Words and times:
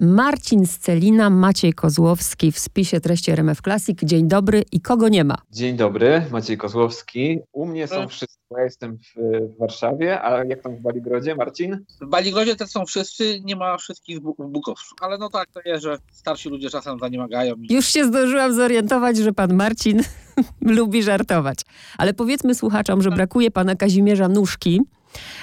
Marcin 0.00 0.66
Scelina, 0.66 1.30
Maciej 1.30 1.72
Kozłowski 1.72 2.52
w 2.52 2.58
spisie 2.58 3.00
treści 3.00 3.30
RMF 3.30 3.60
Classic. 3.60 3.98
Dzień 4.02 4.28
dobry 4.28 4.62
i 4.72 4.80
kogo 4.80 5.08
nie 5.08 5.24
ma? 5.24 5.36
Dzień 5.50 5.76
dobry, 5.76 6.22
Maciej 6.30 6.58
Kozłowski. 6.58 7.38
U 7.52 7.66
mnie 7.66 7.86
są 7.86 8.08
wszyscy, 8.08 8.38
ja 8.50 8.64
jestem 8.64 8.98
w, 8.98 9.20
w 9.54 9.58
Warszawie, 9.58 10.22
a 10.22 10.44
jak 10.44 10.62
tam 10.62 10.76
w 10.76 10.80
Baligrodzie, 10.80 11.34
Marcin? 11.34 11.84
W 12.00 12.06
Baligrodzie 12.06 12.56
też 12.56 12.68
są 12.68 12.86
wszyscy, 12.86 13.40
nie 13.40 13.56
ma 13.56 13.76
wszystkich 13.76 14.18
w 14.18 14.48
Bukowsku. 14.48 14.96
Ale 15.00 15.18
no 15.18 15.28
tak, 15.28 15.48
to 15.52 15.60
jest, 15.64 15.82
że 15.82 15.98
starsi 16.12 16.48
ludzie 16.48 16.70
czasem 16.70 16.98
zaniemagają. 16.98 17.54
I... 17.54 17.74
Już 17.74 17.86
się 17.86 18.04
zdążyłam 18.04 18.54
zorientować, 18.54 19.16
że 19.16 19.32
pan 19.32 19.54
Marcin 19.54 20.02
lubi 20.60 21.02
żartować. 21.02 21.60
Ale 21.98 22.14
powiedzmy 22.14 22.54
słuchaczom, 22.54 23.02
że 23.02 23.10
brakuje 23.10 23.50
pana 23.50 23.76
Kazimierza 23.76 24.28
Nóżki, 24.28 24.80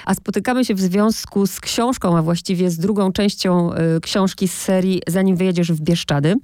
a 0.04 0.14
spotykamy 0.14 0.64
się 0.64 0.74
w 0.74 0.80
związku 0.80 1.46
z 1.46 1.60
książką, 1.60 2.18
a 2.18 2.22
właściwie 2.22 2.70
z 2.70 2.78
drugą 2.78 3.12
częścią 3.12 3.72
y, 3.96 4.00
książki 4.00 4.48
z 4.48 4.54
serii 4.54 5.02
Zanim 5.08 5.36
wyjedziesz 5.36 5.72
w 5.72 5.80
Bieszczady. 5.80 6.34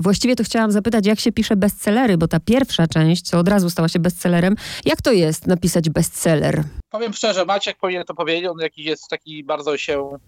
Właściwie 0.00 0.36
to 0.36 0.44
chciałam 0.44 0.72
zapytać, 0.72 1.06
jak 1.06 1.20
się 1.20 1.32
pisze 1.32 1.56
bestsellery, 1.56 2.18
bo 2.18 2.28
ta 2.28 2.40
pierwsza 2.40 2.86
część, 2.86 3.22
co 3.22 3.38
od 3.38 3.48
razu 3.48 3.70
stała 3.70 3.88
się 3.88 3.98
bestsellerem, 3.98 4.54
jak 4.84 5.02
to 5.02 5.12
jest 5.12 5.46
napisać 5.46 5.90
bestseller? 5.90 6.64
Powiem 6.90 7.12
szczerze, 7.12 7.44
Maciek 7.44 7.76
powinien 7.78 8.04
to 8.04 8.14
powiedzieć, 8.14 8.46
on 8.46 8.58
jakiś 8.58 8.86
jest 8.86 9.08
taki 9.08 9.44
bardzo 9.44 9.76
się 9.76 10.18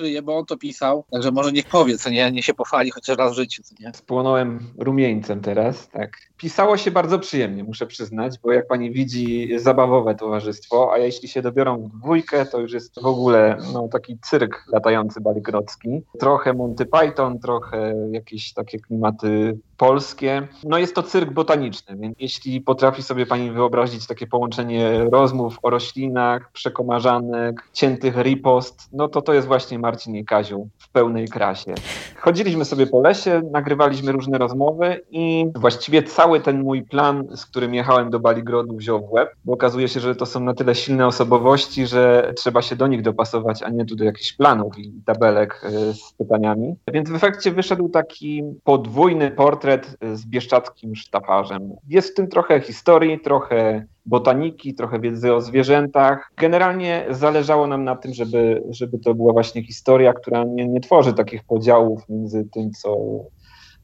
kryje, 0.00 0.22
bo 0.22 0.38
on 0.38 0.46
to 0.46 0.56
pisał, 0.56 1.04
także 1.10 1.30
może 1.30 1.52
niech 1.52 1.66
powie, 1.66 1.98
co 1.98 2.10
nie, 2.10 2.32
nie 2.32 2.42
się 2.42 2.54
pochwali 2.54 2.90
chociaż 2.90 3.18
raz 3.18 3.32
w 3.32 3.36
życiu, 3.36 3.62
co 3.62 3.74
nie. 3.80 3.92
Spłonąłem 3.94 4.60
rumieńcem 4.78 5.40
teraz, 5.40 5.88
tak. 5.88 6.10
Pisało 6.36 6.76
się 6.76 6.90
bardzo 6.90 7.18
przyjemnie, 7.18 7.64
muszę 7.64 7.86
przyznać, 7.86 8.38
bo 8.42 8.52
jak 8.52 8.66
pani 8.66 8.90
widzi, 8.90 9.58
zabawowe 9.58 10.14
towarzystwo, 10.14 10.92
a 10.92 10.98
jeśli 10.98 11.28
się 11.28 11.42
dobiorą 11.42 11.76
w 11.76 11.98
dwójkę, 11.98 12.46
to 12.46 12.60
już 12.60 12.72
jest 12.72 13.02
w 13.02 13.06
ogóle 13.06 13.58
no, 13.72 13.88
taki 13.88 14.18
cyrk 14.22 14.64
latający 14.72 15.20
baligrodzki. 15.20 16.02
Trochę 16.18 16.52
Monty 16.52 16.86
Python, 16.86 17.38
trochę 17.38 17.94
jakieś 18.10 18.52
takie 18.52 18.78
klimaty 18.78 19.58
polskie. 19.76 20.48
No 20.64 20.78
jest 20.78 20.94
to 20.94 21.02
cyrk 21.02 21.30
botaniczny, 21.32 21.96
więc 21.96 22.16
jeśli 22.20 22.60
potrafi 22.60 23.02
sobie 23.02 23.26
pani 23.26 23.50
wyobrazić 23.50 24.06
takie 24.06 24.26
połączenie 24.26 25.04
rozmów 25.04 25.58
o 25.62 25.70
roślinach, 25.70 26.52
przekomarzanek, 26.52 27.68
ciętych 27.72 28.16
ripost, 28.16 28.88
no 28.92 29.08
to 29.08 29.22
to 29.22 29.32
jest 29.34 29.46
właśnie 29.46 29.78
Marcin 29.90 30.16
i 30.16 30.24
Kaziu 30.24 30.68
w 30.78 30.88
pełnej 30.88 31.28
krasie. 31.28 31.74
Chodziliśmy 32.16 32.64
sobie 32.64 32.86
po 32.86 33.00
lesie, 33.00 33.42
nagrywaliśmy 33.52 34.12
różne 34.12 34.38
rozmowy 34.38 35.00
i 35.10 35.46
właściwie 35.54 36.02
cały 36.02 36.40
ten 36.40 36.62
mój 36.62 36.82
plan, 36.82 37.24
z 37.36 37.46
którym 37.46 37.74
jechałem 37.74 38.10
do 38.10 38.20
Baligrodu, 38.20 38.76
wziął 38.76 39.06
w 39.06 39.12
łeb, 39.12 39.30
bo 39.44 39.52
okazuje 39.52 39.88
się, 39.88 40.00
że 40.00 40.14
to 40.14 40.26
są 40.26 40.40
na 40.40 40.54
tyle 40.54 40.74
silne 40.74 41.06
osobowości, 41.06 41.86
że 41.86 42.32
trzeba 42.36 42.62
się 42.62 42.76
do 42.76 42.86
nich 42.86 43.02
dopasować, 43.02 43.62
a 43.62 43.70
nie 43.70 43.84
do 43.84 44.04
jakichś 44.04 44.32
planów 44.32 44.78
i 44.78 44.92
tabelek 45.06 45.62
e, 45.64 45.70
z 45.94 46.12
pytaniami. 46.18 46.76
Więc 46.92 47.10
w 47.10 47.14
efekcie 47.14 47.52
wyszedł 47.52 47.88
taki 47.88 48.42
podwójny 48.64 49.30
portret 49.30 49.96
z 50.14 50.26
bieszczackim 50.26 50.96
sztafarzem. 50.96 51.70
Jest 51.88 52.10
w 52.10 52.14
tym 52.14 52.28
trochę 52.28 52.60
historii, 52.60 53.20
trochę 53.20 53.86
botaniki, 54.06 54.74
trochę 54.74 55.00
wiedzy 55.00 55.34
o 55.34 55.40
zwierzętach. 55.40 56.32
Generalnie 56.36 57.06
zależało 57.10 57.66
nam 57.66 57.84
na 57.84 57.96
tym, 57.96 58.14
żeby, 58.14 58.62
żeby 58.70 58.98
to 58.98 59.14
była 59.14 59.32
właśnie 59.32 59.62
historia, 59.64 60.12
która 60.12 60.44
nie, 60.44 60.68
nie 60.68 60.80
tworzy 60.80 61.12
takich 61.12 61.44
podziałów 61.44 62.08
między 62.08 62.44
tym, 62.44 62.70
co 62.70 62.96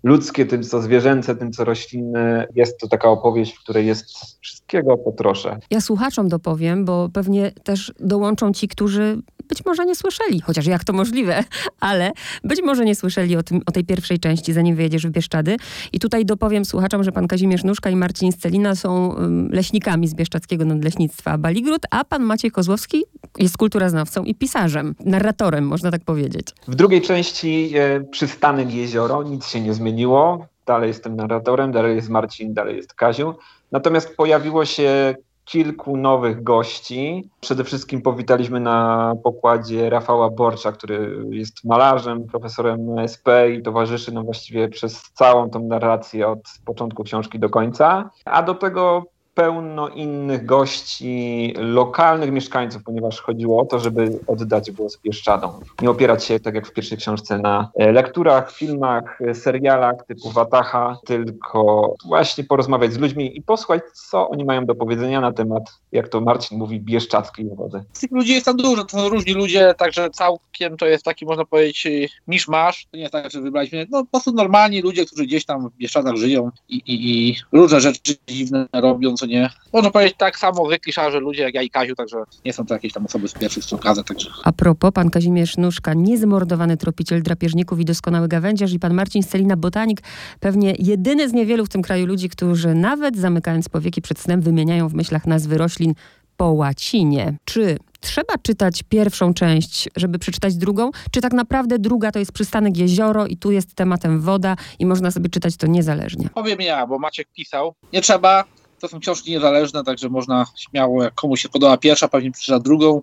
ludzkie, 0.03 0.47
tym 0.47 0.63
co 0.63 0.83
zwierzęce, 0.83 1.37
tym 1.37 1.53
co 1.53 1.65
roślinne. 1.65 2.47
Jest 2.55 2.81
to 2.81 2.89
taka 2.89 3.09
opowieść, 3.09 3.57
w 3.57 3.63
której 3.63 3.87
jest 3.87 4.07
wszystkiego 4.41 4.97
po 4.97 5.13
trosze. 5.13 5.59
Ja 5.71 5.81
słuchaczom 5.81 6.29
dopowiem, 6.29 6.85
bo 6.85 7.09
pewnie 7.13 7.53
też 7.65 7.93
dołączą 8.01 8.53
ci, 8.53 8.69
którzy 8.69 9.23
być 9.49 9.65
może 9.65 9.87
nie 9.87 9.95
słyszeli, 9.95 10.41
chociaż 10.41 10.67
jak 10.67 10.85
to 10.85 10.93
możliwe, 10.93 11.45
ale 11.81 12.13
być 12.45 12.63
może 12.63 12.85
nie 12.85 12.95
słyszeli 12.95 13.37
o, 13.37 13.43
tym, 13.43 13.61
o 13.67 13.73
tej 13.73 13.85
pierwszej 13.85 14.19
części, 14.19 14.53
zanim 14.53 14.77
wyjedziesz 14.77 15.07
w 15.07 15.11
Bieszczady. 15.11 15.57
I 15.93 16.01
tutaj 16.01 16.25
dopowiem 16.25 16.65
słuchaczom, 16.65 17.05
że 17.05 17.13
pan 17.13 17.29
Kazimierz 17.29 17.65
Nóżka 17.65 17.91
i 17.91 17.97
Marcin 17.97 18.33
Scelina 18.33 18.75
są 18.75 19.17
leśnikami 19.51 20.09
z 20.09 20.15
Bieszczadzkiego 20.15 20.65
Nadleśnictwa 20.65 21.39
Baligród, 21.39 21.83
a 21.91 22.05
pan 22.05 22.23
Maciej 22.23 22.51
Kozłowski 22.51 23.05
jest 23.39 23.57
kulturoznawcą 23.57 24.25
i 24.25 24.35
pisarzem, 24.35 24.95
narratorem, 25.05 25.67
można 25.67 25.91
tak 25.91 26.05
powiedzieć. 26.05 26.47
W 26.69 26.75
drugiej 26.75 27.03
części 27.03 27.73
e, 27.77 28.01
przystanek 28.01 28.75
jezioro, 28.75 29.23
nic 29.23 29.47
się 29.47 29.61
nie 29.61 29.75
zmieniło. 29.75 30.47
Dalej 30.67 30.89
jestem 30.89 31.17
narratorem, 31.17 31.73
dalej 31.73 31.97
jest 31.97 32.09
Marcin, 32.09 32.55
dalej 32.55 32.77
jest 32.77 32.95
Kaziu. 32.95 33.35
Natomiast 33.73 34.17
pojawiło 34.17 34.65
się 34.65 35.15
kilku 35.47 35.97
nowych 35.97 36.43
gości. 36.43 37.31
Przede 37.41 37.65
wszystkim 37.65 38.03
powitaliśmy 38.03 38.61
na 38.61 39.13
pokładzie 39.25 39.91
Rafała 39.91 40.31
Borcza, 40.31 40.73
który 40.73 41.25
jest 41.31 41.65
malarzem, 41.65 42.25
profesorem 42.25 42.99
SP 43.13 43.27
i 43.55 43.63
towarzyszy 43.63 44.13
nam 44.13 44.25
właściwie 44.25 44.69
przez 44.69 45.03
całą 45.03 45.51
tą 45.51 45.61
narrację 45.61 46.29
od 46.29 46.41
początku 46.65 47.05
książki 47.05 47.39
do 47.39 47.51
końca. 47.51 48.11
A 48.25 48.43
do 48.43 48.55
tego 48.55 49.05
pełno 49.37 49.89
innych 49.89 50.47
gości, 50.47 51.55
lokalnych 51.57 52.33
mieszkańców, 52.33 52.83
ponieważ 52.83 53.21
chodziło 53.21 53.61
o 53.61 53.65
to, 53.65 53.79
żeby 53.79 54.19
oddać 54.27 54.71
głos 54.71 54.99
Bieszczadom. 55.05 55.51
Nie 55.83 55.91
opierać 55.91 56.25
się, 56.25 56.41
tak 56.41 56.55
jak 56.55 56.67
w 56.67 56.73
pierwszej 56.73 56.99
książce, 56.99 57.39
na 57.39 57.71
e, 57.75 57.93
lekturach, 57.93 58.53
filmach, 58.53 59.21
e, 59.21 59.35
serialach 59.35 60.07
typu 60.07 60.31
Wataha, 60.31 60.99
tylko 61.07 61.95
właśnie 62.05 62.45
porozmawiać 62.45 62.93
z 62.93 62.99
ludźmi 62.99 63.39
i 63.39 63.43
posłuchać, 63.43 63.83
co 63.93 64.29
oni 64.29 64.45
mają 64.45 64.67
do 64.67 64.75
powiedzenia 64.75 65.21
na 65.21 65.33
temat, 65.33 65.63
jak 65.93 66.09
to 66.09 66.21
Marcin 66.21 66.59
mówi, 66.59 66.81
bieszczadzkiej 66.81 67.47
wody. 67.55 67.85
Tych 68.01 68.11
ludzi 68.11 68.33
jest 68.33 68.47
tam 68.47 68.57
dużo, 68.57 68.85
to 68.85 68.99
są 68.99 69.09
różni 69.09 69.35
ludzie, 69.35 69.75
także 69.79 70.11
całkiem 70.11 70.77
to 70.77 70.87
jest 70.87 71.05
taki, 71.05 71.27
można 71.27 71.45
powiedzieć, 71.45 71.89
niż 72.29 72.49
masz. 72.49 72.87
To 72.91 72.97
nie 72.97 73.03
jest 73.03 73.13
tak, 73.13 73.31
że 73.31 73.41
wybraliśmy, 73.41 73.87
no 73.91 74.05
po 74.05 74.11
prostu 74.11 74.33
normalni 74.33 74.81
ludzie, 74.81 75.07
którzy 75.07 75.25
gdzieś 75.25 75.45
tam 75.45 75.69
w 75.69 75.77
Bieszczadach 75.77 76.17
żyją 76.17 76.51
i, 76.69 76.77
i, 76.77 77.29
i 77.29 77.37
różne 77.53 77.81
rzeczy 77.81 78.15
dziwne 78.29 78.67
robią, 78.73 79.15
co 79.15 79.26
nie. 79.27 79.51
Można 79.73 79.91
powiedzieć 79.91 80.15
tak 80.19 80.39
samo 80.39 80.67
zwykli 80.67 80.93
szarze 80.93 81.21
ludzie 81.21 81.43
jak 81.43 81.55
ja 81.55 81.63
i 81.63 81.71
Kaziu, 81.71 81.95
także 81.95 82.17
nie 82.45 82.53
są 82.53 82.67
to 82.67 82.75
jakieś 82.75 82.93
tam 82.93 83.07
osoby 83.07 83.29
z 83.29 83.33
pierwszych 83.33 83.65
stron 83.65 83.81
także. 84.05 84.31
A 84.45 84.53
propos, 84.53 84.93
pan 84.93 85.11
Kazimierz 85.11 85.57
Nóżka, 85.57 85.95
niezmordowany 85.95 86.77
tropiciel 86.77 87.23
drapieżników 87.23 87.81
i 87.81 87.85
doskonały 87.85 88.29
gawędziarz 88.29 88.73
i 88.73 88.79
pan 88.79 88.95
Marcin 88.95 89.23
Stelina, 89.23 89.57
botanik, 89.57 90.01
pewnie 90.41 90.75
jedyny 90.79 91.29
z 91.29 91.33
niewielu 91.33 91.67
w 91.67 91.69
tym 91.69 91.83
kraju 91.83 92.07
ludzi, 92.07 92.29
którzy 92.29 92.75
nawet 92.75 93.17
zamykając 93.17 93.69
powieki 93.69 94.03
przed 94.03 94.19
snem 94.19 94.41
wymieniają 94.41 94.89
w 94.89 94.95
myślach 94.95 95.27
nazwy 95.27 95.59
roślin 95.59 95.95
po 96.37 96.51
łacinie. 96.51 97.37
Czy 97.45 97.79
trzeba 98.01 98.35
czytać 98.43 98.83
pierwszą 98.83 99.35
część, 99.35 99.89
żeby 99.97 100.19
przeczytać 100.19 100.57
drugą? 100.57 100.91
Czy 101.11 101.21
tak 101.21 101.33
naprawdę 101.33 101.79
druga 101.79 102.13
to 102.13 102.19
jest 102.19 102.33
przystanek 102.33 102.77
jezioro 102.77 103.27
i 103.27 103.37
tu 103.37 103.51
jest 103.51 103.75
tematem 103.75 104.21
woda 104.21 104.57
i 104.79 104.87
można 104.87 105.11
sobie 105.11 105.29
czytać 105.29 105.57
to 105.57 105.67
niezależnie? 105.67 106.29
Powiem 106.35 106.61
ja, 106.61 106.87
bo 106.87 106.99
Maciek 106.99 107.29
pisał. 107.37 107.75
Nie 107.93 108.01
trzeba, 108.01 108.45
to 108.81 108.89
są 108.89 109.01
książki 109.01 109.31
niezależne, 109.31 109.85
także 109.85 110.09
można 110.09 110.47
śmiało, 110.57 111.03
jak 111.03 111.15
komuś 111.15 111.43
się 111.43 111.49
podoba 111.49 111.77
pierwsza, 111.77 112.09
pewnie 112.09 112.31
przeczyta 112.31 112.61
drugą, 112.61 113.03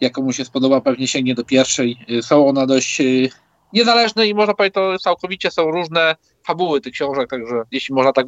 jak 0.00 0.12
komuś 0.12 0.36
się 0.36 0.44
spodoba, 0.44 0.80
pewnie 0.80 1.08
sięgnie 1.08 1.34
do 1.34 1.44
pierwszej. 1.44 1.96
Są 2.22 2.48
one 2.48 2.66
dość 2.66 3.00
y, 3.00 3.30
niezależne 3.72 4.26
i 4.26 4.34
można 4.34 4.54
powiedzieć, 4.54 4.74
to 4.74 4.98
całkowicie 4.98 5.50
są 5.50 5.70
różne 5.70 6.16
fabuły 6.46 6.80
tych 6.80 6.92
książek, 6.92 7.30
także 7.30 7.62
jeśli 7.70 7.94
można 7.94 8.12
tak 8.12 8.26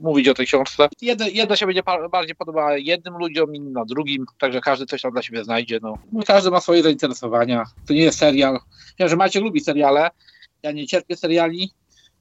mówić 0.00 0.28
o 0.28 0.34
tej 0.34 0.46
książce. 0.46 0.88
Jedna, 1.32 1.56
się 1.56 1.66
będzie 1.66 1.82
bardziej 2.12 2.34
podobała 2.34 2.76
jednym 2.76 3.14
ludziom, 3.16 3.54
inna 3.54 3.84
drugim, 3.84 4.26
także 4.38 4.60
każdy 4.60 4.86
coś 4.86 5.02
tam 5.02 5.12
dla 5.12 5.22
siebie 5.22 5.44
znajdzie. 5.44 5.78
No. 5.82 5.98
Każdy 6.26 6.50
ma 6.50 6.60
swoje 6.60 6.82
zainteresowania. 6.82 7.64
To 7.86 7.94
nie 7.94 8.02
jest 8.02 8.18
serial. 8.18 8.58
Wiem, 8.98 9.08
że 9.08 9.16
Maciek 9.16 9.42
lubi 9.42 9.60
seriale, 9.60 10.10
ja 10.62 10.72
nie 10.72 10.86
cierpię 10.86 11.16
seriali, 11.16 11.70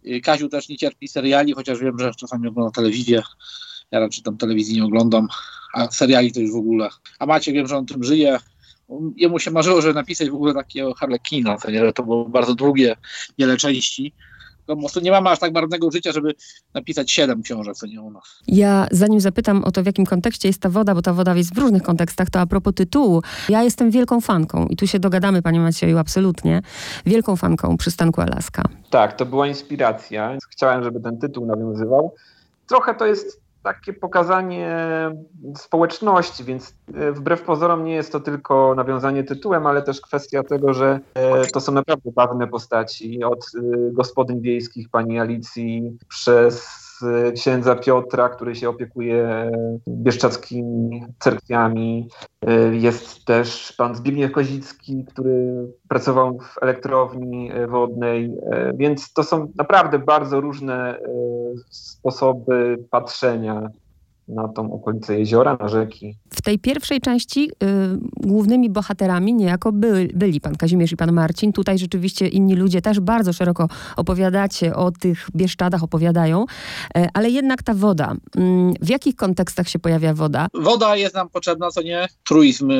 y, 0.08 0.22
Kaziu 0.22 0.50
też 0.50 0.70
nie 0.70 0.78
cierpi 0.78 1.08
seriali, 1.08 1.54
chociaż 1.54 1.80
wiem, 1.80 2.00
że 2.00 2.12
czasami 2.20 2.48
ogląda 2.48 2.72
telewizję 2.72 3.22
ja 3.94 4.00
raczej 4.00 4.24
tam 4.24 4.38
telewizji 4.38 4.76
nie 4.76 4.86
oglądam, 4.86 5.28
a 5.74 5.92
seriali 5.92 6.32
to 6.32 6.40
już 6.40 6.52
w 6.52 6.56
ogóle. 6.56 6.90
A 7.20 7.26
Maciek 7.26 7.56
wiem, 7.56 7.68
że 7.68 7.78
on 7.78 7.86
tym 7.86 8.04
żyje. 8.04 8.40
Jemu 9.16 9.40
się 9.40 9.52
marzyło, 9.52 9.82
żeby 9.82 9.94
napisać 9.94 10.30
w 10.30 10.36
ogóle 10.36 10.54
takiego 10.54 10.94
Harlekina, 10.94 11.58
to, 11.58 11.72
nie, 11.72 11.80
że 11.80 11.94
to 11.94 12.04
było 12.04 12.30
bardzo 12.30 12.56
długie, 12.56 12.96
wiele 13.38 13.58
części 13.58 14.14
po 14.66 14.78
prostu 14.78 15.00
nie 15.00 15.12
mamy 15.12 15.30
aż 15.30 15.40
tak 15.40 15.54
barwnego 15.54 15.92
życia, 15.92 16.12
żeby 16.12 16.34
napisać 16.74 17.12
siedem 17.12 17.42
książek, 17.42 17.76
co 17.76 17.88
nie 17.88 18.02
u 18.02 18.12
nas. 18.12 18.40
Ja 18.48 18.88
zanim 18.92 19.20
zapytam 19.20 19.64
o 19.64 19.72
to, 19.72 19.84
w 19.84 19.86
jakim 19.86 20.06
kontekście 20.06 20.50
jest 20.50 20.62
ta 20.62 20.70
woda, 20.70 20.96
bo 20.96 21.02
ta 21.02 21.14
woda 21.14 21.36
jest 21.36 21.56
w 21.56 21.58
różnych 21.58 21.84
kontekstach, 21.84 22.30
to 22.30 22.40
a 22.40 22.46
propos 22.46 22.74
tytułu. 22.74 23.22
Ja 23.50 23.64
jestem 23.64 23.92
wielką 23.92 24.22
fanką 24.22 24.68
i 24.68 24.76
tu 24.76 24.88
się 24.88 25.00
dogadamy, 25.00 25.42
panie 25.42 25.60
Macieju, 25.60 25.98
absolutnie. 25.98 26.62
Wielką 27.06 27.36
fanką 27.36 27.78
przystanku 27.78 28.22
Alaska. 28.22 28.64
Tak, 28.90 29.16
to 29.16 29.26
była 29.26 29.48
inspiracja. 29.48 30.38
Chciałem, 30.50 30.84
żeby 30.84 31.00
ten 31.00 31.18
tytuł 31.18 31.46
nawiązywał. 31.46 32.16
Trochę 32.68 32.96
to 32.96 33.06
jest 33.06 33.43
takie 33.64 33.94
pokazanie 33.94 34.78
społeczności, 35.58 36.44
więc 36.44 36.76
e, 36.94 37.12
wbrew 37.12 37.42
pozorom 37.42 37.84
nie 37.84 37.96
jest 37.96 38.12
to 38.12 38.20
tylko 38.20 38.76
nawiązanie 38.76 39.24
tytułem, 39.24 39.68
ale 39.68 39.82
też 39.82 40.02
kwestia 40.02 40.44
tego, 40.44 40.74
że 40.74 41.00
e, 41.14 41.46
to 41.46 41.62
są 41.62 41.72
naprawdę 41.72 42.12
bawne 42.12 42.48
postaci. 42.48 43.24
Od 43.24 43.40
e, 43.40 43.60
gospodyń 43.92 44.42
wiejskich 44.42 44.90
pani 44.90 45.20
Alicji 45.20 45.98
przez 46.08 46.83
księdza 47.36 47.76
Piotra, 47.76 48.30
który 48.30 48.56
się 48.56 48.70
opiekuje 48.70 49.52
bieszczadzkimi 49.88 51.06
cerkwiami. 51.20 52.08
Jest 52.72 53.26
też 53.26 53.74
pan 53.78 53.96
Zbigniew 53.96 54.32
Kozicki, 54.32 55.06
który 55.06 55.68
pracował 55.90 56.40
w 56.40 56.64
elektrowni 56.64 57.52
wodnej, 57.68 58.36
więc 58.76 59.14
to 59.14 59.24
są 59.24 59.52
naprawdę 59.56 60.00
bardzo 60.00 60.42
różne 60.42 61.00
sposoby 61.70 62.78
patrzenia 62.90 63.70
na 64.28 64.48
tą 64.48 64.74
okolicę 64.74 65.20
jeziora, 65.20 65.58
na 65.60 65.68
rzeki. 65.68 66.18
W 66.30 66.42
tej 66.42 66.60
pierwszej 66.60 67.02
części 67.02 67.50
y, 67.50 67.54
głównymi 68.16 68.70
bohaterami 68.70 69.34
niejako 69.34 69.72
by, 69.72 70.10
byli 70.14 70.42
pan 70.42 70.56
Kazimierz 70.56 70.92
i 70.92 70.98
pan 70.98 71.12
Marcin. 71.12 71.54
Tutaj 71.54 71.78
rzeczywiście 71.78 72.28
inni 72.28 72.56
ludzie 72.56 72.82
też 72.82 73.00
bardzo 73.00 73.34
szeroko 73.34 73.68
opowiadacie 73.98 74.76
o 74.76 74.92
tych 74.92 75.28
Bieszczadach, 75.36 75.84
opowiadają, 75.84 76.46
y, 76.98 77.08
ale 77.14 77.30
jednak 77.30 77.64
ta 77.64 77.74
woda. 77.74 78.14
Y, 78.14 78.40
w 78.82 78.90
jakich 78.90 79.16
kontekstach 79.16 79.70
się 79.70 79.80
pojawia 79.80 80.14
woda? 80.14 80.48
Woda 80.54 80.96
jest 80.96 81.16
nam 81.16 81.30
potrzebna, 81.30 81.72
co 81.72 81.82
nie? 81.82 82.08
Truizm 82.24 82.72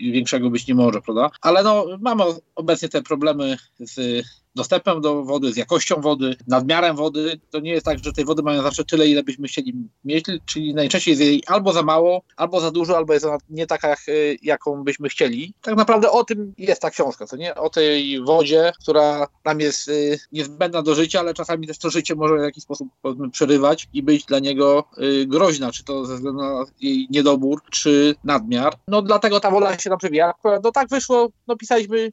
większego 0.00 0.50
być 0.50 0.66
nie 0.66 0.74
może, 0.74 1.00
prawda? 1.00 1.30
Ale 1.40 1.62
no, 1.62 1.86
mamy 2.00 2.24
obecnie 2.54 2.88
te 2.88 3.02
problemy 3.02 3.56
z 3.78 4.24
dostępem 4.54 5.00
do 5.00 5.24
wody, 5.24 5.52
z 5.52 5.56
jakością 5.56 6.00
wody, 6.00 6.36
nadmiarem 6.46 6.96
wody. 6.96 7.40
To 7.50 7.60
nie 7.60 7.70
jest 7.70 7.86
tak, 7.86 7.98
że 8.04 8.12
tej 8.12 8.24
wody 8.24 8.42
mają 8.42 8.62
zawsze 8.62 8.84
tyle, 8.84 9.08
ile 9.08 9.22
byśmy 9.22 9.48
chcieli 9.48 9.74
mieć, 10.04 10.24
czyli 10.46 10.74
najczęściej 10.74 11.12
jest 11.12 11.22
jej 11.22 11.42
albo 11.46 11.72
za 11.72 11.82
mało, 11.82 12.22
albo 12.36 12.60
za 12.60 12.70
dużo, 12.70 12.96
albo 12.96 13.12
jest 13.12 13.26
ona 13.26 13.38
nie 13.50 13.66
taka, 13.66 13.96
y, 14.08 14.36
jaką 14.42 14.84
byśmy 14.84 15.08
chcieli. 15.08 15.54
Tak 15.60 15.76
naprawdę 15.76 16.10
o 16.10 16.24
tym 16.24 16.54
jest 16.58 16.82
ta 16.82 16.90
książka, 16.90 17.26
co 17.26 17.36
nie? 17.36 17.54
O 17.54 17.70
tej 17.70 18.24
wodzie, 18.24 18.72
która 18.82 19.26
nam 19.44 19.60
jest 19.60 19.88
y, 19.88 20.18
niezbędna 20.32 20.82
do 20.82 20.94
życia, 20.94 21.20
ale 21.20 21.34
czasami 21.34 21.66
też 21.66 21.78
to 21.78 21.90
życie 21.90 22.14
może 22.14 22.36
w 22.36 22.42
jakiś 22.42 22.64
sposób 22.64 22.88
przerywać 23.32 23.88
i 23.92 24.02
być 24.02 24.24
dla 24.24 24.38
niego 24.38 24.84
y, 24.98 25.26
groźna, 25.26 25.72
czy 25.72 25.84
to 25.84 26.06
ze 26.06 26.14
względu 26.14 26.42
na 26.42 26.64
jej 26.80 27.06
niedobór, 27.10 27.62
czy 27.70 28.14
nadmiar. 28.24 28.74
No 28.88 29.02
dlatego 29.02 29.40
ta 29.40 29.50
woda 29.50 29.78
się 29.78 29.90
nam 29.90 29.98
przewija. 29.98 30.34
No 30.62 30.72
tak 30.72 30.88
wyszło, 30.88 31.28
no 31.46 31.56
pisaliśmy 31.56 32.12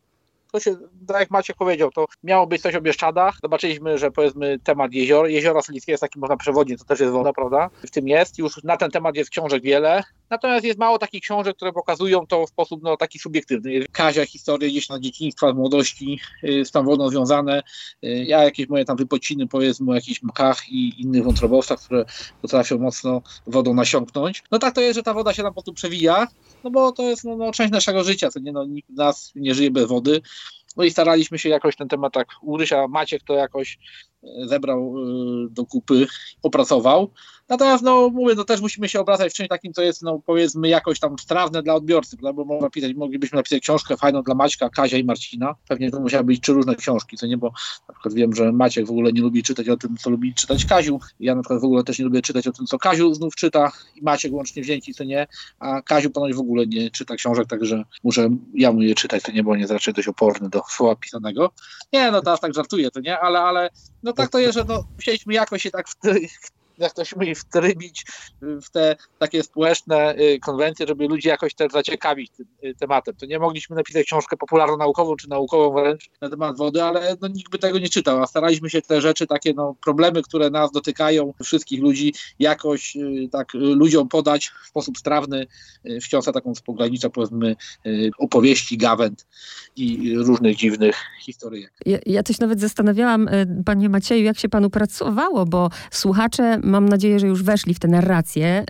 to 0.52 0.60
się, 0.60 0.76
tak 1.08 1.20
jak 1.20 1.32
Maciek 1.32 1.58
powiedział, 1.58 1.92
to 1.92 2.06
miało 2.24 2.48
być 2.48 2.62
coś 2.62 2.76
o 2.76 2.82
Bieszczadach. 2.82 3.36
Zobaczyliśmy, 3.42 3.98
że 3.98 4.12
powiedzmy 4.12 4.60
temat 4.60 4.94
jezior, 4.94 5.28
jeziora 5.28 5.62
Solickie 5.62 5.92
jest 5.92 6.02
taki 6.02 6.20
można 6.20 6.38
przewodnie, 6.38 6.78
to 6.78 6.86
też 6.86 7.00
jest 7.00 7.12
woda, 7.12 7.34
prawda? 7.34 7.70
W 7.88 7.92
tym 7.92 8.08
jest, 8.08 8.38
już 8.38 8.64
na 8.64 8.78
ten 8.78 8.92
temat 8.92 9.16
jest 9.16 9.30
książek 9.30 9.64
wiele. 9.64 10.04
Natomiast 10.32 10.66
jest 10.66 10.80
mało 10.80 10.98
takich 10.98 11.22
książek, 11.22 11.56
które 11.56 11.74
pokazują 11.74 12.28
to 12.28 12.46
w 12.46 12.50
sposób 12.50 12.84
no, 12.84 12.98
taki 12.98 13.20
subiektywny. 13.20 13.86
Kazia 13.92 14.26
historie 14.26 14.70
gdzieś 14.70 14.90
na 14.90 15.00
dzieciństwa, 15.00 15.52
z 15.52 15.56
młodości 15.56 16.20
y, 16.44 16.66
z 16.66 16.72
tą 16.72 16.84
wodą 16.84 17.10
związane. 17.10 17.64
Y, 18.06 18.26
ja 18.28 18.44
jakieś 18.44 18.70
moje 18.70 18.86
tam 18.86 18.98
wypociny 18.98 19.48
powiedzmy 19.48 19.92
o 19.92 19.96
jakichś 19.96 20.24
mkach 20.24 20.70
i 20.70 21.02
innych 21.02 21.24
wątrobowcach, 21.24 21.80
które 21.80 22.06
potrafią 22.42 22.78
mocno 22.78 23.22
wodą 23.48 23.74
nasiąknąć. 23.74 24.44
No 24.52 24.60
tak 24.60 24.76
to 24.76 24.82
jest, 24.82 24.96
że 24.96 25.04
ta 25.04 25.14
woda 25.14 25.34
się 25.34 25.44
nam 25.44 25.52
po 25.52 25.56
prostu 25.56 25.74
przewija, 25.74 26.28
no 26.64 26.72
bo 26.72 26.92
to 26.92 27.04
jest 27.04 27.24
no, 27.24 27.36
no, 27.36 27.52
część 27.52 27.72
naszego 27.72 28.04
życia, 28.04 28.32
to 28.32 28.40
nie, 28.40 28.52
no, 28.52 28.66
nikt 28.66 28.90
nas 28.90 29.32
nie 29.36 29.56
żyje 29.56 29.72
bez 29.72 29.88
wody. 29.88 30.22
No 30.78 30.84
i 30.84 30.92
staraliśmy 30.92 31.40
się 31.40 31.50
jakoś 31.50 31.76
ten 31.76 31.88
temat 31.88 32.14
tak 32.14 32.28
ugryźć, 32.42 32.74
a 32.74 32.88
Maciek 32.88 33.24
to 33.24 33.34
jakoś 33.34 33.78
zebrał 34.46 34.96
e, 34.98 35.50
do 35.50 35.66
kupy, 35.66 36.08
opracował. 36.44 37.12
Natomiast, 37.52 37.84
no 37.84 38.10
mówię, 38.10 38.36
to 38.36 38.46
też 38.46 38.62
musimy 38.62 38.90
się 38.90 39.00
obracać 39.00 39.32
w 39.32 39.36
czymś 39.36 39.50
takim, 39.50 39.74
co 39.74 39.82
jest, 39.82 40.02
no 40.02 40.22
powiedzmy, 40.26 40.68
jakoś 40.68 41.00
tam 41.00 41.20
strawne 41.20 41.64
dla 41.64 41.74
odbiorcy, 41.74 42.18
prawda? 42.18 42.34
bo 42.34 42.46
można 42.46 42.66
napisać, 42.66 42.94
moglibyśmy 42.94 43.36
napisać 43.36 43.62
książkę 43.62 43.98
fajną 43.98 44.24
dla 44.24 44.36
Maćka, 44.36 44.70
Kazia 44.70 44.98
i 44.98 45.04
Marcina. 45.04 45.56
Pewnie 45.68 45.92
to 45.92 46.00
musiały 46.00 46.24
być 46.24 46.42
trzy 46.42 46.54
różne 46.54 46.76
książki, 46.76 47.18
co 47.18 47.28
nie, 47.28 47.38
bo 47.38 47.52
na 47.88 47.94
przykład 47.94 48.14
wiem, 48.14 48.36
że 48.36 48.52
Maciek 48.52 48.88
w 48.88 48.90
ogóle 48.90 49.14
nie 49.14 49.22
lubi 49.22 49.44
czytać 49.44 49.70
o 49.70 49.78
tym, 49.78 49.98
co 49.98 50.10
lubi 50.10 50.34
czytać 50.34 50.66
Kaziu. 50.66 51.00
Ja 51.20 51.36
na 51.36 51.42
przykład 51.42 51.62
w 51.62 51.64
ogóle 51.64 51.84
też 51.84 52.00
nie 52.00 52.06
lubię 52.06 52.22
czytać 52.22 52.48
o 52.48 52.52
tym, 52.52 52.66
co 52.66 52.78
Kaziu 52.78 53.14
znów 53.14 53.36
czyta 53.36 53.72
i 53.96 54.04
Maciek 54.04 54.34
łącznie 54.34 54.62
wzięci, 54.62 54.94
co 54.94 55.04
nie, 55.04 55.28
a 55.60 55.82
Kaziu 55.82 56.10
ponoć 56.10 56.34
w 56.34 56.40
ogóle 56.40 56.68
nie 56.68 56.92
czyta 56.92 57.16
książek, 57.16 57.48
także 57.48 57.84
muszę 58.04 58.30
ja 58.54 58.72
mu 58.72 58.82
je 58.82 58.96
czytać, 58.96 59.24
to 59.24 59.32
nie, 59.32 59.44
bo 59.44 59.52
on 59.52 59.60
jest 59.60 59.72
raczej 59.72 59.94
dość 59.94 60.08
oporny 60.08 60.50
do 60.50 60.62
słowa 60.70 60.96
pisanego. 60.96 61.52
Nie, 61.94 62.12
no 62.12 62.22
teraz 62.22 62.40
tak 62.40 62.54
żartuję, 62.54 62.92
to 62.92 63.00
nie, 63.00 63.20
ale, 63.20 63.40
ale 63.40 63.70
no 64.04 64.14
tak 64.14 64.30
to 64.30 64.40
jest, 64.40 64.54
że 64.54 64.64
no, 64.64 64.84
musieliśmy 64.98 65.34
jakoś 65.34 65.62
się 65.62 65.72
tak 65.72 65.90
w, 65.90 65.96
w 66.42 66.61
jak 66.82 66.94
to 66.94 67.06
się 67.06 67.16
mówi, 67.20 67.36
wtrybić 67.36 68.06
w 68.42 68.70
te 68.70 68.96
takie 69.20 69.44
społeczne 69.44 70.16
y, 70.20 70.40
konwencje, 70.40 70.88
żeby 70.88 71.08
ludzi 71.08 71.28
jakoś 71.28 71.54
też 71.54 71.72
zaciekawić 71.72 72.32
tym 72.32 72.46
y, 72.64 72.76
tematem. 72.76 73.16
To 73.16 73.26
nie 73.26 73.40
mogliśmy 73.40 73.76
napisać 73.76 74.06
książkę 74.06 74.38
popularno-naukową 74.38 75.16
czy 75.16 75.30
naukową 75.30 75.82
wręcz 75.82 76.10
na 76.22 76.30
temat 76.30 76.58
wody, 76.58 76.84
ale 76.84 77.16
no, 77.22 77.28
nikt 77.28 77.52
by 77.52 77.60
tego 77.60 77.80
nie 77.80 77.90
czytał, 77.90 78.24
a 78.24 78.28
staraliśmy 78.28 78.70
się 78.70 78.82
te 78.82 79.02
rzeczy, 79.02 79.28
takie 79.28 79.54
no, 79.54 79.76
problemy, 79.84 80.22
które 80.22 80.50
nas 80.50 80.72
dotykają, 80.72 81.34
wszystkich 81.44 81.82
ludzi, 81.82 82.14
jakoś 82.40 82.96
y, 82.96 83.30
tak 83.32 83.54
ludziom 83.54 84.08
podać 84.10 84.52
w 84.64 84.68
sposób 84.68 84.98
strawny, 84.98 85.48
wciąż 86.02 86.26
taką 86.26 86.56
spogranicza, 86.56 87.10
powiedzmy, 87.10 87.56
opowieści, 88.18 88.78
gawęd 88.78 89.28
i 89.76 90.16
różnych 90.16 90.56
dziwnych 90.56 90.96
historyjek. 91.22 91.74
Ja, 91.86 91.98
ja 92.06 92.24
coś 92.24 92.40
nawet 92.40 92.60
zastanawiałam, 92.60 93.30
panie 93.66 93.90
Macieju, 93.90 94.24
jak 94.24 94.40
się 94.40 94.50
panu 94.50 94.70
pracowało, 94.70 95.46
bo 95.46 95.70
słuchacze 95.92 96.60
mam 96.72 96.90
nadzieję, 96.90 97.20
że 97.20 97.28
już 97.28 97.44
weszli 97.44 97.74
w 97.74 97.80
tę 97.80 97.88
narrację 97.88 98.64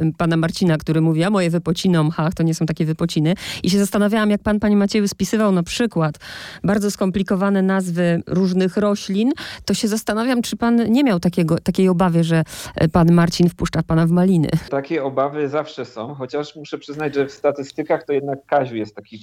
y, 0.00 0.12
pana 0.18 0.36
Marcina, 0.36 0.76
który 0.76 1.00
mówi, 1.00 1.24
a 1.24 1.30
moje 1.30 1.50
wypociny 1.50 1.98
mchach 2.04 2.34
to 2.34 2.42
nie 2.42 2.54
są 2.54 2.66
takie 2.66 2.84
wypociny. 2.84 3.34
I 3.62 3.70
się 3.70 3.78
zastanawiałam, 3.78 4.30
jak 4.30 4.42
pan, 4.42 4.60
panie 4.60 4.76
Macieju, 4.76 5.08
spisywał 5.08 5.52
na 5.52 5.62
przykład 5.62 6.18
bardzo 6.64 6.90
skomplikowane 6.90 7.62
nazwy 7.62 8.22
różnych 8.26 8.76
roślin, 8.76 9.32
to 9.64 9.74
się 9.74 9.88
zastanawiam, 9.88 10.42
czy 10.42 10.56
pan 10.56 10.92
nie 10.92 11.04
miał 11.04 11.20
takiego, 11.20 11.58
takiej 11.58 11.88
obawy, 11.88 12.24
że 12.24 12.42
e, 12.74 12.88
pan 12.88 13.12
Marcin 13.12 13.48
wpuszcza 13.48 13.82
pana 13.82 14.06
w 14.06 14.10
maliny. 14.10 14.48
Takie 14.70 15.04
obawy 15.04 15.48
zawsze 15.48 15.84
są, 15.84 16.14
chociaż 16.14 16.56
muszę 16.56 16.78
przyznać, 16.78 17.14
że 17.14 17.26
w 17.26 17.32
statystykach 17.32 18.04
to 18.04 18.12
jednak 18.12 18.46
Kaziu 18.46 18.76
jest 18.76 18.96
taki 18.96 19.20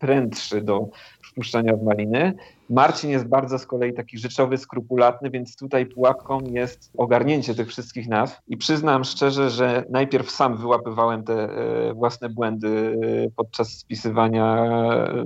prędszy 0.00 0.60
do 0.60 0.88
wpuszczania 1.22 1.76
w 1.76 1.82
maliny. 1.82 2.34
Marcin 2.72 3.10
jest 3.10 3.26
bardzo 3.26 3.58
z 3.58 3.66
kolei 3.66 3.94
taki 3.94 4.18
rzeczowy, 4.18 4.58
skrupulatny, 4.58 5.30
więc 5.30 5.56
tutaj 5.56 5.86
pułapką 5.86 6.40
jest 6.40 6.90
ogarnięcie 6.96 7.54
tych 7.54 7.68
wszystkich 7.68 8.08
nazw. 8.08 8.40
I 8.48 8.56
przyznam 8.56 9.04
szczerze, 9.04 9.50
że 9.50 9.84
najpierw 9.90 10.30
sam 10.30 10.56
wyłapywałem 10.56 11.24
te 11.24 11.34
e, 11.34 11.94
własne 11.94 12.28
błędy 12.28 12.98
e, 13.26 13.30
podczas 13.36 13.68
spisywania, 13.68 14.64
e, 14.64 15.24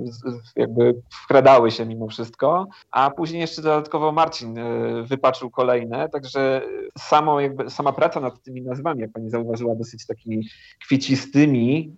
jakby 0.57 0.95
wkradały 1.11 1.71
się 1.71 1.87
mimo 1.87 2.09
wszystko, 2.09 2.67
a 2.91 3.11
później 3.11 3.41
jeszcze 3.41 3.63
dodatkowo 3.63 4.13
Marcin 4.13 4.55
wypaczył 5.05 5.51
kolejne, 5.51 6.09
także 6.09 6.63
samo 6.99 7.41
jakby, 7.41 7.71
sama 7.71 7.93
praca 7.93 8.21
nad 8.21 8.43
tymi 8.43 8.63
nazwami, 8.63 9.01
jak 9.01 9.13
pani 9.13 9.31
zauważyła, 9.31 9.75
dosyć 9.75 10.07
takimi 10.07 10.49
kwiecistymi, 10.81 11.97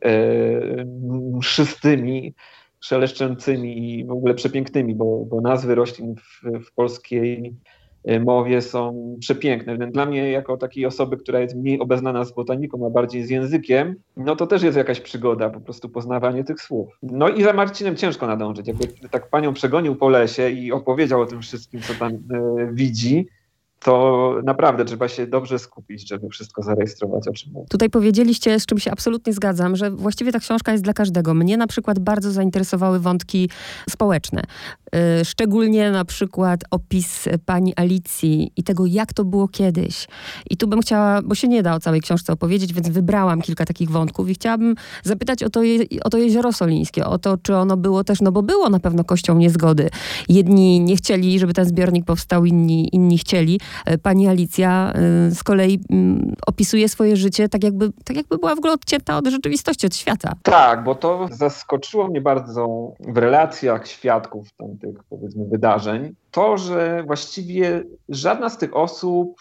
mszystymi, 1.38 2.34
szeleszczącymi 2.80 3.98
i 3.98 4.04
w 4.04 4.10
ogóle 4.10 4.34
przepięknymi, 4.34 4.94
bo, 4.94 5.24
bo 5.24 5.40
nazwy 5.40 5.74
roślin 5.74 6.14
w, 6.16 6.42
w 6.66 6.74
polskiej 6.74 7.54
e, 8.04 8.20
mowie 8.20 8.62
są 8.62 9.16
przepiękne. 9.20 9.90
Dla 9.90 10.06
mnie, 10.06 10.30
jako 10.30 10.56
takiej 10.56 10.86
osoby, 10.86 11.16
która 11.16 11.40
jest 11.40 11.56
mniej 11.56 11.80
obeznana 11.80 12.24
z 12.24 12.34
botaniką, 12.34 12.86
a 12.86 12.90
bardziej 12.90 13.24
z 13.24 13.30
językiem, 13.30 13.94
no 14.16 14.36
to 14.36 14.46
też 14.46 14.62
jest 14.62 14.76
jakaś 14.76 15.00
przygoda, 15.00 15.50
po 15.50 15.60
prostu 15.60 15.88
poznawanie 15.88 16.44
tych 16.44 16.60
słów. 16.60 16.98
No 17.02 17.28
i 17.28 17.42
za 17.42 17.52
Marcinem 17.52 17.96
ciężko 17.96 18.26
nadążyć. 18.26 18.68
Jakby 18.68 18.86
tak 19.10 19.30
panią 19.30 19.54
przegonił 19.54 19.96
po 19.96 20.08
lesie 20.08 20.50
i 20.50 20.72
opowiedział 20.72 21.20
o 21.20 21.26
tym 21.26 21.42
wszystkim, 21.42 21.80
co 21.80 21.94
tam 21.94 22.12
e, 22.12 22.18
widzi, 22.72 23.26
to 23.80 24.34
naprawdę 24.44 24.84
trzeba 24.84 25.08
się 25.08 25.26
dobrze 25.26 25.58
skupić, 25.58 26.08
żeby 26.08 26.28
wszystko 26.28 26.62
zarejestrować, 26.62 27.28
o 27.28 27.32
czym 27.32 27.52
mówię. 27.52 27.66
Tutaj 27.70 27.90
powiedzieliście, 27.90 28.60
z 28.60 28.66
czym 28.66 28.78
się 28.78 28.90
absolutnie 28.90 29.32
zgadzam, 29.32 29.76
że 29.76 29.90
właściwie 29.90 30.32
ta 30.32 30.38
książka 30.38 30.72
jest 30.72 30.84
dla 30.84 30.92
każdego. 30.92 31.34
Mnie 31.34 31.56
na 31.56 31.66
przykład 31.66 31.98
bardzo 31.98 32.30
zainteresowały 32.30 33.00
wątki 33.00 33.50
społeczne. 33.90 34.42
Y, 35.20 35.24
szczególnie 35.24 35.90
na 35.90 36.04
przykład 36.04 36.60
opis 36.70 37.28
pani 37.46 37.72
Alicji 37.76 38.52
i 38.56 38.62
tego, 38.62 38.86
jak 38.86 39.12
to 39.12 39.24
było 39.24 39.48
kiedyś. 39.48 40.06
I 40.50 40.56
tu 40.56 40.68
bym 40.68 40.80
chciała, 40.80 41.22
bo 41.22 41.34
się 41.34 41.48
nie 41.48 41.62
da 41.62 41.74
o 41.74 41.80
całej 41.80 42.00
książce 42.00 42.32
opowiedzieć, 42.32 42.72
więc 42.72 42.88
wybrałam 42.88 43.42
kilka 43.42 43.64
takich 43.64 43.90
wątków 43.90 44.30
i 44.30 44.34
chciałabym 44.34 44.74
zapytać 45.02 45.42
o 45.42 45.50
to, 45.50 45.62
je, 45.62 45.84
o 46.04 46.10
to 46.10 46.18
jezioro 46.18 46.52
solińskie, 46.52 47.06
o 47.06 47.18
to, 47.18 47.36
czy 47.42 47.56
ono 47.56 47.76
było 47.76 48.04
też, 48.04 48.20
no 48.20 48.32
bo 48.32 48.42
było 48.42 48.68
na 48.68 48.80
pewno 48.80 49.04
kością 49.04 49.38
niezgody. 49.38 49.90
Jedni 50.28 50.80
nie 50.80 50.96
chcieli, 50.96 51.38
żeby 51.38 51.54
ten 51.54 51.64
zbiornik 51.64 52.04
powstał, 52.04 52.44
inni, 52.44 52.88
inni 52.92 53.18
chcieli. 53.18 53.60
E, 53.86 53.98
pani 53.98 54.28
Alicja 54.28 54.92
e, 54.92 55.30
z 55.30 55.42
kolei 55.42 55.80
mm, 55.90 56.34
opisuje 56.46 56.88
swoje 56.88 57.16
życie 57.16 57.48
tak 57.48 57.64
jakby, 57.64 57.90
tak 58.04 58.16
jakby 58.16 58.38
była 58.38 58.54
w 58.54 58.58
ogóle 58.58 58.72
odcięta 58.72 59.18
od 59.18 59.26
rzeczywistości, 59.26 59.86
od 59.86 59.96
świata. 59.96 60.32
Tak, 60.42 60.84
bo 60.84 60.94
to 60.94 61.28
zaskoczyło 61.30 62.08
mnie 62.08 62.20
bardzo 62.20 62.92
w 63.00 63.16
relacjach 63.18 63.88
świadków 63.88 64.52
tamtych, 64.52 64.96
powiedzmy, 65.10 65.44
wydarzeń. 65.44 66.14
To, 66.30 66.58
że 66.58 67.02
właściwie 67.06 67.82
żadna 68.08 68.50
z 68.50 68.58
tych 68.58 68.76
osób 68.76 69.40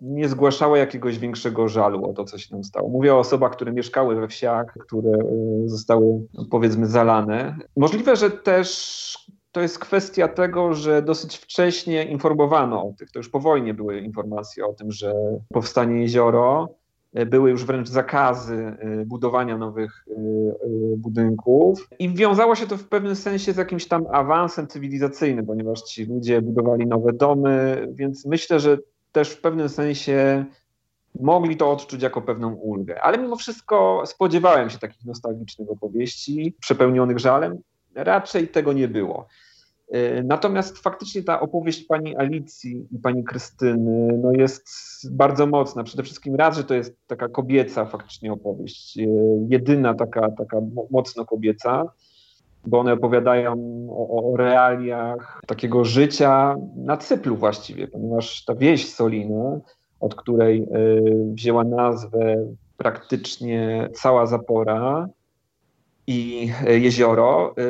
nie 0.00 0.28
zgłaszała 0.28 0.78
jakiegoś 0.78 1.18
większego 1.18 1.68
żalu 1.68 2.10
o 2.10 2.12
to, 2.12 2.24
co 2.24 2.38
się 2.38 2.48
tam 2.48 2.64
stało. 2.64 2.88
Mówię 2.88 3.14
o 3.14 3.18
osobach, 3.18 3.52
które 3.52 3.72
mieszkały 3.72 4.14
we 4.16 4.28
wsiach, 4.28 4.74
które 4.80 5.10
e, 5.10 5.68
zostały, 5.68 6.26
powiedzmy, 6.50 6.86
zalane. 6.86 7.56
Możliwe, 7.76 8.16
że 8.16 8.30
też 8.30 9.30
to 9.56 9.62
jest 9.62 9.78
kwestia 9.78 10.28
tego, 10.28 10.74
że 10.74 11.02
dosyć 11.02 11.36
wcześnie 11.36 12.04
informowano 12.04 12.82
o 12.82 12.92
tych, 12.92 13.10
to 13.10 13.18
już 13.18 13.28
po 13.28 13.40
wojnie 13.40 13.74
były 13.74 14.00
informacje 14.00 14.66
o 14.66 14.72
tym, 14.72 14.92
że 14.92 15.14
powstanie 15.48 16.00
jezioro, 16.00 16.68
były 17.26 17.50
już 17.50 17.64
wręcz 17.64 17.88
zakazy 17.88 18.76
y, 19.02 19.06
budowania 19.06 19.58
nowych 19.58 20.04
y, 20.08 20.14
budynków 20.96 21.88
i 21.98 22.14
wiązało 22.14 22.54
się 22.54 22.66
to 22.66 22.76
w 22.76 22.88
pewnym 22.88 23.16
sensie 23.16 23.52
z 23.52 23.56
jakimś 23.56 23.88
tam 23.88 24.06
awansem 24.12 24.66
cywilizacyjnym, 24.66 25.46
ponieważ 25.46 25.82
ci 25.82 26.04
ludzie 26.04 26.42
budowali 26.42 26.86
nowe 26.86 27.12
domy, 27.12 27.86
więc 27.90 28.26
myślę, 28.26 28.60
że 28.60 28.78
też 29.12 29.30
w 29.30 29.40
pewnym 29.40 29.68
sensie 29.68 30.44
mogli 31.20 31.56
to 31.56 31.70
odczuć 31.72 32.02
jako 32.02 32.22
pewną 32.22 32.54
ulgę. 32.54 33.02
Ale 33.02 33.18
mimo 33.18 33.36
wszystko 33.36 34.02
spodziewałem 34.06 34.70
się 34.70 34.78
takich 34.78 35.04
nostalgicznych 35.04 35.70
opowieści, 35.70 36.54
przepełnionych 36.60 37.18
żalem. 37.18 37.58
Raczej 37.94 38.48
tego 38.48 38.72
nie 38.72 38.88
było. 38.88 39.26
E, 39.90 40.22
natomiast 40.22 40.78
faktycznie 40.78 41.22
ta 41.22 41.40
opowieść 41.40 41.84
pani 41.84 42.16
Alicji 42.16 42.86
i 42.92 42.98
pani 42.98 43.24
Krystyny 43.24 44.18
no 44.22 44.32
jest 44.32 44.68
bardzo 45.10 45.46
mocna. 45.46 45.84
Przede 45.84 46.02
wszystkim 46.02 46.34
raz, 46.34 46.56
że 46.56 46.64
to 46.64 46.74
jest 46.74 46.96
taka 47.06 47.28
kobieca 47.28 47.84
faktycznie 47.84 48.32
opowieść, 48.32 48.98
e, 48.98 49.02
jedyna 49.48 49.94
taka, 49.94 50.30
taka 50.30 50.58
mocno 50.90 51.24
kobieca, 51.24 51.84
bo 52.66 52.78
one 52.78 52.92
opowiadają 52.92 53.52
o, 53.90 54.32
o 54.32 54.36
realiach 54.36 55.40
takiego 55.46 55.84
życia 55.84 56.56
na 56.76 56.96
Cyplu 56.96 57.36
właściwie, 57.36 57.88
ponieważ 57.88 58.44
ta 58.44 58.54
wieś 58.54 58.94
Solina, 58.94 59.60
od 60.00 60.14
której 60.14 60.62
e, 60.62 60.66
wzięła 61.32 61.64
nazwę 61.64 62.46
praktycznie 62.76 63.88
cała 63.92 64.26
zapora, 64.26 65.08
i 66.06 66.50
e, 66.66 66.78
jezioro 66.78 67.54
e, 67.58 67.62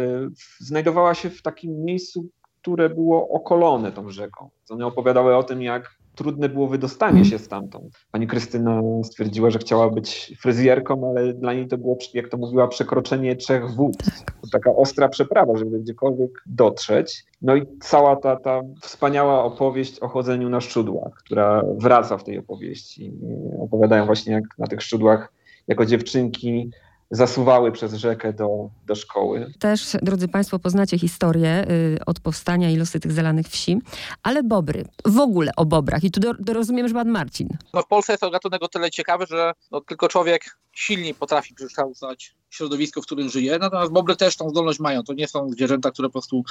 znajdowała 0.58 1.14
się 1.14 1.30
w 1.30 1.42
takim 1.42 1.84
miejscu, 1.84 2.26
które 2.62 2.88
było 2.88 3.28
okolone 3.28 3.92
tą 3.92 4.10
rzeką. 4.10 4.50
One 4.70 4.86
opowiadały 4.86 5.36
o 5.36 5.42
tym, 5.42 5.62
jak 5.62 5.96
trudne 6.16 6.48
było 6.48 6.68
wydostanie 6.68 7.24
się 7.24 7.38
stamtąd. 7.38 7.98
Pani 8.12 8.26
Krystyna 8.26 8.82
stwierdziła, 9.04 9.50
że 9.50 9.58
chciała 9.58 9.90
być 9.90 10.36
fryzjerką, 10.40 11.10
ale 11.10 11.34
dla 11.34 11.54
niej 11.54 11.68
to 11.68 11.78
było, 11.78 11.98
jak 12.14 12.28
to 12.28 12.36
mówiła, 12.36 12.68
przekroczenie 12.68 13.36
trzech 13.36 13.70
wód. 13.70 13.96
Tak. 13.96 14.36
Taka 14.52 14.76
ostra 14.76 15.08
przeprawa, 15.08 15.56
żeby 15.56 15.80
gdziekolwiek 15.80 16.42
dotrzeć. 16.46 17.24
No 17.42 17.56
i 17.56 17.62
cała 17.80 18.16
ta, 18.16 18.36
ta 18.36 18.60
wspaniała 18.80 19.44
opowieść 19.44 19.98
o 19.98 20.08
chodzeniu 20.08 20.48
na 20.48 20.60
szczudłach, 20.60 21.12
która 21.14 21.62
wraca 21.78 22.18
w 22.18 22.24
tej 22.24 22.38
opowieści. 22.38 23.12
Opowiadają 23.60 24.06
właśnie, 24.06 24.32
jak 24.32 24.44
na 24.58 24.66
tych 24.66 24.82
szczudłach 24.82 25.32
jako 25.68 25.86
dziewczynki 25.86 26.70
zasuwały 27.10 27.72
przez 27.72 27.94
rzekę 27.94 28.32
do, 28.32 28.70
do 28.86 28.94
szkoły. 28.94 29.52
Też, 29.58 29.96
drodzy 30.02 30.28
Państwo, 30.28 30.58
poznacie 30.58 30.98
historię 30.98 31.64
y, 31.70 31.98
od 32.06 32.20
powstania 32.20 32.70
i 32.70 32.76
losy 32.76 33.00
tych 33.00 33.12
zalanych 33.12 33.46
wsi, 33.46 33.78
ale 34.22 34.42
bobry, 34.42 34.84
w 35.04 35.18
ogóle 35.18 35.52
o 35.56 35.64
bobrach 35.64 36.04
i 36.04 36.10
tu 36.10 36.20
do, 36.20 36.34
do 36.34 36.52
rozumiem, 36.52 36.88
że 36.88 36.94
pan 36.94 37.08
Marcin. 37.08 37.48
No 37.74 37.82
w 37.82 37.86
Polsce 37.86 38.12
jest 38.12 38.20
to 38.20 38.30
gatunek 38.30 38.62
o 38.62 38.68
tyle 38.68 38.90
ciekawy, 38.90 39.26
że 39.26 39.52
no, 39.70 39.80
tylko 39.80 40.08
człowiek 40.08 40.58
silniej 40.72 41.14
potrafi 41.14 41.54
przekształcać 41.54 42.34
środowisko, 42.56 43.02
w 43.02 43.06
którym 43.06 43.28
żyje, 43.28 43.58
natomiast 43.58 43.92
bobry 43.92 44.16
też 44.16 44.36
tą 44.36 44.50
zdolność 44.50 44.80
mają. 44.80 45.02
To 45.02 45.12
nie 45.12 45.28
są 45.28 45.50
zwierzęta, 45.50 45.90
które 45.90 46.08
po 46.08 46.12
prostu 46.12 46.44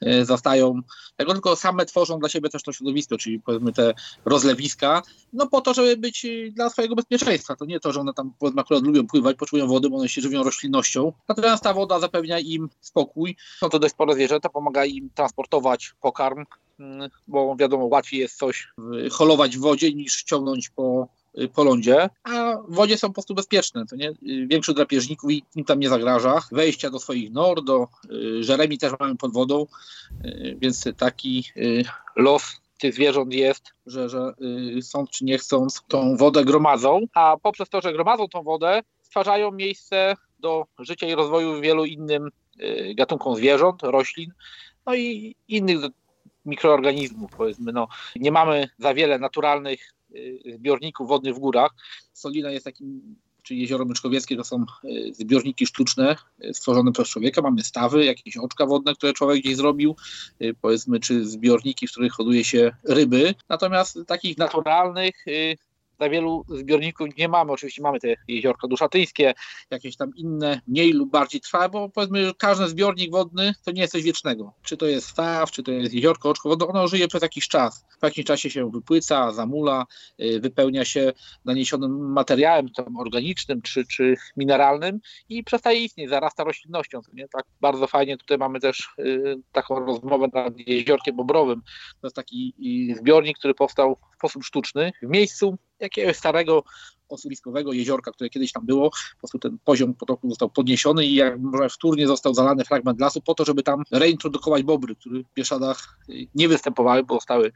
e, 0.00 0.24
zastają 0.24 0.82
tylko 1.16 1.56
same 1.56 1.86
tworzą 1.86 2.18
dla 2.18 2.28
siebie 2.28 2.48
też 2.48 2.62
to 2.62 2.72
środowisko, 2.72 3.18
czyli 3.18 3.40
powiedzmy 3.40 3.72
te 3.72 3.94
rozlewiska, 4.24 5.02
no 5.32 5.46
po 5.46 5.60
to, 5.60 5.74
żeby 5.74 5.96
być 5.96 6.24
e, 6.24 6.28
dla 6.50 6.70
swojego 6.70 6.94
bezpieczeństwa. 6.94 7.56
To 7.56 7.64
nie 7.64 7.80
to, 7.80 7.92
że 7.92 8.00
one 8.00 8.14
tam 8.14 8.32
powiedzmy 8.38 8.60
akurat 8.60 8.82
lubią 8.82 9.06
pływać, 9.06 9.36
poczują 9.36 9.66
wody, 9.66 9.90
bo 9.90 9.96
one 9.96 10.08
się 10.08 10.20
żywią 10.20 10.42
roślinnością. 10.42 11.12
Natomiast 11.28 11.62
ta 11.62 11.74
woda 11.74 12.00
zapewnia 12.00 12.38
im 12.38 12.68
spokój. 12.80 13.36
Są 13.60 13.68
to 13.68 13.78
dość 13.78 13.94
spore 13.94 14.14
zwierzęta, 14.14 14.48
pomaga 14.48 14.84
im 14.84 15.10
transportować 15.14 15.94
pokarm, 16.00 16.44
mm, 16.80 17.10
bo 17.28 17.56
wiadomo, 17.56 17.84
łatwiej 17.84 18.20
jest 18.20 18.36
coś 18.36 18.68
holować 19.10 19.56
w 19.56 19.60
wodzie 19.60 19.94
niż 19.94 20.22
ciągnąć 20.22 20.68
po 20.68 21.08
po 21.54 21.64
lądzie, 21.64 22.10
a 22.22 22.56
w 22.68 22.74
wodzie 22.74 22.98
są 22.98 23.08
po 23.08 23.14
prostu 23.14 23.34
bezpieczne. 23.34 23.86
To 23.86 23.96
nie? 23.96 24.10
Y, 24.10 24.46
większość 24.46 24.76
drapieżników 24.76 25.30
im 25.54 25.64
tam 25.64 25.80
nie 25.80 25.88
zagraża. 25.88 26.42
Wejścia 26.52 26.90
do 26.90 26.98
swoich 26.98 27.32
nor, 27.32 27.64
do 27.64 27.88
y, 28.10 28.44
żeremi 28.44 28.78
też 28.78 28.92
mamy 29.00 29.16
pod 29.16 29.32
wodą, 29.32 29.66
więc 30.56 30.84
taki 30.96 31.44
los 32.16 32.60
tych 32.78 32.94
zwierząt 32.94 33.32
jest, 33.32 33.74
że, 33.86 34.08
że 34.08 34.32
są 34.82 35.06
czy 35.06 35.24
nie 35.24 35.38
chcąc 35.38 35.82
tą 35.88 36.16
wodę 36.16 36.44
gromadzą, 36.44 37.00
a 37.14 37.36
poprzez 37.42 37.68
to, 37.68 37.80
że 37.80 37.92
gromadzą 37.92 38.28
tą 38.28 38.42
wodę, 38.42 38.82
stwarzają 39.02 39.50
miejsce 39.50 40.16
do 40.38 40.66
życia 40.78 41.06
i 41.06 41.14
rozwoju 41.14 41.60
wielu 41.60 41.84
innym 41.84 42.30
gatunkom 42.94 43.36
zwierząt, 43.36 43.82
roślin, 43.82 44.32
no 44.86 44.94
i 44.94 45.36
innych 45.48 45.80
mikroorganizmów, 46.44 47.30
powiedzmy. 47.36 47.72
No, 47.72 47.88
nie 48.16 48.32
mamy 48.32 48.68
za 48.78 48.94
wiele 48.94 49.18
naturalnych 49.18 49.92
Y, 50.01 50.01
zbiorników 50.54 51.08
wodnych 51.08 51.34
w 51.34 51.38
górach. 51.38 51.70
Solina 52.12 52.50
jest 52.50 52.64
takim, 52.64 53.16
czy 53.42 53.54
jezioro 53.54 53.84
Myczkowieckie 53.84 54.36
to 54.36 54.44
są 54.44 54.64
y, 54.84 55.14
zbiorniki 55.14 55.66
sztuczne 55.66 56.16
y, 56.44 56.54
stworzone 56.54 56.92
przez 56.92 57.08
człowieka. 57.08 57.42
Mamy 57.42 57.62
stawy, 57.62 58.04
jakieś 58.04 58.36
oczka 58.36 58.66
wodne, 58.66 58.94
które 58.94 59.12
człowiek 59.12 59.42
gdzieś 59.42 59.56
zrobił, 59.56 59.96
powiedzmy, 60.60 61.00
czy 61.00 61.24
zbiorniki, 61.24 61.86
w 61.86 61.90
których 61.90 62.12
hoduje 62.12 62.44
się 62.44 62.70
ryby. 62.84 63.34
Natomiast 63.48 63.98
takich 64.06 64.38
naturalnych 64.38 65.24
za 66.02 66.08
wielu 66.08 66.44
zbiorników 66.48 67.16
nie 67.18 67.28
mamy. 67.28 67.52
Oczywiście 67.52 67.82
mamy 67.82 68.00
te 68.00 68.08
jeziorka 68.28 68.68
duszatyńskie, 68.68 69.34
jakieś 69.70 69.96
tam 69.96 70.10
inne, 70.16 70.60
mniej 70.68 70.92
lub 70.92 71.10
bardziej 71.10 71.40
trwałe, 71.40 71.68
bo 71.68 71.88
powiedzmy, 71.88 72.26
że 72.26 72.32
każdy 72.38 72.68
zbiornik 72.68 73.10
wodny 73.10 73.52
to 73.64 73.70
nie 73.70 73.80
jest 73.80 73.92
coś 73.92 74.02
wiecznego. 74.02 74.52
Czy 74.62 74.76
to 74.76 74.86
jest 74.86 75.08
staw, 75.08 75.50
czy 75.50 75.62
to 75.62 75.72
jest 75.72 75.94
jeziorko, 75.94 76.30
oczko 76.30 76.48
wodne, 76.48 76.66
ono 76.66 76.88
żyje 76.88 77.08
przez 77.08 77.22
jakiś 77.22 77.48
czas. 77.48 77.84
W 78.00 78.04
jakimś 78.04 78.26
czasie 78.26 78.50
się 78.50 78.70
wypłyca, 78.70 79.32
zamula, 79.32 79.86
y, 80.20 80.40
wypełnia 80.40 80.84
się 80.84 81.12
naniesionym 81.44 82.12
materiałem 82.12 82.68
tam 82.68 82.96
organicznym 82.96 83.62
czy, 83.62 83.86
czy 83.86 84.16
mineralnym 84.36 85.00
i 85.28 85.44
przestaje 85.44 85.84
istnieć, 85.84 86.10
zarasta 86.10 86.44
roślinnością. 86.44 87.00
Nie? 87.12 87.28
Tak 87.28 87.44
bardzo 87.60 87.86
fajnie 87.86 88.16
tutaj 88.16 88.38
mamy 88.38 88.60
też 88.60 88.88
y, 88.98 89.36
taką 89.52 89.86
rozmowę 89.86 90.26
nad 90.34 90.58
jeziorkiem 90.58 91.16
Bobrowym. 91.16 91.62
To 92.00 92.06
jest 92.06 92.16
taki 92.16 92.54
y, 92.90 92.96
zbiornik, 92.96 93.38
który 93.38 93.54
powstał 93.54 93.96
w 94.12 94.16
sposób 94.16 94.44
sztuczny 94.44 94.92
w 95.02 95.08
miejscu 95.08 95.58
jakiegoś 95.82 96.16
starego 96.16 96.64
osuwiskowego 97.12 97.72
jeziorka, 97.72 98.12
które 98.12 98.30
kiedyś 98.30 98.52
tam 98.52 98.66
było. 98.66 98.90
Po 98.90 99.18
prostu 99.18 99.38
ten 99.38 99.58
poziom 99.64 99.94
potoku 99.94 100.28
został 100.28 100.50
podniesiony 100.50 101.06
i 101.06 101.14
jak 101.14 101.34
wtórnie 101.70 102.06
został 102.06 102.34
zalany 102.34 102.64
fragment 102.64 103.00
lasu 103.00 103.20
po 103.20 103.34
to, 103.34 103.44
żeby 103.44 103.62
tam 103.62 103.82
reintrodukować 103.90 104.62
bobry, 104.62 104.96
które 104.96 105.20
w 105.20 105.34
Bieszadach 105.34 105.98
nie 106.34 106.48
występowały, 106.48 107.04
bo 107.04 107.14
zostały 107.14 107.52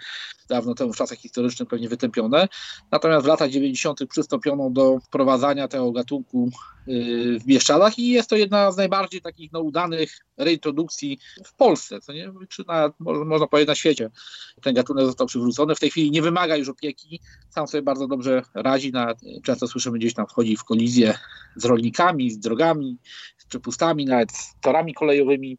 dawno 0.49 0.75
temu 0.75 0.93
w 0.93 0.97
czasach 0.97 1.19
historycznych 1.19 1.69
pewnie 1.69 1.89
wytępione. 1.89 2.49
Natomiast 2.91 3.25
w 3.25 3.29
latach 3.29 3.51
90. 3.51 4.01
przystąpiono 4.09 4.71
do 4.71 4.99
wprowadzania 5.01 5.69
tego 5.69 5.93
gatunku 5.93 6.51
y, 6.89 7.39
w 7.41 7.45
Bieszczadach 7.45 7.99
i 7.99 8.09
jest 8.09 8.31
to 8.31 8.37
jedna 8.37 8.73
z 8.73 8.77
najbardziej 8.77 9.21
takich 9.21 9.53
no, 9.53 9.61
udanych 9.61 10.19
reintrodukcji 10.37 11.19
w 11.45 11.55
Polsce, 11.55 12.01
co 12.01 12.13
nie? 12.13 12.33
czy 12.49 12.65
na, 12.69 12.93
można 13.01 13.47
powiedzieć 13.47 13.69
na 13.69 13.75
świecie. 13.75 14.11
Ten 14.63 14.75
gatunek 14.75 15.07
został 15.07 15.27
przywrócony. 15.27 15.75
W 15.75 15.81
tej 15.81 15.91
chwili 15.91 16.11
nie 16.11 16.23
wymaga 16.23 16.57
już 16.57 16.69
opieki, 16.69 17.21
sam 17.51 17.69
sobie 17.69 17.83
bardzo 17.83 18.07
dobrze 18.07 18.43
radzi. 18.55 18.93
Na, 18.93 19.15
często 19.47 19.69
słyszymy 19.69 19.99
gdzieś 19.99 20.15
tam 20.15 20.27
wchodzi 20.27 20.57
w 20.57 20.65
kolizję 20.65 21.19
z 21.57 21.65
rolnikami, 21.65 22.31
z 22.31 22.39
drogami, 22.39 22.99
z 23.39 23.47
przepustami, 23.47 24.05
nawet 24.05 24.33
z 24.33 24.55
torami 24.61 24.95
kolejowymi, 24.95 25.59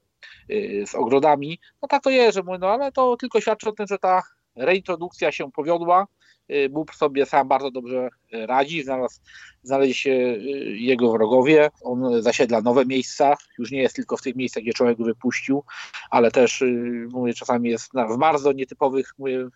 y, 0.52 0.84
z 0.88 0.96
ogrodami. 0.96 1.60
No 1.82 1.88
tak 1.88 2.04
to 2.04 2.10
jest, 2.10 2.36
że 2.36 2.44
mówię, 2.44 2.58
no 2.62 2.68
ale 2.68 2.92
to 2.92 3.18
tylko 3.18 3.42
świadczy 3.42 3.70
o 3.70 3.72
tym, 3.72 3.88
że 3.88 3.98
ta 3.98 4.24
reintrodukcja 4.56 5.32
się 5.32 5.52
powiodła. 5.52 6.08
Y, 6.52 6.70
Bóg 6.70 6.96
sobie 6.96 7.26
sam 7.26 7.48
bardzo 7.48 7.72
dobrze 7.72 8.10
radzi, 8.32 8.84
znalazł, 8.84 9.20
znaleźli 9.64 9.94
się 9.94 10.12
y, 10.12 10.38
jego 10.78 11.12
wrogowie, 11.12 11.70
on 11.82 12.22
zasiedla 12.22 12.62
nowe 12.62 12.86
miejsca, 12.86 13.36
już 13.58 13.72
nie 13.72 13.82
jest 13.82 13.96
tylko 13.96 14.18
w 14.18 14.22
tych 14.22 14.36
miejscach, 14.36 14.64
gdzie 14.64 14.74
człowiek 14.74 14.98
wypuścił, 14.98 15.64
ale 16.10 16.32
też 16.32 16.64
mówię, 17.10 17.34
czasami 17.34 17.70
jest 17.70 17.92
w 18.10 18.18
bardzo 18.18 18.52
nietypowych 18.52 19.14
mówię, 19.18 19.48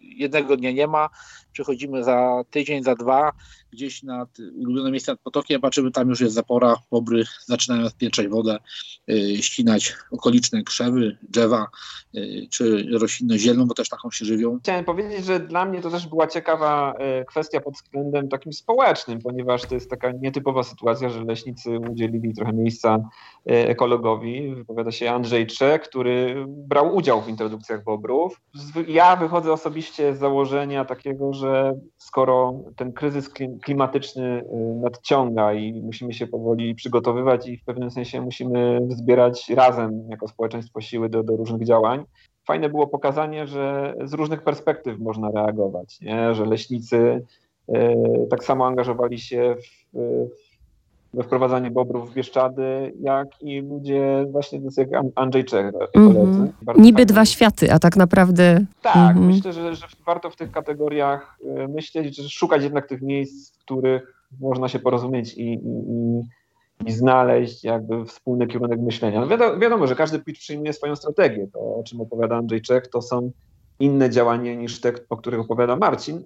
jednego 0.00 0.56
dnia 0.56 0.72
nie 0.72 0.86
ma, 0.86 1.08
przychodzimy 1.54 2.04
za 2.04 2.42
tydzień, 2.50 2.82
za 2.82 2.94
dwa, 2.94 3.32
gdzieś 3.72 4.02
nad 4.02 4.28
ulubione 4.38 4.90
miejsce 4.90 5.12
nad 5.12 5.20
potokiem, 5.20 5.60
patrzymy, 5.60 5.90
tam 5.90 6.08
już 6.08 6.20
jest 6.20 6.34
zapora, 6.34 6.76
bobry 6.90 7.24
zaczynają 7.46 7.88
spięczać 7.88 8.28
wodę, 8.28 8.58
yy, 9.06 9.42
ścinać 9.42 9.94
okoliczne 10.10 10.62
krzewy, 10.62 11.16
drzewa, 11.22 11.66
yy, 12.12 12.46
czy 12.50 12.86
roślinność 12.98 13.42
zielną, 13.42 13.66
bo 13.66 13.74
też 13.74 13.88
taką 13.88 14.10
się 14.10 14.24
żywią. 14.24 14.58
Chciałem 14.62 14.84
powiedzieć, 14.84 15.24
że 15.24 15.40
dla 15.40 15.64
mnie 15.64 15.80
to 15.80 15.90
też 15.90 16.06
była 16.06 16.26
ciekawa 16.26 16.94
yy, 16.98 17.24
kwestia 17.24 17.60
pod 17.60 17.74
względem 17.74 18.28
takim 18.28 18.52
społecznym, 18.52 19.18
ponieważ 19.18 19.62
to 19.62 19.74
jest 19.74 19.90
taka 19.90 20.12
nietypowa 20.12 20.62
sytuacja, 20.62 21.08
że 21.08 21.24
leśnicy 21.24 21.78
udzielili 21.90 22.34
trochę 22.34 22.52
miejsca 22.52 22.98
ekologowi. 23.44 24.54
Wypowiada 24.54 24.92
się 24.92 25.10
Andrzej 25.10 25.46
Czech, 25.46 25.82
który 25.82 26.44
brał 26.48 26.96
udział 26.96 27.22
w 27.22 27.28
introdukcjach 27.28 27.84
bobrów. 27.84 28.40
Ja 28.88 29.16
wychodzę 29.16 29.52
osobiście 29.52 30.16
z 30.16 30.18
założenia 30.18 30.84
takiego, 30.84 31.32
że 31.32 31.43
skoro 31.96 32.60
ten 32.76 32.92
kryzys 32.92 33.30
klimatyczny 33.62 34.44
nadciąga 34.82 35.52
i 35.52 35.82
musimy 35.82 36.12
się 36.12 36.26
powoli 36.26 36.74
przygotowywać 36.74 37.48
i 37.48 37.56
w 37.56 37.64
pewnym 37.64 37.90
sensie 37.90 38.20
musimy 38.20 38.80
zbierać 38.88 39.50
razem 39.50 40.06
jako 40.10 40.28
społeczeństwo 40.28 40.80
siły 40.80 41.08
do, 41.08 41.22
do 41.22 41.36
różnych 41.36 41.64
działań. 41.64 42.04
Fajne 42.46 42.68
było 42.68 42.86
pokazanie, 42.86 43.46
że 43.46 43.94
z 44.04 44.14
różnych 44.14 44.42
perspektyw 44.42 44.98
można 44.98 45.30
reagować, 45.30 46.00
nie? 46.00 46.34
że 46.34 46.46
leśnicy 46.46 47.24
tak 48.30 48.44
samo 48.44 48.66
angażowali 48.66 49.18
się 49.18 49.56
w, 49.62 49.94
we 49.94 50.26
wprowadzanie 51.22 51.70
bobrów 51.70 52.10
w 52.10 52.14
Bieszczady, 52.14 52.92
jak 53.00 53.28
i 53.40 53.60
ludzie 53.60 54.26
właśnie 54.30 54.60
jak 54.76 55.02
Andrzej 55.14 55.44
Czech, 55.44 55.72
koledzy. 55.94 56.40
Mm 56.40 56.52
-hmm. 56.66 56.78
Niby 56.78 57.06
dwa 57.06 57.24
światy, 57.24 57.72
a 57.72 57.78
tak 57.78 57.96
naprawdę... 57.96 58.66
Tak, 58.82 58.96
mm 58.96 59.22
-hmm. 59.22 59.26
myślę, 59.26 59.52
że, 59.52 59.74
że 59.74 59.86
warto 60.06 60.30
w 60.30 60.36
tych 60.36 60.50
kategoriach 60.50 61.38
e, 61.56 61.68
myśleć, 61.68 62.16
że 62.16 62.28
szukać 62.28 62.62
jednak 62.62 62.88
tych 62.88 63.02
miejsc, 63.02 63.56
w 63.56 63.58
których 63.58 64.14
można 64.40 64.68
się 64.68 64.78
porozumieć 64.78 65.34
i, 65.34 65.52
i, 65.52 66.20
i 66.86 66.92
znaleźć 66.92 67.64
jakby 67.64 68.04
wspólny 68.04 68.46
kierunek 68.46 68.80
myślenia. 68.80 69.20
No 69.20 69.26
wiadomo, 69.26 69.58
wiadomo, 69.58 69.86
że 69.86 69.94
każdy 69.94 70.18
pitch 70.18 70.40
przyjmuje 70.40 70.72
swoją 70.72 70.96
strategię. 70.96 71.46
To, 71.52 71.58
o 71.58 71.82
czym 71.86 72.00
opowiada 72.00 72.36
Andrzej 72.36 72.62
Czech, 72.62 72.86
to 72.88 73.02
są 73.02 73.30
inne 73.80 74.10
działania 74.10 74.54
niż 74.54 74.80
te, 74.80 74.92
o 75.08 75.16
których 75.16 75.40
opowiada 75.40 75.76
Marcin, 75.76 76.24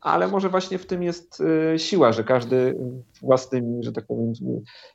ale 0.00 0.28
może 0.28 0.48
właśnie 0.48 0.78
w 0.78 0.86
tym 0.86 1.02
jest 1.02 1.42
y, 1.74 1.78
siła, 1.78 2.12
że 2.12 2.24
każdy 2.24 2.78
własnymi, 3.22 3.84
że 3.84 3.92
tak 3.92 4.06
powiem, 4.06 4.32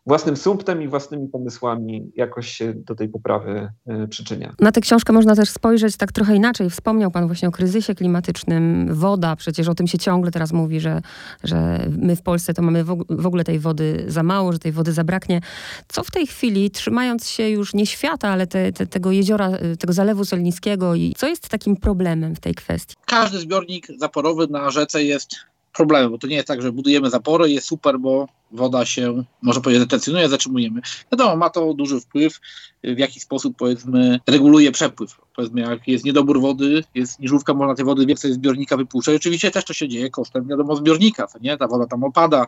własnym 0.06 0.38
sumptem 0.38 0.82
i 0.82 0.88
własnymi 0.88 1.28
pomysłami 1.28 2.12
jakoś 2.16 2.48
się 2.48 2.74
do 2.74 2.96
tej 2.96 3.10
poprawy 3.10 3.72
y, 4.04 4.08
przyczynia. 4.08 4.54
Na 4.60 4.72
tę 4.72 4.82
książkę 4.82 5.14
można 5.14 5.36
też 5.36 5.50
spojrzeć 5.50 5.98
tak 5.98 6.12
trochę 6.12 6.36
inaczej. 6.36 6.70
Wspomniał 6.70 7.12
Pan 7.12 7.28
właśnie 7.28 7.48
o 7.48 7.52
kryzysie 7.52 7.96
klimatycznym. 7.96 8.88
Woda, 8.94 9.36
przecież 9.36 9.68
o 9.68 9.76
tym 9.76 9.88
się 9.88 9.98
ciągle 9.98 10.32
teraz 10.32 10.54
mówi, 10.54 10.80
że, 10.80 11.02
że 11.44 11.86
my 11.98 12.16
w 12.16 12.22
Polsce 12.22 12.54
to 12.54 12.62
mamy 12.62 12.84
w 13.10 13.26
ogóle 13.26 13.44
tej 13.44 13.60
wody 13.60 14.06
za 14.08 14.24
mało, 14.24 14.52
że 14.52 14.60
tej 14.60 14.72
wody 14.72 14.94
zabraknie. 14.94 15.42
Co 15.88 16.04
w 16.04 16.12
tej 16.12 16.28
chwili, 16.28 16.72
trzymając 16.72 17.28
się 17.28 17.50
już 17.50 17.74
nie 17.74 17.86
świata, 17.86 18.30
ale 18.30 18.48
te, 18.48 18.72
te, 18.72 18.88
tego 18.88 19.12
jeziora, 19.12 19.50
y, 19.74 19.78
tego 19.78 19.94
Zalewu 19.94 20.26
Solniskiego 20.26 20.96
i 20.96 21.14
co 21.18 21.28
jest 21.28 21.50
takim 21.50 21.76
problemem 21.78 22.36
w 22.36 22.40
tej 22.40 22.56
kwestii? 22.56 22.96
Każdy 23.06 23.40
zbiornik 23.40 23.88
zaporowy 23.98 24.48
na 24.48 24.72
rzece 24.72 24.95
jest 25.04 25.36
problemem, 25.74 26.12
bo 26.12 26.18
to 26.18 26.28
nie 26.28 26.36
jest 26.36 26.48
tak, 26.48 26.62
że 26.62 26.72
budujemy 26.72 27.10
zapory, 27.10 27.52
jest 27.52 27.68
super, 27.68 28.00
bo 28.00 28.28
woda 28.52 28.86
się, 28.86 29.24
może 29.42 29.62
powiedzieć, 29.62 29.84
retencjonuje, 29.84 30.30
zatrzymujemy. 30.30 30.82
Wiadomo, 31.12 31.36
ma 31.36 31.50
to 31.50 31.74
duży 31.74 32.00
wpływ, 32.00 32.40
w 32.84 32.98
jaki 32.98 33.20
sposób, 33.20 33.56
powiedzmy, 33.58 34.20
reguluje 34.28 34.72
przepływ. 34.72 35.18
Powiedzmy, 35.36 35.62
jak 35.62 35.88
jest 35.88 36.06
niedobór 36.06 36.42
wody, 36.42 36.84
jest 36.96 37.20
niżówka, 37.20 37.54
można 37.54 37.76
tej 37.76 37.86
wody 37.86 38.06
więcej 38.06 38.34
zbiornika 38.34 38.78
wypuszczać. 38.78 39.16
Oczywiście 39.16 39.52
też 39.52 39.66
to 39.66 39.74
się 39.74 39.88
dzieje 39.88 40.10
kosztem, 40.10 40.48
wiadomo, 40.48 40.76
zbiornika, 40.76 41.28
co 41.28 41.40
nie? 41.40 41.58
Ta 41.58 41.68
woda 41.68 41.86
tam 41.88 42.04
opada, 42.04 42.46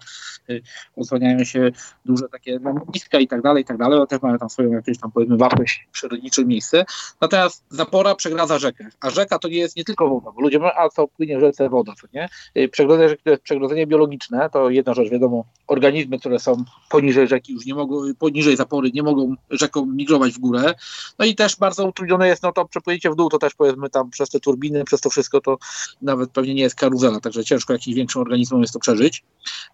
y, 0.49 0.61
odsłaniają 0.95 1.43
się 1.43 1.71
duże 2.05 2.29
takie 2.29 2.59
lądowiska 2.59 3.19
i 3.19 3.27
tak 3.27 3.41
dalej, 3.41 3.63
i 3.63 3.65
tak 3.65 3.77
dalej. 3.77 3.97
One 3.97 4.07
też 4.07 4.21
mają 4.21 4.37
tam 4.37 4.49
swoją 4.49 4.71
jakąś 4.71 4.97
tam, 4.97 5.11
powiedzmy, 5.11 5.37
wartość 5.37 5.87
przyrodnicze 5.91 6.45
miejsce. 6.45 6.85
Natomiast 7.21 7.63
zapora 7.69 8.15
przegradza 8.15 8.59
rzekę, 8.59 8.89
a 9.01 9.09
rzeka 9.09 9.39
to 9.39 9.47
nie 9.47 9.57
jest 9.57 9.77
nie 9.77 9.83
tylko 9.83 10.09
woda, 10.09 10.31
bo 10.31 10.41
ludzie 10.41 10.59
mówią, 10.59 10.71
a 10.77 10.89
co 10.89 11.07
płynie 11.07 11.37
w 11.37 11.41
rzece 11.41 11.69
woda, 11.69 11.93
co 12.01 12.07
nie? 12.13 12.29
Y, 12.57 12.69
przegrodzenie 12.69 13.09
rzeki 13.09 13.23
to 13.23 13.29
jest 13.29 13.43
przegrodzenie 13.43 13.87
biologiczne, 13.87 14.49
to 14.49 14.69
jedna 14.69 14.93
rzecz, 14.93 15.09
wiadomo, 15.09 15.45
organizmy, 15.67 16.19
które 16.19 16.39
są 16.39 16.63
poniżej 16.89 17.27
rzeki 17.27 17.53
już 17.53 17.65
nie 17.65 17.75
mogą, 17.75 18.01
poniżej 18.19 18.55
zapory 18.55 18.91
nie 18.93 19.03
mogą 19.03 19.35
rzeką 19.49 19.85
migrować 19.85 20.33
w 20.33 20.39
górę. 20.39 20.73
No 21.19 21.25
i 21.25 21.35
też 21.35 21.55
bardzo 21.55 21.87
utrudnione 21.87 22.27
jest, 22.27 22.43
no 22.43 22.51
to 22.51 22.65
przepłynięcie 22.77 23.09
w 23.09 23.15
dół, 23.15 23.29
to 23.29 23.37
też 23.37 23.53
powiedzmy 23.55 23.89
tam 23.89 24.09
przez 24.09 24.29
te 24.29 24.39
turbiny, 24.39 24.83
przez 24.83 25.01
to 25.01 25.09
wszystko 25.09 25.41
to 25.41 25.57
nawet 26.01 26.31
pewnie 26.31 26.53
nie 26.53 26.61
jest 26.61 26.75
karuzela, 26.75 27.19
także 27.19 27.43
ciężko 27.43 27.73
jakimś 27.73 27.95
większym 27.95 28.21
organizmom 28.21 28.61
jest 28.61 28.73
to 28.73 28.79
przeżyć. 28.79 29.23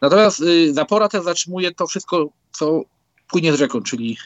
Natomiast 0.02 0.40
y, 0.40 0.74
zapora 0.74 1.10
też 1.10 1.24
zatrzymuje 1.24 1.72
to 1.72 1.88
wszystko, 1.88 2.30
co 2.52 2.82
płynie 3.28 3.54
z 3.54 3.56
rzeką, 3.56 3.82
czyli 3.82 4.18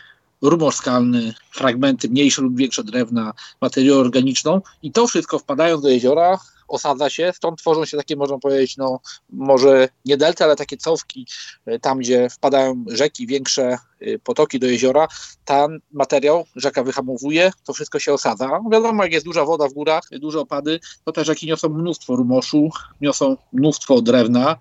rumor 0.41 0.73
skalny, 0.73 1.33
fragmenty 1.51 2.09
mniejsze 2.09 2.41
lub 2.41 2.57
większe 2.57 2.83
drewna, 2.83 3.33
materię 3.61 3.95
organiczną 3.95 4.61
i 4.83 4.91
to 4.91 5.07
wszystko 5.07 5.39
wpadając 5.39 5.81
do 5.81 5.89
jeziora 5.89 6.37
osadza 6.67 7.09
się, 7.09 7.31
stąd 7.35 7.59
tworzą 7.59 7.85
się 7.85 7.97
takie, 7.97 8.15
można 8.15 8.37
powiedzieć, 8.37 8.77
no 8.77 8.99
może 9.29 9.89
nie 10.05 10.17
delty, 10.17 10.43
ale 10.43 10.55
takie 10.55 10.77
cofki, 10.77 11.27
e, 11.65 11.79
tam 11.79 11.99
gdzie 11.99 12.29
wpadają 12.29 12.85
rzeki, 12.87 13.27
większe 13.27 13.77
e, 13.99 14.19
potoki 14.19 14.59
do 14.59 14.67
jeziora, 14.67 15.07
ten 15.45 15.79
materiał 15.91 16.45
rzeka 16.55 16.83
wyhamowuje, 16.83 17.51
to 17.63 17.73
wszystko 17.73 17.99
się 17.99 18.13
osadza. 18.13 18.47
No, 18.47 18.69
wiadomo, 18.71 19.03
jak 19.03 19.13
jest 19.13 19.25
duża 19.25 19.45
woda 19.45 19.67
w 19.67 19.73
górach, 19.73 20.03
duże 20.11 20.39
opady, 20.39 20.79
to 21.03 21.11
te 21.11 21.25
rzeki 21.25 21.47
niosą 21.47 21.69
mnóstwo 21.69 22.15
rumoszu, 22.15 22.69
niosą 23.01 23.37
mnóstwo 23.53 24.01
drewna, 24.01 24.57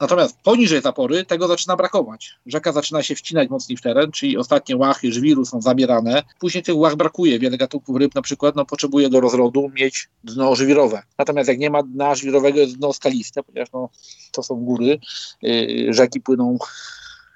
Natomiast 0.00 0.40
poniżej 0.42 0.82
zapory 0.82 1.24
tego 1.24 1.48
zaczyna 1.48 1.76
brakować. 1.76 2.34
Rzeka 2.46 2.72
zaczyna 2.72 3.02
się 3.02 3.14
wcinać 3.14 3.50
mocniej 3.50 3.76
w 3.76 3.80
teren, 3.80 4.12
czyli 4.12 4.38
ostatnie 4.38 4.76
łachy 4.76 5.12
żwiru 5.12 5.44
są 5.44 5.60
zabierane. 5.60 6.22
Później 6.40 6.62
tych 6.62 6.76
łach 6.76 6.96
brakuje. 6.96 7.38
Wiele 7.38 7.56
gatunków 7.56 7.96
ryb 7.96 8.14
na 8.14 8.22
przykład 8.22 8.56
no, 8.56 8.64
potrzebuje 8.64 9.08
do 9.08 9.20
rozrodu 9.20 9.70
mieć 9.74 10.08
dno 10.24 10.56
żwirowe. 10.56 11.02
Natomiast 11.18 11.48
jak 11.48 11.58
nie 11.58 11.70
ma 11.70 11.82
dna 11.82 12.14
żwirowego, 12.14 12.58
jest 12.58 12.78
dno 12.78 12.92
skaliste, 12.92 13.42
ponieważ 13.42 13.72
no, 13.72 13.88
to 14.32 14.42
są 14.42 14.56
góry, 14.56 14.98
yy, 15.42 15.94
rzeki 15.94 16.20
płyną 16.20 16.58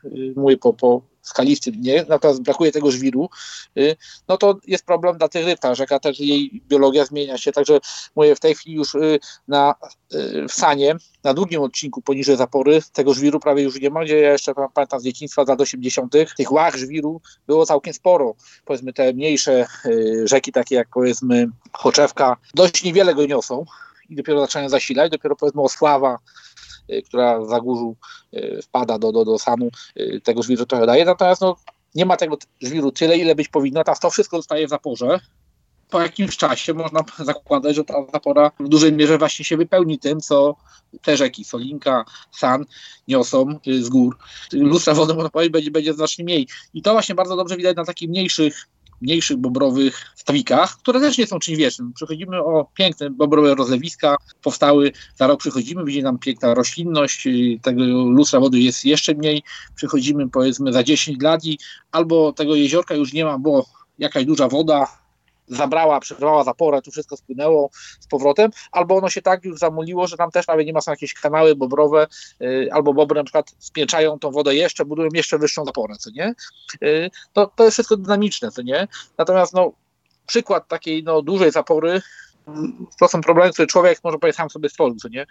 yy, 0.05 0.33
mówię 0.37 0.57
po, 0.57 0.73
po 0.73 1.03
skalistym 1.29 1.75
dnie, 1.75 2.05
natomiast 2.09 2.43
brakuje 2.43 2.73
tego 2.73 2.91
żwiru, 2.91 3.31
y, 3.79 3.97
no 4.29 4.37
to 4.37 4.59
jest 4.67 4.85
problem 4.85 5.19
dla 5.19 5.29
tych 5.29 5.47
ryb. 5.47 5.59
Ta 5.61 5.75
rzeka 5.75 5.99
też 5.99 6.21
jej 6.21 6.63
biologia 6.69 7.05
zmienia 7.05 7.39
się, 7.39 7.53
także 7.53 7.81
mówię 8.17 8.37
w 8.37 8.41
tej 8.41 8.55
chwili 8.55 8.77
już 8.77 8.95
y, 8.95 9.19
na, 9.49 9.75
y, 10.15 10.47
w 10.49 10.53
Sanie, 10.53 10.97
na 11.25 11.35
drugim 11.35 11.63
odcinku 11.63 12.03
poniżej 12.03 12.37
zapory, 12.37 12.83
tego 12.93 13.15
żwiru 13.15 13.41
prawie 13.41 13.63
już 13.63 13.81
nie 13.81 13.91
ma, 13.91 14.05
gdzie 14.05 14.21
ja 14.21 14.33
jeszcze 14.33 14.53
pamiętam 14.75 15.01
z 15.01 15.05
dzieciństwa 15.05 15.45
z 15.45 15.49
lat 15.49 15.61
80. 15.61 16.13
tych 16.37 16.53
łach 16.53 16.77
żwiru 16.77 17.21
było 17.47 17.67
całkiem 17.67 17.95
sporo. 17.95 18.35
Powiedzmy 18.65 18.93
te 18.93 19.13
mniejsze 19.13 19.67
rzeki, 20.25 20.53
takie 20.53 20.75
jak 20.75 20.89
powiedzmy 20.89 21.49
Choczewka, 21.73 22.37
dość 22.55 22.85
niewiele 22.85 23.15
go 23.15 23.27
niosą 23.27 23.65
i 24.09 24.17
dopiero 24.17 24.41
zaczynają 24.41 24.69
zasilać, 24.69 25.13
dopiero 25.13 25.37
powiedzmy 25.37 25.63
Osława, 25.63 26.19
która 27.05 27.45
za 27.45 27.61
górzu 27.61 27.97
y, 28.35 28.61
wpada 28.63 28.99
do, 28.99 29.13
do, 29.13 29.25
do 29.25 29.39
sanu, 29.39 29.69
y, 29.97 30.21
tego 30.25 30.43
żwiru 30.43 30.67
trochę 30.67 30.87
daje. 30.87 31.05
Natomiast 31.05 31.41
no, 31.41 31.57
nie 31.95 32.07
ma 32.07 32.17
tego 32.17 32.39
żwiru 32.63 32.93
tyle, 32.93 33.19
ile 33.19 33.35
być 33.35 33.49
powinno. 33.49 33.85
Teraz 33.85 34.01
to 34.01 34.11
wszystko 34.11 34.37
zostaje 34.37 34.67
w 34.67 34.71
zaporze. 34.71 35.21
Po 35.91 36.01
jakimś 36.01 36.37
czasie 36.37 36.75
można 36.75 37.05
zakładać, 37.19 37.77
że 37.77 37.85
ta 37.85 37.95
zapora 38.13 38.51
w 38.61 38.69
dużej 38.69 38.93
mierze 38.93 39.19
właśnie 39.19 39.45
się 39.45 39.57
wypełni 39.57 39.99
tym, 39.99 40.21
co 40.21 40.57
te 41.03 41.17
rzeki, 41.17 41.45
Solinka, 41.45 42.05
San 42.33 42.65
niosą 43.09 43.59
z 43.81 43.89
gór. 43.89 44.19
Lustra 44.53 44.95
wody, 44.95 45.15
można 45.15 45.31
powiedzieć, 45.31 45.53
będzie, 45.53 45.71
będzie 45.71 45.95
znacznie 45.95 46.25
mniej. 46.25 46.49
I 46.75 46.83
to 46.83 46.93
właśnie 46.93 47.15
bardzo 47.15 47.37
dobrze 47.37 47.57
widać 47.57 47.77
na 47.77 47.85
takich 47.85 48.09
mniejszych 48.09 48.69
mniejszych 49.01 49.37
bobrowych 49.37 50.13
stawikach, 50.15 50.77
które 50.77 51.01
też 51.01 51.19
nie 51.19 51.27
są 51.27 51.39
czymś 51.39 51.59
wiecznym. 51.59 51.93
Przychodzimy 51.93 52.39
o 52.39 52.67
piękne 52.75 53.11
bobrowe 53.11 53.55
rozlewiska, 53.55 54.17
powstały, 54.43 54.93
za 55.17 55.27
rok 55.27 55.41
przychodzimy, 55.41 55.85
widzi 55.85 56.03
nam 56.03 56.19
piękna 56.19 56.55
roślinność, 56.55 57.27
y, 57.27 57.59
tego 57.63 57.85
lustra 57.85 58.41
wody 58.41 58.59
jest 58.59 58.85
jeszcze 58.85 59.15
mniej, 59.15 59.43
przychodzimy 59.75 60.29
powiedzmy 60.29 60.73
za 60.73 60.83
10 60.83 61.23
lat 61.23 61.45
i 61.45 61.59
albo 61.93 62.33
tego 62.33 62.55
jeziorka 62.55 62.95
już 62.95 63.13
nie 63.13 63.25
ma, 63.25 63.39
bo 63.39 63.67
jakaś 63.99 64.25
duża 64.25 64.49
woda, 64.49 65.06
zabrała, 65.49 66.01
przerwała 66.01 66.45
zaporę, 66.45 66.83
tu 66.83 66.91
wszystko 66.91 67.17
spłynęło 67.17 67.71
z 68.01 68.07
powrotem, 68.07 68.51
albo 68.73 68.97
ono 68.97 69.11
się 69.11 69.23
tak 69.23 69.45
już 69.45 69.59
zamuliło, 69.59 70.07
że 70.07 70.17
tam 70.17 70.31
też 70.31 70.47
nawet 70.47 70.67
nie 70.67 70.73
ma 70.73 70.81
są 70.81 70.91
jakieś 70.91 71.15
kanały 71.15 71.57
bobrowe, 71.57 72.07
y, 72.43 72.69
albo 72.73 72.95
bobry 72.95 73.21
na 73.21 73.25
przykład 73.25 73.55
spieczają 73.59 74.19
tą 74.19 74.31
wodę 74.31 74.55
jeszcze, 74.55 74.85
budują 74.85 75.09
jeszcze 75.15 75.39
wyższą 75.39 75.65
zaporę, 75.65 75.95
co 75.97 76.11
nie? 76.11 76.35
Y, 76.83 77.11
to, 77.33 77.47
to 77.57 77.65
jest 77.65 77.75
wszystko 77.75 77.97
dynamiczne, 77.97 78.51
co 78.51 78.63
nie? 78.63 78.89
Natomiast 79.19 79.55
no, 79.55 79.73
przykład 80.27 80.69
takiej 80.69 81.05
no, 81.05 81.23
dużej 81.23 81.51
zapory 81.51 82.03
to 83.01 83.09
są 83.09 83.21
problemy, 83.21 83.53
które 83.53 83.67
człowiek 83.67 83.99
może 84.05 84.19
powiedzieć 84.19 84.37
sam 84.37 84.51
sobie 84.51 84.69
stworzył, 84.69 84.97
co 84.97 85.09
nie? 85.09 85.27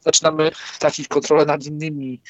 Zaczynamy 0.00 0.50
tracić 0.78 1.08
kontrolę 1.08 1.44
nad 1.46 1.64
innymi 1.64 2.20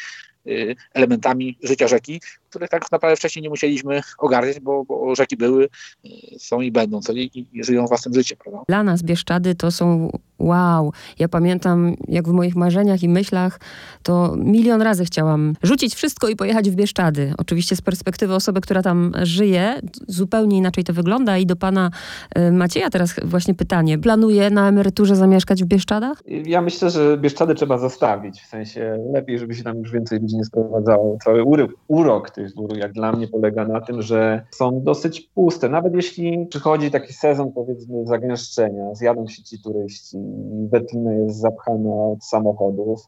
y, 0.46 0.76
elementami 0.94 1.58
życia 1.62 1.88
rzeki, 1.88 2.20
których 2.50 2.68
tak 2.68 2.92
naprawdę 2.92 3.16
wcześniej 3.16 3.42
nie 3.42 3.48
musieliśmy 3.48 4.00
ogarniać, 4.18 4.60
bo, 4.60 4.84
bo 4.84 5.14
rzeki 5.14 5.36
były, 5.36 5.68
y, 6.04 6.08
są 6.38 6.60
i 6.60 6.72
będą, 6.72 7.00
co 7.00 7.12
i, 7.12 7.48
i 7.52 7.64
żyją 7.64 7.86
własnym 7.86 8.14
życiem. 8.14 8.38
Prawda? 8.42 8.62
Dla 8.68 8.82
nas 8.82 9.02
Bieszczady 9.02 9.54
to 9.54 9.70
są 9.70 10.10
wow. 10.38 10.92
Ja 11.18 11.28
pamiętam, 11.28 11.96
jak 12.08 12.28
w 12.28 12.32
moich 12.32 12.56
marzeniach 12.56 13.02
i 13.02 13.08
myślach, 13.08 13.60
to 14.02 14.34
milion 14.36 14.82
razy 14.82 15.04
chciałam 15.04 15.54
rzucić 15.62 15.94
wszystko 15.94 16.28
i 16.28 16.36
pojechać 16.36 16.70
w 16.70 16.74
Bieszczady. 16.74 17.34
Oczywiście 17.38 17.76
z 17.76 17.80
perspektywy 17.80 18.34
osoby, 18.34 18.60
która 18.60 18.82
tam 18.82 19.12
żyje, 19.22 19.80
zupełnie 20.08 20.56
inaczej 20.58 20.84
to 20.84 20.92
wygląda 20.92 21.38
i 21.38 21.46
do 21.46 21.56
pana 21.56 21.90
y, 22.38 22.52
Macieja 22.52 22.90
teraz 22.90 23.14
właśnie 23.24 23.54
pytanie. 23.54 23.98
Planuje 23.98 24.50
na 24.50 24.68
emeryturze 24.68 25.16
zamieszkać 25.16 25.64
w 25.64 25.66
Bieszczadach? 25.66 26.22
Ja 26.26 26.62
myślę, 26.62 26.90
że 26.90 27.18
Bieszczady 27.18 27.54
trzeba 27.54 27.78
zostawić, 27.78 28.42
w 28.42 28.46
sensie 28.46 28.98
lepiej, 29.12 29.38
żeby 29.38 29.54
się 29.54 29.62
tam 29.62 29.78
już 29.78 29.92
więcej 29.92 30.20
ludzi 30.20 30.36
nie 30.36 30.44
sprowadzało. 30.44 31.18
Cały 31.24 31.44
urok 31.88 32.30
tych 32.44 32.79
jak 32.79 32.92
dla 32.92 33.12
mnie, 33.12 33.29
polega 33.29 33.64
na 33.64 33.81
tym, 33.81 34.03
że 34.03 34.46
są 34.50 34.83
dosyć 34.83 35.20
puste. 35.20 35.68
Nawet 35.68 35.94
jeśli 35.94 36.46
przychodzi 36.46 36.90
taki 36.90 37.12
sezon, 37.12 37.53
powiedzmy, 37.53 38.07
zagęszczenia, 38.07 38.94
zjadą 38.94 39.26
się 39.26 39.42
ci 39.42 39.62
turyści 39.62 40.16
i 40.16 40.68
Wetlinę 40.68 41.14
jest 41.14 41.40
zapchana 41.40 41.94
od 42.12 42.24
samochodów, 42.24 43.00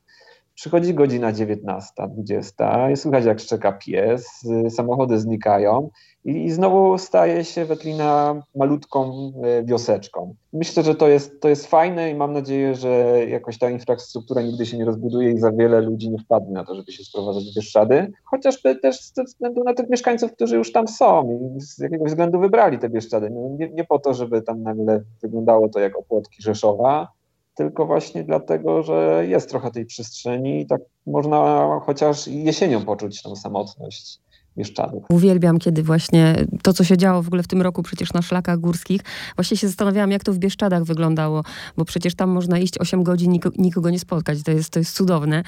Przychodzi 0.54 0.94
godzina 0.94 1.32
19, 1.32 1.92
20, 2.08 2.96
słychać 2.96 3.24
jak 3.24 3.40
szczeka 3.40 3.72
pies, 3.72 4.48
samochody 4.70 5.18
znikają 5.18 5.90
i, 6.24 6.50
znowu 6.50 6.98
staje 6.98 7.44
się 7.44 7.64
Wetlina 7.64 8.42
malutką 8.54 9.32
e, 9.42 9.64
wioseczką. 9.64 10.34
Myślę, 10.52 10.82
że 10.82 10.94
to 10.94 11.08
jest, 11.08 11.40
to 11.40 11.48
jest 11.48 11.66
fajne 11.66 12.10
i 12.10 12.14
mam 12.14 12.32
nadzieję, 12.32 12.74
że 12.74 13.24
jakoś 13.28 13.58
ta 13.58 13.70
infrastruktura 13.70 14.42
nigdy 14.42 14.66
się 14.66 14.78
nie 14.78 14.84
rozbuduje 14.84 15.30
i 15.30 15.38
za 15.38 15.52
wiele 15.52 15.80
ludzi 15.80 16.10
nie 16.10 16.18
wpadnie 16.18 16.52
na 16.52 16.64
to, 16.64 16.74
żeby 16.74 16.92
się 16.92 17.04
sprowadzać 17.04 17.44
w 17.44 17.54
Bieszczady, 17.56 18.12
chociażby 18.24 18.76
też 18.76 19.12
ze 19.14 19.24
względu 19.24 19.64
na 19.64 19.74
tych 19.74 19.90
mieszkańców, 19.90 20.32
którzy 20.32 20.56
już 20.56 20.72
tam 20.72 20.88
są 20.88 21.40
i 21.56 21.60
z 21.60 21.78
jakiegoś 21.78 22.10
względu 22.10 22.40
wybrali 22.40 22.78
te 22.78 22.88
Bieszczady. 22.88 23.30
No, 23.30 23.48
nie, 23.58 23.68
nie 23.68 23.84
po 23.84 23.98
to, 23.98 24.14
żeby 24.14 24.42
tam 24.42 24.62
nagle 24.62 25.02
wyglądało 25.22 25.68
to 25.68 25.80
jak 25.80 25.98
opłotki 25.98 26.42
Rzeszowa, 26.42 27.08
tylko 27.54 27.86
właśnie 27.86 28.24
dlatego, 28.24 28.82
że 28.82 29.24
jest 29.28 29.48
trochę 29.48 29.70
tej 29.70 29.86
przestrzeni 29.86 30.60
i 30.60 30.66
tak 30.66 30.80
można 31.06 31.66
chociaż 31.86 32.26
jesienią 32.26 32.84
poczuć 32.84 33.22
tą 33.22 33.36
samotność. 33.36 34.21
Bieszczadów. 34.56 35.04
Uwielbiam, 35.08 35.58
kiedy 35.58 35.82
właśnie 35.82 36.34
to, 36.62 36.72
co 36.72 36.84
się 36.84 36.96
działo 36.96 37.22
w 37.22 37.26
ogóle 37.26 37.42
w 37.42 37.48
tym 37.48 37.62
roku 37.62 37.82
przecież 37.82 38.12
na 38.12 38.22
szlakach 38.22 38.58
górskich, 38.58 39.00
właśnie 39.36 39.56
się 39.56 39.66
zastanawiałam, 39.66 40.10
jak 40.10 40.24
to 40.24 40.32
w 40.32 40.38
Bieszczadach 40.38 40.84
wyglądało, 40.84 41.44
bo 41.76 41.84
przecież 41.84 42.14
tam 42.14 42.30
można 42.30 42.58
iść 42.58 42.78
8 42.78 43.02
godzin, 43.02 43.38
nikogo 43.58 43.90
nie 43.90 43.98
spotkać. 43.98 44.42
To 44.42 44.50
jest, 44.50 44.70
to 44.70 44.78
jest 44.78 44.96
cudowne. 44.96 45.42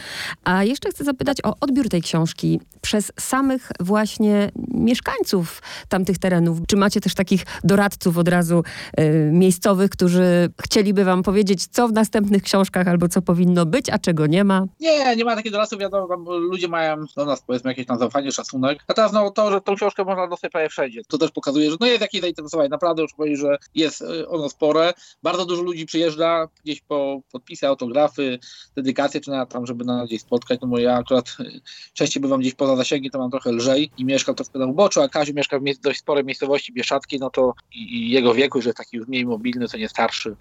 A 0.45 0.65
jeszcze 0.65 0.91
chcę 0.91 1.05
zapytać 1.05 1.39
o 1.45 1.55
odbiór 1.61 1.89
tej 1.89 2.03
książki 2.03 2.61
przez 2.81 3.13
samych 3.21 3.71
właśnie 3.81 4.51
mieszkańców 4.75 5.63
tamtych 5.89 6.19
terenów. 6.19 6.59
Czy 6.67 6.77
macie 6.77 7.01
też 7.01 7.15
takich 7.15 7.47
doradców 7.65 8.19
od 8.19 8.29
razu 8.29 8.63
y, 9.01 9.31
miejscowych, 9.33 9.91
którzy 9.91 10.49
chcieliby 10.63 11.05
wam 11.05 11.23
powiedzieć, 11.23 11.67
co 11.67 11.89
w 11.89 11.93
następnych 11.93 12.43
książkach 12.43 12.89
albo 12.89 13.09
co 13.09 13.23
powinno 13.23 13.67
być, 13.67 13.91
a 13.91 13.99
czego 13.99 14.27
nie 14.27 14.45
ma? 14.45 14.67
Nie, 14.81 15.17
nie 15.17 15.25
ma 15.25 15.37
takich 15.37 15.53
doradców. 15.53 15.79
Wiadomo, 15.79 16.17
ludzie 16.39 16.69
mają 16.69 16.97
do 17.17 17.25
nas 17.25 17.43
powiedzmy 17.43 17.71
jakieś 17.71 17.87
tam 17.87 17.99
zaufanie, 17.99 18.33
szacunek. 18.33 18.85
A 18.95 18.97
teraz 18.97 19.13
no, 19.13 19.31
to, 19.31 19.51
że 19.51 19.61
tą 19.61 19.77
książkę 19.77 20.05
można 20.05 20.29
dostać 20.29 20.53
prawie 20.53 20.69
wszędzie. 20.69 21.03
To 21.09 21.19
też 21.19 21.31
pokazuje, 21.31 21.71
że 21.71 21.77
no 21.81 21.87
jest 21.87 22.01
jakieś 22.01 22.21
zainteresowanie. 22.21 22.69
Naprawdę 22.69 23.03
muszę 23.03 23.17
powiedzieć, 23.17 23.41
że 23.41 23.59
jest 23.75 24.03
y, 24.03 24.29
ono 24.29 24.49
spore. 24.49 24.95
Bardzo 25.23 25.47
dużo 25.47 25.63
ludzi 25.63 25.87
przyjeżdża 25.87 26.49
gdzieś 26.65 26.81
po 26.81 27.21
podpisy, 27.33 27.67
autografy, 27.67 28.39
dedykacje, 28.77 29.21
czy 29.21 29.31
nawet 29.31 29.49
tam, 29.49 29.67
żeby 29.67 29.85
na 29.85 30.07
gdzieś 30.07 30.21
spotkać. 30.21 30.61
No 30.61 30.69
bo 30.69 30.79
ja 30.79 30.95
akurat 30.95 31.37
y, 31.41 31.61
częściej 31.93 32.23
bywam 32.23 32.41
gdzieś 32.41 32.55
poza 32.55 32.77
zasięgi, 32.77 33.11
to 33.11 33.19
mam 33.19 33.31
trochę 33.31 33.53
lżej 33.53 33.91
i 33.99 34.05
mieszkam 34.05 34.35
troszkę 34.35 34.59
na 34.59 34.67
uboczu, 34.67 35.01
a 35.01 35.09
Kaziu 35.09 35.35
mieszka 35.35 35.59
w 35.59 35.63
dość 35.83 36.01
sporej 36.01 36.25
miejscowości 36.25 36.73
Bieszczadzkiej, 36.73 37.21
no 37.21 37.31
to 37.31 37.55
i, 37.73 37.97
i 37.97 38.11
jego 38.11 38.35
wieku, 38.35 38.63
że 38.63 38.69
jest 38.69 38.79
taki 38.79 38.97
już 38.97 39.09
mniej 39.09 39.27
mobilny, 39.27 39.69
co 39.69 39.77
nie 39.77 39.89
starszy. 39.89 40.37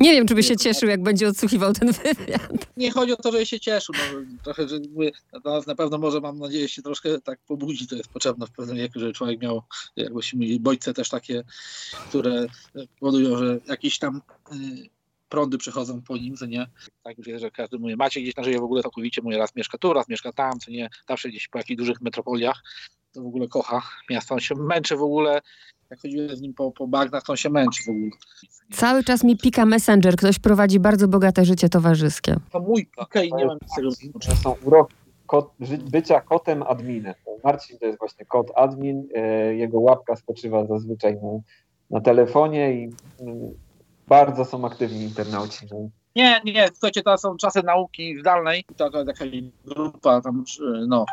Nie 0.00 0.12
wiem, 0.12 0.26
czy 0.26 0.34
by 0.34 0.42
się 0.42 0.56
cieszył, 0.56 0.88
jak 0.88 1.02
będzie 1.02 1.28
odsłuchiwał 1.28 1.72
ten 1.72 1.92
wywiad. 1.92 2.48
Nie 2.76 2.90
chodzi 2.90 3.12
o 3.12 3.16
to, 3.16 3.32
że 3.32 3.46
się 3.46 3.60
cieszył. 3.60 3.94
No, 3.98 4.20
trochę, 4.44 4.68
że 4.68 4.80
na 5.66 5.74
pewno 5.74 5.98
może, 5.98 6.20
mam 6.20 6.38
nadzieję, 6.38 6.68
się 6.68 6.82
troszkę 6.82 7.20
tak 7.20 7.38
pobudzi 7.46 7.86
to 7.94 7.98
jest 7.98 8.12
potrzebne 8.12 8.46
w 8.46 8.50
pewnym 8.50 8.76
wieku, 8.76 9.00
żeby 9.00 9.12
człowiek 9.12 9.42
miał, 9.42 9.62
jakbyśmy 9.96 10.38
mieli 10.38 10.60
bodźce 10.60 10.94
też 10.94 11.08
takie, 11.08 11.44
które 12.08 12.46
powodują, 13.00 13.38
że 13.38 13.58
jakieś 13.68 13.98
tam 13.98 14.22
y, 14.52 14.88
prądy 15.28 15.58
przechodzą 15.58 16.02
po 16.02 16.16
nim, 16.16 16.36
co 16.36 16.46
nie? 16.46 16.66
Tak 17.02 17.18
już 17.18 17.26
jest, 17.26 17.42
że 17.42 17.50
każdy 17.50 17.78
mówi, 17.78 17.96
macie 17.96 18.20
gdzieś 18.20 18.36
na 18.36 18.44
żyje 18.44 18.60
w 18.60 18.64
ogóle 18.64 18.82
całkowicie, 18.82 19.22
mój 19.22 19.36
raz 19.36 19.56
mieszka 19.56 19.78
tu, 19.78 19.92
raz 19.92 20.08
mieszka 20.08 20.32
tam, 20.32 20.58
co 20.58 20.70
nie? 20.70 20.90
Zawsze 21.08 21.28
gdzieś 21.28 21.48
po 21.48 21.58
jakichś 21.58 21.78
dużych 21.78 22.00
metropoliach, 22.00 22.62
to 23.12 23.22
w 23.22 23.26
ogóle 23.26 23.48
kocha 23.48 23.82
miasto, 24.10 24.34
on 24.34 24.40
się 24.40 24.54
męczy 24.54 24.96
w 24.96 25.02
ogóle, 25.02 25.42
jak 25.90 26.00
chodziłem 26.00 26.36
z 26.36 26.40
nim 26.40 26.54
po, 26.54 26.72
po 26.72 26.86
bagnach, 26.86 27.22
to 27.22 27.32
on 27.32 27.36
się 27.36 27.50
męczy 27.50 27.82
w 27.82 27.88
ogóle. 27.88 28.10
Cały 28.72 29.04
czas 29.04 29.24
mi 29.24 29.36
pika 29.36 29.66
Messenger, 29.66 30.16
ktoś 30.16 30.38
prowadzi 30.38 30.80
bardzo 30.80 31.08
bogate 31.08 31.44
życie 31.44 31.68
towarzyskie. 31.68 32.36
To 32.52 32.60
mój 32.60 32.86
pika 32.86 33.22
i 33.22 33.32
nie 33.32 33.46
mam 33.46 33.58
tego. 33.76 33.90
To 34.20 34.36
są 34.36 34.56
uroki 34.62 35.03
kot, 35.26 35.52
bycia 35.90 36.20
kotem 36.20 36.62
adminem. 36.62 37.14
Marcin 37.44 37.78
to 37.78 37.86
jest 37.86 37.98
właśnie 37.98 38.24
kot 38.26 38.52
admin, 38.54 39.08
e, 39.14 39.54
jego 39.54 39.80
łapka 39.80 40.16
spoczywa 40.16 40.66
zazwyczaj 40.66 41.14
na, 41.14 41.40
na 41.90 42.00
telefonie 42.00 42.72
i 42.72 42.92
mm, 43.20 43.54
bardzo 44.08 44.44
są 44.44 44.64
aktywni 44.64 45.02
internauci. 45.02 45.66
Nie, 46.16 46.40
nie, 46.44 46.68
słuchajcie, 46.72 47.02
to 47.02 47.18
są 47.18 47.36
czasy 47.36 47.62
nauki 47.62 48.16
zdalnej. 48.16 48.64
Taka, 48.76 49.04
taka 49.04 49.24
grupa 49.66 50.20
tam, 50.20 50.44
no, 50.88 51.04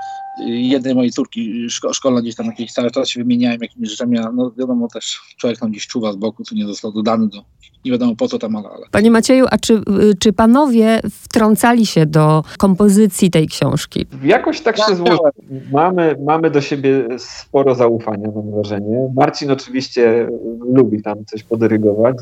jednej 0.47 0.95
mojej 0.95 1.11
córki 1.11 1.69
szko 1.69 1.93
szkolna 1.93 2.21
gdzieś 2.21 2.35
tam 2.35 2.45
jakiś 2.45 2.73
cały 2.73 2.91
czas 2.91 3.09
się 3.09 3.19
wymieniałem 3.19 3.61
jakimiś 3.61 3.89
rzeczami, 3.89 4.19
no 4.33 4.51
wiadomo 4.57 4.87
też 4.87 5.21
człowiek 5.37 5.59
tam 5.59 5.71
gdzieś 5.71 5.87
czuwa 5.87 6.13
z 6.13 6.15
boku, 6.15 6.43
co 6.43 6.55
nie 6.55 6.67
został 6.67 6.91
dodany 6.91 7.27
do, 7.27 7.43
nie 7.85 7.91
wiadomo 7.91 8.15
po 8.15 8.27
co 8.27 8.39
tam, 8.39 8.55
ale... 8.55 8.69
ale. 8.69 8.85
Panie 8.91 9.11
Macieju, 9.11 9.45
a 9.51 9.57
czy, 9.57 9.81
czy 10.19 10.33
panowie 10.33 11.01
wtrącali 11.11 11.85
się 11.85 12.05
do 12.05 12.43
kompozycji 12.57 13.29
tej 13.29 13.47
książki? 13.47 14.05
Jakoś 14.23 14.61
tak 14.61 14.77
się 14.77 14.95
złożyło. 14.95 15.29
Mamy, 15.71 16.15
mamy 16.25 16.51
do 16.51 16.61
siebie 16.61 17.07
sporo 17.17 17.75
zaufania, 17.75 18.27
mam 18.35 18.51
wrażenie. 18.51 19.11
Marcin 19.15 19.51
oczywiście 19.51 20.27
lubi 20.73 21.01
tam 21.01 21.25
coś 21.25 21.43
podyrygować, 21.43 22.17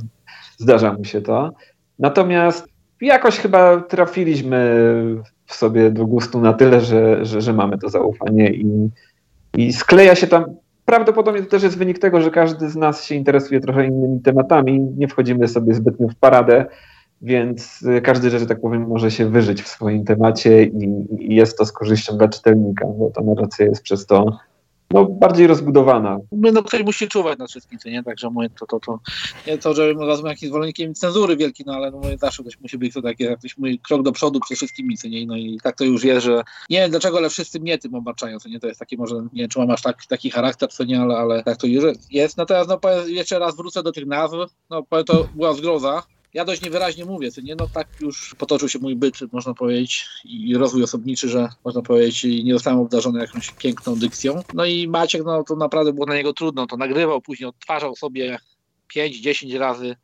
zdarza 0.58 0.94
mu 0.94 1.06
się 1.06 1.22
to. 1.22 1.52
Natomiast 2.00 2.68
jakoś 3.02 3.40
chyba 3.40 3.82
trafiliśmy 3.82 4.86
w 5.46 5.56
sobie 5.56 5.92
do 5.92 6.06
gustu 6.06 6.42
na 6.42 6.54
tyle, 6.54 6.82
że, 6.82 7.26
że, 7.26 7.42
że 7.42 7.54
mamy 7.54 7.78
to 7.78 7.90
zaufanie 7.90 8.52
i, 8.52 8.90
i 9.58 9.74
skleja 9.74 10.16
się 10.16 10.28
tam. 10.28 10.46
Prawdopodobnie 10.86 11.42
to 11.42 11.50
też 11.50 11.64
jest 11.64 11.78
wynik 11.78 12.00
tego, 12.00 12.22
że 12.22 12.32
każdy 12.32 12.70
z 12.70 12.76
nas 12.76 13.04
się 13.04 13.16
interesuje 13.16 13.60
trochę 13.60 13.86
innymi 13.86 14.22
tematami, 14.22 14.80
nie 14.98 15.08
wchodzimy 15.08 15.48
sobie 15.48 15.74
zbytnio 15.74 16.08
w 16.08 16.16
paradę, 16.16 16.66
więc 17.22 17.86
każdy, 18.04 18.30
że 18.30 18.46
tak 18.46 18.62
powiem, 18.62 18.88
może 18.88 19.12
się 19.12 19.30
wyżyć 19.30 19.62
w 19.62 19.68
swoim 19.68 20.06
temacie 20.06 20.64
i, 20.64 21.06
i 21.20 21.36
jest 21.36 21.58
to 21.58 21.66
z 21.66 21.72
korzyścią 21.72 22.18
dla 22.18 22.28
czytelnika, 22.28 22.86
bo 22.86 23.10
ta 23.10 23.22
narracja 23.22 23.66
jest 23.66 23.84
przez 23.84 24.06
to 24.06 24.38
no, 24.91 25.06
bardziej 25.06 25.47
rozbudowana. 25.47 26.17
No, 26.32 26.63
ktoś 26.63 26.84
musi 26.84 27.08
czuwać 27.08 27.39
na 27.39 27.47
wszystkim, 27.47 27.80
nie? 27.86 28.04
Także 28.04 28.30
mówię, 28.30 28.49
to, 28.60 28.65
to, 28.65 28.80
to, 28.80 28.99
nie 29.47 29.58
to, 29.58 29.73
że 29.73 29.93
razem 29.93 30.25
jakimś 30.25 30.49
zwolennikiem 30.49 30.93
cenzury 30.93 31.38
wielki, 31.38 31.63
no 31.65 31.73
ale 31.73 31.91
no, 31.91 31.97
mówię, 31.97 32.17
zawsze 32.17 32.43
ktoś 32.43 32.60
musi 32.60 32.78
być 32.78 32.93
to 32.93 33.02
takie, 33.02 33.23
jakiś 33.23 33.58
mój 33.58 33.80
krok 33.80 34.04
do 34.04 34.12
przodu 34.12 34.39
przede 34.39 34.56
wszystkimi, 34.56 34.97
co 34.97 35.08
nie? 35.08 35.25
No 35.25 35.38
i 35.38 35.60
tak 35.63 35.75
to 35.75 35.84
już 35.84 36.04
jest, 36.04 36.25
że 36.25 36.43
nie 36.69 36.80
wiem 36.80 36.91
dlaczego, 36.91 37.17
ale 37.17 37.30
wszyscy 37.30 37.60
mnie 37.60 37.78
tym 37.78 37.95
obarczają, 37.95 38.39
co 38.39 38.49
nie? 38.49 38.60
To 38.60 38.67
jest 38.67 38.80
takie 38.80 38.97
może, 38.97 39.15
nie 39.15 39.41
wiem, 39.41 39.49
czy 39.49 39.62
aż 39.62 39.82
tak, 39.82 40.06
taki 40.06 40.32
charakter, 40.32 40.69
co 40.69 40.84
nie, 40.84 41.02
ale, 41.02 41.17
ale 41.17 41.43
tak 41.43 41.58
to 41.58 41.67
już 41.67 41.84
jest. 42.12 42.38
Natomiast 42.38 42.69
no, 42.69 42.80
jeszcze 43.08 43.39
raz 43.39 43.56
wrócę 43.56 43.84
do 43.84 43.91
tych 43.91 44.06
nazw, 44.06 44.36
no 44.69 44.84
to 45.06 45.28
była 45.36 45.54
zgroza, 45.54 46.04
ja 46.34 46.46
dość 46.46 46.62
niewyraźnie 46.62 47.06
mówię, 47.06 47.32
co 47.32 47.42
nie, 47.42 47.56
no 47.56 47.68
tak 47.74 47.88
już 48.02 48.36
potoczył 48.36 48.70
się 48.70 48.80
mój 48.80 48.96
byt, 48.96 49.34
można 49.34 49.54
powiedzieć, 49.54 50.06
i 50.26 50.58
rozwój 50.58 50.84
osobniczy, 50.84 51.30
że 51.30 51.50
można 51.65 51.82
powiedzieć, 51.82 52.24
nie 52.24 52.54
zostałem 52.54 52.80
obdarzony 52.80 53.20
jakąś 53.20 53.52
piękną 53.52 53.96
dykcją. 53.96 54.42
No 54.54 54.65
i 54.65 54.88
Maciek, 54.88 55.24
no 55.26 55.44
to 55.44 55.56
naprawdę 55.56 55.94
było 55.94 56.06
na 56.06 56.15
niego 56.15 56.34
trudno, 56.34 56.68
to 56.68 56.78
nagrywał, 56.78 57.22
później 57.22 57.50
odtwarzał 57.50 57.96
sobie 57.96 58.39
5-10 58.96 59.58
razy 59.58 59.96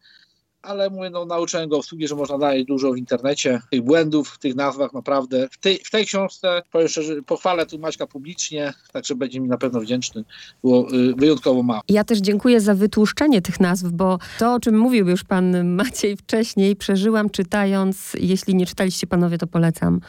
ale 0.65 0.89
mówię, 0.89 1.09
no, 1.09 1.25
nauczyłem 1.25 1.69
go 1.69 1.77
obsługi, 1.77 2.07
że 2.07 2.15
można 2.15 2.37
znaleźć 2.37 2.65
dużo 2.65 2.91
w 2.91 2.97
internecie, 2.97 3.61
tych 3.71 3.81
błędów 3.81 4.29
w 4.29 4.39
tych 4.39 4.55
nazwach 4.55 4.93
naprawdę. 4.93 5.47
W 5.51 5.57
tej, 5.57 5.77
w 5.77 5.91
tej 5.91 6.05
książce, 6.05 6.61
powiem 6.71 6.87
szczerze, 6.87 7.21
pochwalę 7.21 7.65
tu 7.65 7.79
Maćka 7.79 8.07
publicznie, 8.07 8.73
także 8.93 9.15
będzie 9.15 9.39
mi 9.39 9.47
na 9.47 9.57
pewno 9.57 9.79
wdzięczny. 9.79 10.23
Było 10.63 10.93
y, 10.93 11.13
wyjątkowo 11.15 11.63
mało. 11.63 11.81
Ja 11.89 12.03
też 12.03 12.19
dziękuję 12.19 12.61
za 12.61 12.75
wytłuszczenie 12.75 13.41
tych 13.41 13.59
nazw, 13.59 13.85
bo 13.91 14.19
to, 14.39 14.53
o 14.53 14.59
czym 14.59 14.77
mówił 14.77 15.09
już 15.09 15.23
pan 15.23 15.75
Maciej 15.75 16.17
wcześniej, 16.17 16.75
przeżyłam 16.75 17.29
czytając, 17.29 18.13
jeśli 18.19 18.55
nie 18.55 18.65
czytaliście 18.65 19.07
panowie, 19.07 19.37
to 19.37 19.47
polecam, 19.47 19.99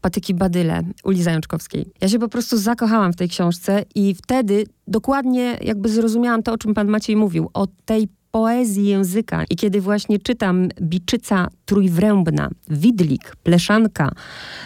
Patyki 0.00 0.34
Badyle, 0.34 0.82
Uli 1.04 1.22
Zajączkowskiej. 1.22 1.86
Ja 2.00 2.08
się 2.08 2.18
po 2.18 2.28
prostu 2.28 2.58
zakochałam 2.58 3.12
w 3.12 3.16
tej 3.16 3.28
książce 3.28 3.84
i 3.94 4.14
wtedy 4.14 4.64
dokładnie 4.86 5.58
jakby 5.60 5.88
zrozumiałam 5.88 6.42
to, 6.42 6.52
o 6.52 6.58
czym 6.58 6.74
pan 6.74 6.88
Maciej 6.88 7.16
mówił, 7.16 7.50
o 7.54 7.66
tej 7.84 8.08
poezji 8.32 8.86
języka. 8.86 9.44
I 9.50 9.56
kiedy 9.56 9.80
właśnie 9.80 10.18
czytam 10.18 10.68
Biczyca 10.82 11.48
Trójwrębna, 11.64 12.50
Widlik, 12.68 13.36
Pleszanka, 13.42 14.10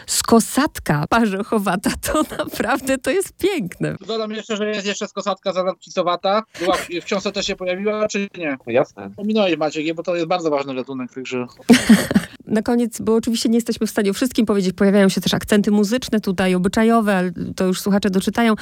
Skosatka 0.06 1.04
Parzochowata, 1.08 1.90
to 2.02 2.22
naprawdę 2.38 2.98
to 2.98 3.10
jest 3.10 3.36
piękne. 3.36 3.96
Dodam 4.06 4.30
jeszcze, 4.30 4.56
że 4.56 4.68
jest 4.68 4.86
jeszcze 4.86 5.08
Skosatka 5.08 5.52
Zanadpisowata. 5.52 6.42
Była, 6.60 6.76
w 7.02 7.04
książce 7.04 7.32
też 7.32 7.46
się 7.46 7.56
pojawiła, 7.56 8.08
czy 8.08 8.28
nie? 8.38 8.56
Jasne. 8.66 9.10
Pominąłeś 9.16 9.56
Maciek, 9.56 9.94
bo 9.94 10.02
to 10.02 10.14
jest 10.16 10.26
bardzo 10.26 10.50
ważny 10.50 10.74
gatunek, 10.74 11.12
także... 11.14 11.46
Na 12.46 12.62
koniec, 12.62 13.00
bo 13.00 13.14
oczywiście 13.14 13.48
nie 13.48 13.54
jesteśmy 13.54 13.86
w 13.86 13.90
stanie 13.90 14.10
o 14.10 14.14
wszystkim 14.14 14.46
powiedzieć, 14.46 14.72
pojawiają 14.72 15.08
się 15.08 15.20
też 15.20 15.34
akcenty 15.34 15.70
muzyczne 15.70 16.20
tutaj, 16.20 16.54
obyczajowe, 16.54 17.16
ale 17.16 17.32
to 17.56 17.66
już 17.66 17.80
słuchacze 17.80 18.10
doczytają. 18.10 18.54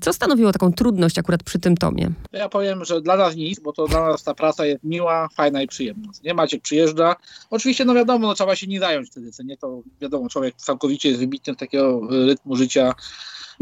Co 0.00 0.12
stanowiło 0.12 0.52
taką 0.52 0.72
trudność 0.72 1.18
akurat 1.18 1.42
przy 1.42 1.58
tym 1.58 1.76
tomie? 1.76 2.10
Ja 2.32 2.48
powiem, 2.48 2.84
że 2.84 3.00
dla 3.00 3.16
nas 3.16 3.36
nic, 3.36 3.60
bo 3.60 3.72
to 3.72 3.86
dla 3.86 4.08
nas 4.08 4.22
ta 4.22 4.34
praca 4.34 4.66
jest 4.66 4.84
miła, 4.84 5.28
fajna 5.34 5.62
i 5.62 5.66
przyjemna. 5.66 6.08
Nie 6.24 6.34
Maciek 6.34 6.62
przyjeżdża. 6.62 7.16
Oczywiście, 7.50 7.84
no 7.84 7.94
wiadomo, 7.94 8.26
no, 8.26 8.34
trzeba 8.34 8.56
się 8.56 8.66
nie 8.66 8.80
zająć 8.80 9.10
wtedy, 9.10 9.32
co 9.32 9.42
nie 9.42 9.56
to 9.56 9.82
wiadomo, 10.00 10.28
człowiek 10.28 10.54
całkowicie 10.56 11.08
jest 11.08 11.20
wybitny 11.20 11.56
takiego 11.56 12.00
rytmu 12.10 12.56
życia 12.56 12.94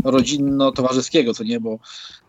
rodzinno-towarzyskiego, 0.04 1.35
co 1.35 1.44
nie, 1.44 1.61
bo 1.61 1.78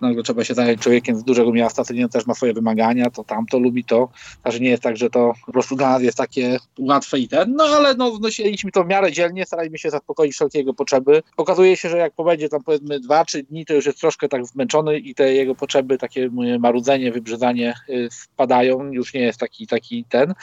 nagle 0.01 0.23
trzeba 0.23 0.43
się 0.43 0.53
zająć 0.53 0.81
człowiekiem 0.81 1.17
z 1.17 1.23
dużego 1.23 1.53
miasta, 1.53 1.83
co 1.83 1.93
nie, 1.93 2.09
też 2.09 2.25
ma 2.25 2.33
swoje 2.33 2.53
wymagania, 2.53 3.09
to 3.09 3.23
tamto 3.23 3.59
lubi 3.59 3.83
to, 3.83 4.09
także 4.43 4.59
nie 4.59 4.69
jest 4.69 4.83
tak, 4.83 4.97
że 4.97 5.09
to 5.09 5.33
po 5.45 5.51
prostu 5.51 5.75
dla 5.75 5.89
nas 5.89 6.01
jest 6.01 6.17
takie 6.17 6.57
łatwe 6.79 7.19
i 7.19 7.27
ten, 7.27 7.55
no 7.55 7.63
ale 7.63 7.95
no, 7.95 8.11
wnosiliśmy 8.11 8.71
to 8.71 8.83
w 8.83 8.87
miarę 8.87 9.11
dzielnie, 9.11 9.45
staraliśmy 9.45 9.77
się 9.77 9.89
zaspokoić 9.89 10.33
wszelkie 10.33 10.59
jego 10.59 10.73
potrzeby. 10.73 11.23
Okazuje 11.37 11.77
się, 11.77 11.89
że 11.89 11.97
jak 11.97 12.13
pobędzie 12.13 12.49
tam 12.49 12.63
powiedzmy 12.63 12.99
dwa, 12.99 13.25
trzy 13.25 13.43
dni, 13.43 13.65
to 13.65 13.73
już 13.73 13.85
jest 13.85 13.99
troszkę 13.99 14.29
tak 14.29 14.45
zmęczony 14.45 14.99
i 14.99 15.15
te 15.15 15.33
jego 15.33 15.55
potrzeby, 15.55 15.97
takie 15.97 16.29
marudzenie, 16.59 17.11
wybrzydzanie 17.11 17.73
y, 17.89 18.09
spadają, 18.11 18.91
już 18.91 19.13
nie 19.13 19.21
jest 19.21 19.39
taki, 19.39 19.67
taki 19.67 20.05
ten. 20.09 20.33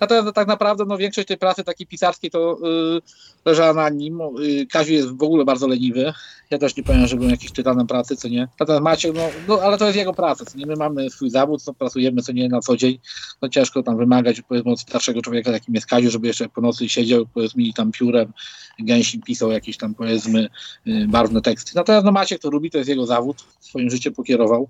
Natomiast 0.00 0.34
tak 0.34 0.48
naprawdę 0.48 0.84
no, 0.84 0.98
większość 0.98 1.28
tej 1.28 1.38
pracy 1.38 1.64
takiej 1.64 1.86
pisarskiej 1.86 2.30
to 2.30 2.58
yy, 2.62 3.00
leżała 3.44 3.72
na 3.74 3.88
nim. 3.88 4.20
Yy, 4.38 4.66
Kaziu 4.66 4.92
jest 4.92 5.16
w 5.16 5.22
ogóle 5.22 5.44
bardzo 5.44 5.68
leniwy. 5.68 6.12
Ja 6.50 6.58
też 6.58 6.71
nie 6.76 6.82
powiem, 6.82 7.06
że 7.06 7.16
byłem 7.16 7.30
jakiś 7.30 7.52
tytanem 7.52 7.86
pracy, 7.86 8.16
co 8.16 8.28
nie. 8.28 8.48
Natomiast 8.60 8.84
Maciek, 8.84 9.14
no, 9.14 9.28
no 9.48 9.60
ale 9.60 9.78
to 9.78 9.84
jest 9.84 9.96
jego 9.96 10.14
praca, 10.14 10.44
co 10.44 10.58
nie. 10.58 10.66
My 10.66 10.76
mamy 10.76 11.10
swój 11.10 11.30
zawód, 11.30 11.62
co 11.62 11.74
pracujemy, 11.74 12.22
co 12.22 12.32
nie 12.32 12.48
na 12.48 12.60
co 12.60 12.76
dzień. 12.76 12.98
No 13.42 13.48
ciężko 13.48 13.82
tam 13.82 13.96
wymagać 13.96 14.42
powiedzmy 14.48 14.72
od 14.72 14.80
starszego 14.80 15.22
człowieka, 15.22 15.50
jakim 15.50 15.74
jest 15.74 15.86
Kaziu, 15.86 16.10
żeby 16.10 16.26
jeszcze 16.26 16.48
po 16.48 16.60
nocy 16.60 16.88
siedział, 16.88 17.26
powiedzmy 17.34 17.72
tam 17.76 17.92
piórem 17.92 18.32
gęsi 18.78 19.20
pisał 19.20 19.50
jakieś 19.50 19.76
tam 19.76 19.94
powiedzmy 19.94 20.48
y, 20.86 21.06
barwne 21.08 21.42
teksty. 21.42 21.72
Natomiast 21.74 22.04
no 22.04 22.12
Maciek 22.12 22.42
to 22.42 22.50
lubi, 22.50 22.70
to 22.70 22.78
jest 22.78 22.90
jego 22.90 23.06
zawód, 23.06 23.44
swoim 23.60 23.90
życiem 23.90 24.14
pokierował. 24.14 24.68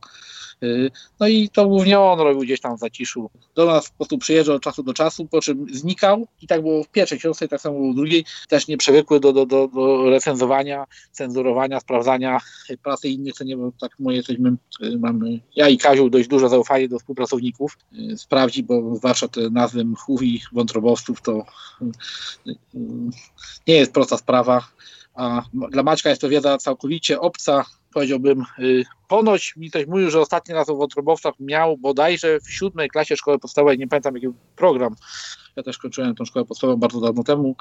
Y, 0.62 0.90
no 1.20 1.28
i 1.28 1.48
to 1.48 1.68
głównie 1.68 2.00
on 2.00 2.20
robił 2.20 2.40
gdzieś 2.40 2.60
tam 2.60 2.76
w 2.76 2.80
zaciszu. 2.80 3.30
Do 3.54 3.66
nas 3.66 3.90
po 3.90 3.96
prostu 3.96 4.18
przyjeżdżał 4.18 4.56
od 4.56 4.62
czasu 4.62 4.82
do 4.82 4.94
czasu, 4.94 5.26
po 5.26 5.40
czym 5.40 5.66
znikał 5.72 6.26
i 6.42 6.46
tak 6.46 6.62
było 6.62 6.84
w 6.84 6.88
pierwszej 6.88 7.18
książce, 7.18 7.44
i 7.44 7.48
tak 7.48 7.60
samo 7.60 7.78
było 7.78 7.92
w 7.92 7.96
drugiej. 7.96 8.24
Też 8.48 8.68
nie 8.68 8.76
przywykły 8.76 9.20
do, 9.20 9.32
do, 9.32 9.46
do, 9.46 9.68
do 9.68 10.10
recenzowania, 10.10 10.84
cenzurowania, 11.12 11.80
sprawdzania 11.80 12.40
pracy 12.82 13.08
innych, 13.08 13.34
co 13.34 13.44
nie, 13.44 13.56
bo 13.56 13.72
tak 13.80 13.92
my 13.98 14.14
jesteśmy, 14.14 14.56
y, 14.82 14.98
mamy, 14.98 15.40
ja 15.56 15.68
i 15.68 15.78
Kaziu 15.78 16.10
dość 16.10 16.28
duże 16.28 16.48
zaufanie 16.48 16.88
do 16.88 16.98
współpracowników. 16.98 17.78
Y, 18.12 18.18
sprawdzi, 18.18 18.62
bo 18.62 18.96
zwłaszcza 18.96 19.28
te 19.28 19.50
nazwy 19.50 19.84
mchów 19.84 20.22
i 20.22 20.40
wątrobowców 20.52 21.22
to 21.22 21.44
nie 23.66 23.74
jest 23.74 23.92
prosta 23.92 24.18
sprawa. 24.18 24.68
A 25.14 25.42
dla 25.70 25.82
Maćka 25.82 26.10
jest 26.10 26.20
to 26.20 26.28
wiedza 26.28 26.58
całkowicie 26.58 27.20
obca, 27.20 27.64
powiedziałbym, 27.94 28.44
y, 28.58 28.84
ponoć 29.12 29.56
mi 29.56 29.70
ktoś 29.70 29.86
mówił, 29.86 30.10
że 30.10 30.20
ostatni 30.20 30.54
raz 30.54 30.68
o 30.68 30.76
wątrobowcach 30.76 31.34
miał 31.40 31.78
bodajże 31.78 32.40
w 32.40 32.50
siódmej 32.50 32.88
klasie 32.88 33.16
szkoły 33.16 33.38
podstawowej, 33.38 33.78
nie 33.78 33.88
pamiętam 33.88 34.14
jaki 34.14 34.28
program, 34.56 34.94
ja 35.56 35.62
też 35.62 35.78
kończyłem 35.78 36.14
tą 36.14 36.24
szkołę 36.24 36.44
podstawową 36.44 36.80
bardzo 36.80 37.00
dawno 37.00 37.22
temu, 37.24 37.56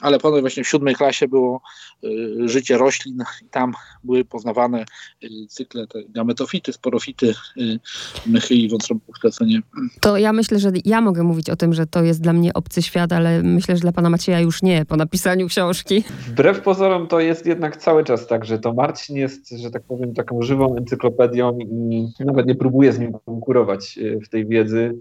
ale 0.00 0.18
ponoć 0.18 0.40
właśnie 0.40 0.64
w 0.64 0.68
siódmej 0.68 0.94
klasie 0.94 1.28
było 1.28 1.62
y, 2.04 2.48
życie 2.48 2.78
roślin 2.78 3.22
i 3.42 3.48
tam 3.48 3.72
były 4.04 4.24
poznawane 4.24 4.84
y, 5.24 5.28
cykle 5.48 5.86
te 5.86 5.98
gametofity, 6.08 6.72
sporofity, 6.72 7.34
y, 7.56 7.80
mychy 8.26 8.54
i 8.54 8.68
wątrobówkę, 8.68 9.30
co 9.30 9.44
nie. 9.44 9.60
To 10.00 10.16
ja 10.16 10.32
myślę, 10.32 10.58
że 10.58 10.70
ja 10.84 11.00
mogę 11.00 11.22
mówić 11.22 11.50
o 11.50 11.56
tym, 11.56 11.74
że 11.74 11.86
to 11.86 12.02
jest 12.02 12.20
dla 12.20 12.32
mnie 12.32 12.54
obcy 12.54 12.82
świat, 12.82 13.12
ale 13.12 13.42
myślę, 13.42 13.76
że 13.76 13.80
dla 13.80 13.92
pana 13.92 14.10
Macieja 14.10 14.40
już 14.40 14.62
nie, 14.62 14.84
po 14.84 14.96
napisaniu 14.96 15.48
książki. 15.48 16.04
Wbrew 16.26 16.60
pozorom 16.60 17.06
to 17.06 17.20
jest 17.20 17.46
jednak 17.46 17.76
cały 17.76 18.04
czas 18.04 18.26
tak, 18.26 18.44
że 18.44 18.58
to 18.58 18.74
Marcin 18.74 19.16
jest, 19.16 19.50
że 19.50 19.70
tak 19.70 19.82
powiem, 19.82 20.14
taką 20.14 20.42
żywą 20.42 20.76
encyklopedią 20.90 21.58
i 21.58 22.08
nawet 22.20 22.46
nie 22.46 22.54
próbuje 22.54 22.92
z 22.92 22.98
nim 22.98 23.12
konkurować 23.26 23.98
w 24.26 24.28
tej 24.28 24.46
wiedzy 24.46 24.94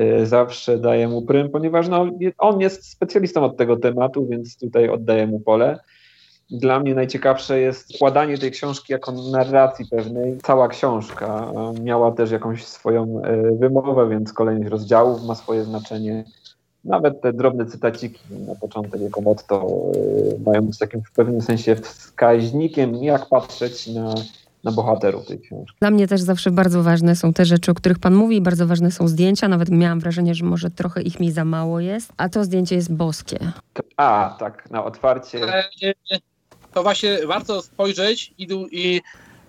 Y, 0.00 0.26
zawsze 0.26 0.78
daję 0.78 1.08
mu 1.08 1.22
prym, 1.22 1.50
ponieważ 1.50 1.88
no, 1.88 2.06
on 2.38 2.60
jest 2.60 2.90
specjalistą 2.90 3.44
od 3.44 3.56
tego 3.56 3.76
tematu, 3.76 4.26
więc 4.26 4.58
tutaj 4.58 4.88
oddaję 4.88 5.26
mu 5.26 5.40
pole. 5.40 5.78
Dla 6.50 6.80
mnie 6.80 6.94
najciekawsze 6.94 7.60
jest 7.60 7.94
składanie 7.94 8.38
tej 8.38 8.50
książki 8.50 8.92
jako 8.92 9.12
narracji 9.12 9.86
pewnej. 9.90 10.38
Cała 10.42 10.68
książka 10.68 11.52
miała 11.82 12.12
też 12.12 12.30
jakąś 12.30 12.64
swoją 12.64 13.22
wymowę, 13.58 14.08
więc 14.08 14.32
kolejność 14.32 14.70
rozdziałów 14.70 15.24
ma 15.24 15.34
swoje 15.34 15.64
znaczenie. 15.64 16.24
Nawet 16.84 17.20
te 17.20 17.32
drobne 17.32 17.66
cytaciki 17.66 18.20
na 18.46 18.54
początek 18.54 19.00
jako 19.00 19.20
motto 19.20 19.66
mają 20.46 20.62
być 20.62 20.78
takim 20.78 21.02
w 21.02 21.12
pewnym 21.12 21.42
sensie 21.42 21.76
wskaźnikiem, 21.76 22.94
jak 22.94 23.28
patrzeć 23.28 23.86
na 23.86 24.14
na 24.66 24.72
bohaterów 24.72 25.26
tej 25.26 25.40
książki. 25.40 25.76
Dla 25.80 25.90
mnie 25.90 26.08
też 26.08 26.20
zawsze 26.20 26.50
bardzo 26.50 26.82
ważne 26.82 27.16
są 27.16 27.32
te 27.32 27.44
rzeczy, 27.44 27.70
o 27.70 27.74
których 27.74 27.98
Pan 27.98 28.14
mówi, 28.14 28.40
bardzo 28.40 28.66
ważne 28.66 28.90
są 28.90 29.08
zdjęcia. 29.08 29.48
Nawet 29.48 29.70
miałam 29.70 30.00
wrażenie, 30.00 30.34
że 30.34 30.44
może 30.44 30.70
trochę 30.70 31.02
ich 31.02 31.20
mi 31.20 31.32
za 31.32 31.44
mało 31.44 31.80
jest, 31.80 32.12
a 32.16 32.28
to 32.28 32.44
zdjęcie 32.44 32.74
jest 32.74 32.92
boskie. 32.92 33.38
A, 33.96 34.36
tak, 34.38 34.70
na 34.70 34.84
otwarcie. 34.84 35.38
E, 35.42 35.64
to 36.74 36.82
właśnie 36.82 37.26
warto 37.26 37.62
spojrzeć, 37.62 38.34
ilu, 38.38 38.66
i, 38.70 39.00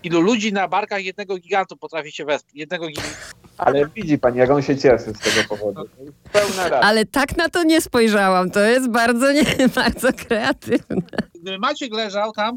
ilu 0.04 0.22
ludzi 0.22 0.54
na 0.54 0.68
barkach 0.68 1.06
jednego 1.06 1.38
gigantu 1.38 1.78
potrafi 1.78 2.12
się 2.12 2.26
wesprzeć. 2.26 2.56
Jednego 2.56 2.88
giganta. 2.88 3.10
Ale 3.58 3.88
widzi 3.96 4.18
pani, 4.18 4.38
jak 4.38 4.50
on 4.50 4.62
się 4.62 4.78
cieszy 4.78 5.14
z 5.14 5.20
tego 5.20 5.50
powodu. 5.50 5.90
Pełna 6.32 6.80
Ale 6.80 7.06
tak 7.06 7.38
na 7.38 7.50
to 7.50 7.64
nie 7.64 7.82
spojrzałam. 7.82 8.52
To 8.52 8.60
jest 8.60 8.90
bardzo, 8.90 9.32
nie, 9.32 9.44
bardzo 9.76 10.14
kreatywne. 10.14 11.02
Gdyby 11.36 11.60
Maciek 11.60 11.94
leżał 11.94 12.32
tam, 12.32 12.56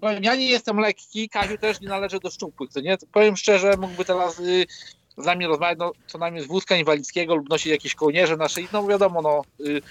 powiem, 0.00 0.24
ja 0.24 0.34
nie 0.34 0.46
jestem 0.46 0.78
lekki, 0.80 1.28
Kaziu 1.28 1.58
też 1.58 1.80
nie 1.80 1.88
należy 1.88 2.20
do 2.20 2.30
szczupłych, 2.30 2.70
co 2.70 2.80
nie? 2.80 2.98
Powiem 3.12 3.36
szczerze, 3.36 3.74
mógłby 3.78 4.04
teraz 4.04 4.40
y, 4.40 4.66
z 5.18 5.26
nami 5.26 5.46
rozmawiać, 5.46 5.78
no, 5.78 5.92
co 6.06 6.18
najmniej 6.18 6.44
z 6.44 6.46
wózka 6.46 6.76
inwalidzkiego 6.76 7.34
lub 7.34 7.48
nosić 7.48 7.66
jakieś 7.66 7.94
kołnierze 7.94 8.36
na 8.36 8.48
szyi, 8.48 8.68
no 8.72 8.86
wiadomo, 8.86 9.22
no... 9.22 9.42
Y, 9.66 9.82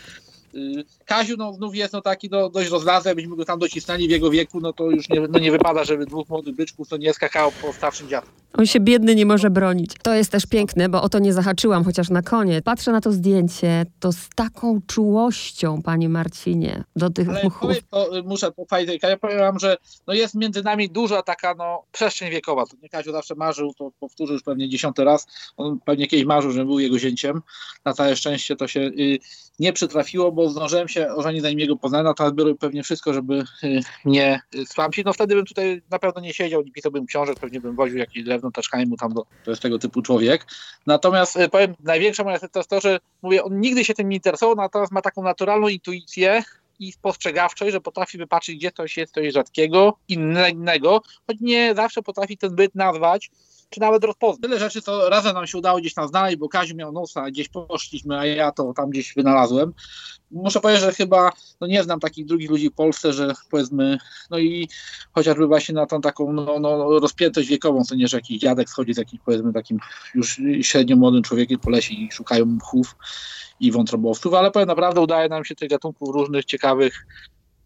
Kaziu 1.05 1.37
no, 1.37 1.53
znów 1.53 1.75
jest 1.75 1.93
no, 1.93 2.01
taki 2.01 2.29
no, 2.31 2.49
dość 2.49 2.69
rozlazły, 2.69 3.09
jakbyśmy 3.09 3.35
go 3.35 3.45
tam 3.45 3.59
docisnęli 3.59 4.07
w 4.07 4.11
jego 4.11 4.29
wieku, 4.29 4.59
no 4.59 4.73
to 4.73 4.91
już 4.91 5.09
nie, 5.09 5.19
no, 5.29 5.39
nie 5.39 5.51
wypada, 5.51 5.83
żeby 5.83 6.05
dwóch 6.05 6.29
młodych 6.29 6.55
byczków 6.55 6.89
to 6.89 6.97
nie 6.97 7.13
skakało 7.13 7.51
po 7.61 7.73
starszym 7.73 8.09
dziadku. 8.09 8.31
On 8.57 8.65
się 8.65 8.79
biedny 8.79 9.15
nie 9.15 9.25
może 9.25 9.49
bronić. 9.49 9.91
To 10.03 10.13
jest 10.13 10.31
też 10.31 10.45
piękne, 10.45 10.89
bo 10.89 11.01
o 11.01 11.09
to 11.09 11.19
nie 11.19 11.33
zahaczyłam, 11.33 11.83
chociaż 11.83 12.09
na 12.09 12.21
koniec. 12.21 12.63
Patrzę 12.63 12.91
na 12.91 13.01
to 13.01 13.11
zdjęcie, 13.11 13.85
to 13.99 14.11
z 14.11 14.29
taką 14.35 14.81
czułością, 14.87 15.81
panie 15.81 16.09
Marcinie, 16.09 16.83
do 16.95 17.09
tych 17.09 17.29
Ale 17.29 17.43
muchów. 17.43 17.61
Powiem, 17.61 17.81
to, 17.91 18.17
y, 18.17 18.23
muszę 18.23 18.51
pochwalić, 18.51 19.03
ja 19.03 19.17
powiem 19.17 19.39
wam, 19.39 19.59
że 19.59 19.77
no, 20.07 20.13
jest 20.13 20.35
między 20.35 20.63
nami 20.63 20.89
duża 20.89 21.21
taka 21.21 21.53
no, 21.53 21.83
przestrzeń 21.91 22.31
wiekowa. 22.31 22.65
To 22.65 22.77
nie 22.83 22.89
Kaziu 22.89 23.11
zawsze 23.11 23.35
marzył, 23.35 23.73
to 23.73 23.91
powtórzę 23.99 24.33
już 24.33 24.43
pewnie 24.43 24.69
dziesiąty 24.69 25.03
raz, 25.03 25.27
on 25.57 25.79
pewnie 25.85 26.07
kiedyś 26.07 26.25
marzył, 26.25 26.51
że 26.51 26.65
był 26.65 26.79
jego 26.79 26.99
zięciem. 26.99 27.41
Na 27.85 27.93
całe 27.93 28.15
szczęście 28.15 28.55
to 28.55 28.67
się 28.67 28.79
y, 28.79 29.19
nie 29.59 29.73
przytrafiło, 29.73 30.31
bo 30.31 30.49
zdążyłem 30.49 30.87
się 30.87 31.07
ożenić 31.07 31.41
zanim 31.41 31.59
jego 31.59 31.75
poznałem, 31.75 32.05
natomiast 32.05 32.35
biorę 32.35 32.55
pewnie 32.55 32.83
wszystko, 32.83 33.13
żeby 33.13 33.43
y, 33.63 33.79
mnie 34.05 34.41
stłamsić. 34.65 35.05
No 35.05 35.13
wtedy 35.13 35.35
bym 35.35 35.45
tutaj 35.45 35.81
na 35.91 35.99
pewno 35.99 36.21
nie 36.21 36.33
siedział, 36.33 36.63
nie 36.63 36.71
pisałbym 36.71 37.05
książek, 37.05 37.39
pewnie 37.39 37.61
bym 37.61 37.75
woził 37.75 37.97
jakieś 37.97 38.23
drewno, 38.23 38.51
taczkami 38.51 38.85
mu 38.85 38.97
tam, 38.97 39.13
do, 39.13 39.25
to 39.43 39.51
jest 39.51 39.61
tego 39.61 39.79
typu 39.79 40.01
człowiek. 40.01 40.45
Natomiast 40.85 41.35
y, 41.35 41.49
powiem, 41.49 41.75
największa 41.83 42.23
moja 42.23 42.39
to 42.39 42.59
jest 42.59 42.69
to, 42.69 42.81
że 42.81 42.99
mówię, 43.21 43.43
on 43.43 43.59
nigdy 43.59 43.85
się 43.85 43.93
tym 43.93 44.09
nie 44.09 44.15
interesował, 44.15 44.55
natomiast 44.55 44.91
ma 44.91 45.01
taką 45.01 45.23
naturalną 45.23 45.67
intuicję, 45.67 46.43
i 46.79 46.91
spostrzegawczość, 46.91 47.71
że 47.71 47.81
potrafi 47.81 48.17
wypatrzyć, 48.17 48.55
gdzie 48.57 48.71
coś 48.71 48.97
jest 48.97 49.13
coś 49.13 49.33
rzadkiego, 49.33 49.97
innego, 50.07 51.01
choć 51.27 51.37
nie 51.41 51.75
zawsze 51.75 52.01
potrafi 52.01 52.37
ten 52.37 52.55
byt 52.55 52.75
nazwać, 52.75 53.31
czy 53.69 53.79
nawet 53.79 54.03
rozpoznać. 54.03 54.41
Tyle 54.41 54.59
rzeczy, 54.59 54.81
co 54.81 55.09
razem 55.09 55.33
nam 55.33 55.47
się 55.47 55.57
udało 55.57 55.79
gdzieś 55.79 55.93
tam 55.93 56.07
znaleźć, 56.07 56.37
bo 56.37 56.49
Kaziu 56.49 56.75
miał 56.75 56.91
nosa, 56.91 57.31
gdzieś 57.31 57.49
poszliśmy, 57.49 58.19
a 58.19 58.25
ja 58.25 58.51
to 58.51 58.73
tam 58.73 58.89
gdzieś 58.89 59.13
wynalazłem. 59.13 59.73
Muszę 60.31 60.59
powiedzieć, 60.59 60.83
że 60.83 60.93
chyba 60.93 61.31
no 61.61 61.67
nie 61.67 61.83
znam 61.83 61.99
takich 61.99 62.25
drugich 62.25 62.49
ludzi 62.49 62.69
w 62.69 62.73
Polsce, 62.73 63.13
że 63.13 63.33
powiedzmy, 63.49 63.97
no 64.29 64.37
i 64.37 64.69
chociażby 65.11 65.47
właśnie 65.47 65.75
na 65.75 65.85
tą 65.85 66.01
taką 66.01 66.33
no, 66.33 66.59
no, 66.59 66.99
rozpiętość 66.99 67.49
wiekową, 67.49 67.83
co 67.83 67.95
nie, 67.95 68.07
że 68.07 68.17
jakiś 68.17 68.39
dziadek 68.39 68.69
schodzi 68.69 68.93
z 68.93 68.97
jakimś 68.97 69.21
powiedzmy 69.25 69.53
takim 69.53 69.79
już 70.15 70.41
średnio 70.61 70.95
młodym 70.95 71.23
człowiekiem 71.23 71.59
po 71.59 71.69
lesie 71.69 71.93
i 71.93 72.11
szukają 72.11 72.45
mchów 72.45 72.95
i 73.59 73.71
wątrobowców, 73.71 74.33
ale 74.33 74.51
powiem 74.51 74.67
naprawdę 74.67 75.01
udaje 75.01 75.29
nam 75.29 75.45
się 75.45 75.55
tych 75.55 75.69
gatunków 75.69 76.09
różnych, 76.09 76.45
ciekawych 76.45 77.05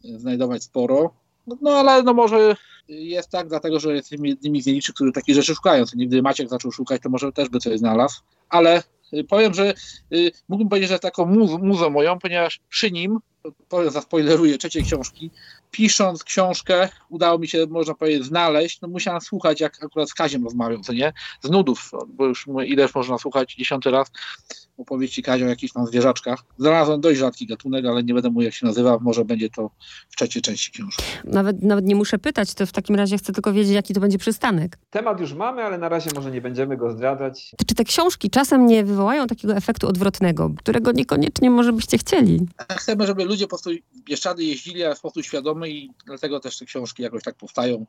znajdować 0.03 0.63
sporo. 0.63 1.13
No, 1.47 1.57
no 1.61 1.71
ale 1.71 2.03
no 2.03 2.13
może 2.13 2.55
jest 2.87 3.29
tak, 3.29 3.47
dlatego 3.47 3.79
że 3.79 3.95
jesteśmy 3.95 4.27
jednymi 4.27 4.61
z 4.61 4.65
nielicznych, 4.65 4.95
którzy 4.95 5.11
takich 5.11 5.35
rzeczy 5.35 5.55
szukają. 5.55 5.85
Nigdy 5.95 6.21
Maciek 6.21 6.49
zaczął 6.49 6.71
szukać, 6.71 7.01
to 7.01 7.09
może 7.09 7.31
też 7.31 7.49
by 7.49 7.59
coś 7.59 7.79
znalazł. 7.79 8.21
Ale 8.49 8.83
y, 9.13 9.23
powiem, 9.23 9.53
że 9.53 9.73
y, 10.13 10.31
mógłbym 10.49 10.69
powiedzieć, 10.69 10.89
że 10.89 10.99
taką 10.99 11.25
muzą 11.61 11.89
moją, 11.89 12.19
ponieważ 12.19 12.59
przy 12.69 12.91
nim, 12.91 13.19
powiem, 13.69 13.91
zaspoileruję 13.91 14.57
trzeciej 14.57 14.83
książki, 14.83 15.31
pisząc 15.71 16.23
książkę, 16.23 16.89
udało 17.09 17.39
mi 17.39 17.47
się, 17.47 17.65
można 17.69 17.93
powiedzieć, 17.93 18.25
znaleźć, 18.25 18.81
no 18.81 18.87
musiałem 18.87 19.21
słuchać, 19.21 19.61
jak 19.61 19.83
akurat 19.83 20.09
z 20.09 20.13
Kaziem 20.13 20.43
rozmawiał, 20.43 20.81
co 20.81 20.93
nie? 20.93 21.13
Z 21.43 21.49
nudów, 21.49 21.91
bo 22.07 22.25
już 22.25 22.47
ileż 22.65 22.95
można 22.95 23.17
słuchać 23.17 23.55
dziesiąty 23.55 23.91
raz 23.91 24.11
opowieści 24.77 25.23
Kazia 25.23 25.45
o 25.45 25.49
jakichś 25.49 25.73
tam 25.73 25.87
zwierzaczkach. 25.87 26.39
Znalazłem 26.57 27.01
dość 27.01 27.19
rzadki 27.19 27.47
gatunek, 27.47 27.85
ale 27.85 28.03
nie 28.03 28.13
będę 28.13 28.29
mówił, 28.29 28.45
jak 28.45 28.53
się 28.53 28.65
nazywa, 28.65 28.97
może 29.01 29.25
będzie 29.25 29.49
to 29.49 29.69
w 30.09 30.15
trzeciej 30.15 30.41
części 30.41 30.71
książki. 30.71 31.03
Nawet, 31.23 31.63
nawet 31.63 31.85
nie 31.85 31.95
muszę 31.95 32.19
pytać, 32.19 32.53
to 32.53 32.65
w 32.65 32.71
takim 32.71 32.95
razie 32.95 33.17
chcę 33.17 33.33
tylko 33.33 33.53
wiedzieć, 33.53 33.73
jaki 33.73 33.93
to 33.93 33.99
będzie 33.99 34.17
przystanek. 34.17 34.77
Temat 34.89 35.19
już 35.19 35.33
mamy, 35.33 35.63
ale 35.63 35.77
na 35.77 35.89
razie 35.89 36.09
może 36.15 36.31
nie 36.31 36.41
będziemy 36.41 36.77
go 36.77 36.91
zdradzać. 36.91 37.51
Czy 37.67 37.75
te 37.75 37.83
książki 37.83 38.29
czasem 38.29 38.65
nie 38.65 38.83
wywołają 38.83 39.27
takiego 39.27 39.55
efektu 39.55 39.87
odwrotnego, 39.87 40.51
którego 40.57 40.91
niekoniecznie 40.91 41.49
może 41.49 41.73
byście 41.73 41.97
chcieli? 41.97 42.39
Chcemy, 42.77 43.07
żeby 43.07 43.25
ludzie 43.25 43.45
po 43.45 43.49
prostu 43.49 43.69
Bieszczady 44.05 44.43
jeździli 44.43 44.81
w 44.95 44.97
sposób 44.97 45.23
świadomy 45.23 45.60
i 45.65 45.91
dlatego 46.05 46.39
też 46.39 46.57
te 46.57 46.65
książki 46.65 47.03
jakoś 47.03 47.23
tak 47.23 47.35
powstają. 47.35 47.85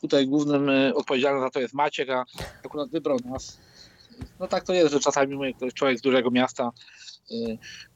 Tutaj 0.00 0.26
głównym 0.26 0.68
e, 0.68 0.94
odpowiedzialnym 0.94 1.42
za 1.42 1.50
to 1.50 1.60
jest 1.60 1.74
Maciek, 1.74 2.10
a 2.10 2.24
akurat 2.64 2.90
wybrał 2.90 3.18
nas. 3.24 3.58
No 4.40 4.48
tak 4.48 4.64
to 4.64 4.74
jest, 4.74 4.92
że 4.92 5.00
czasami 5.00 5.54
ktoś 5.54 5.74
człowiek 5.74 5.98
z 5.98 6.02
dużego 6.02 6.30
miasta 6.30 6.72
e, 7.30 7.34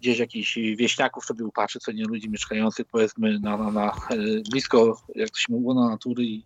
gdzieś 0.01 0.19
jakichś 0.19 0.59
wieśniaków 0.77 1.25
sobie 1.25 1.45
upatrzy, 1.45 1.79
co 1.79 1.93
nie 1.93 2.05
ludzi 2.05 2.31
mieszkających 2.31 2.87
powiedzmy 2.87 3.41
na, 3.41 3.57
na, 3.57 3.71
na 3.71 3.93
blisko, 4.51 5.03
jak 5.15 5.31
to 5.31 5.39
się 5.39 5.53
mówiło, 5.53 5.75
na 5.75 5.89
natury 5.89 6.25
i 6.25 6.43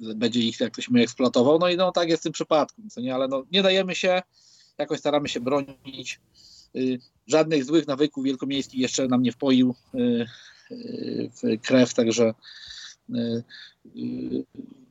będzie 0.00 0.40
ich, 0.40 0.60
jak 0.60 0.74
to 0.74 0.82
się 0.82 0.90
mówi, 0.90 1.02
eksploatował. 1.02 1.58
No 1.58 1.68
i 1.68 1.76
no 1.76 1.92
tak 1.92 2.08
jest 2.08 2.22
w 2.22 2.24
tym 2.24 2.32
przypadku, 2.32 2.82
co 2.90 3.00
nie, 3.00 3.14
ale 3.14 3.28
no, 3.28 3.42
nie 3.52 3.62
dajemy 3.62 3.94
się, 3.94 4.22
jakoś 4.78 4.98
staramy 4.98 5.28
się 5.28 5.40
bronić. 5.40 6.20
Żadnych 7.26 7.64
złych 7.64 7.86
nawyków 7.86 8.24
wielkomiejskich 8.24 8.80
jeszcze 8.80 9.08
nam 9.08 9.22
nie 9.22 9.32
wpoił 9.32 9.74
krew, 11.62 11.94
także 11.94 12.34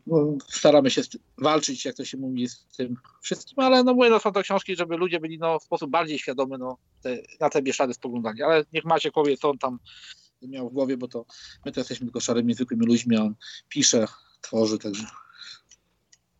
no, 0.08 0.38
staramy 0.48 0.90
się 0.90 1.02
walczyć, 1.38 1.86
jak 1.86 1.96
to 1.96 2.06
się 2.06 2.18
mówi, 2.18 2.50
z 2.50 2.66
tym 2.78 2.96
wszystkim, 3.22 3.60
ale 3.60 3.84
no 3.84 3.94
mówię, 3.94 4.10
no 4.10 4.20
są 4.20 4.32
to 4.32 4.42
książki, 4.42 4.76
żeby 4.76 4.98
ludzie 4.98 5.20
byli 5.20 5.38
no, 5.38 5.60
w 5.60 5.64
sposób 5.64 5.92
bardziej 5.92 6.20
świadomy 6.20 6.58
no, 6.58 6.78
te, 7.02 7.18
na 7.40 7.50
te 7.50 7.62
Bieszczady 7.62 7.94
spoglądali, 7.94 8.44
ale 8.44 8.66
niech 8.74 8.86
Maciek 8.86 9.14
powie, 9.14 9.38
co 9.38 9.50
on 9.50 9.58
tam 9.58 9.80
miał 10.42 10.70
w 10.70 10.74
głowie, 10.74 10.98
bo 10.98 11.08
to 11.08 11.26
my 11.66 11.72
to 11.72 11.80
jesteśmy 11.80 12.06
tylko 12.06 12.20
szarymi, 12.20 12.54
zwykłymi 12.54 12.86
ludźmi, 12.86 13.18
a 13.18 13.22
on 13.22 13.36
pisze, 13.70 14.08
tworzy, 14.42 14.78
także 14.78 15.06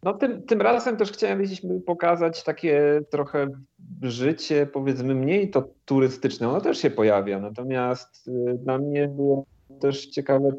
no 0.04 0.14
tym, 0.14 0.44
tym 0.44 0.62
razem 0.62 0.98
też 0.98 1.12
chciałem 1.12 1.44
pokazać 1.86 2.44
takie 2.44 3.02
trochę 3.10 3.48
życie, 4.02 4.66
powiedzmy 4.66 5.16
mniej 5.16 5.50
to 5.50 5.70
turystyczne, 5.86 6.50
ono 6.50 6.62
też 6.62 6.78
się 6.78 6.90
pojawia, 6.90 7.40
natomiast 7.40 8.28
y, 8.28 8.58
dla 8.58 8.78
mnie 8.78 9.08
było 9.08 9.46
też 9.82 10.06
ciekawe 10.06 10.52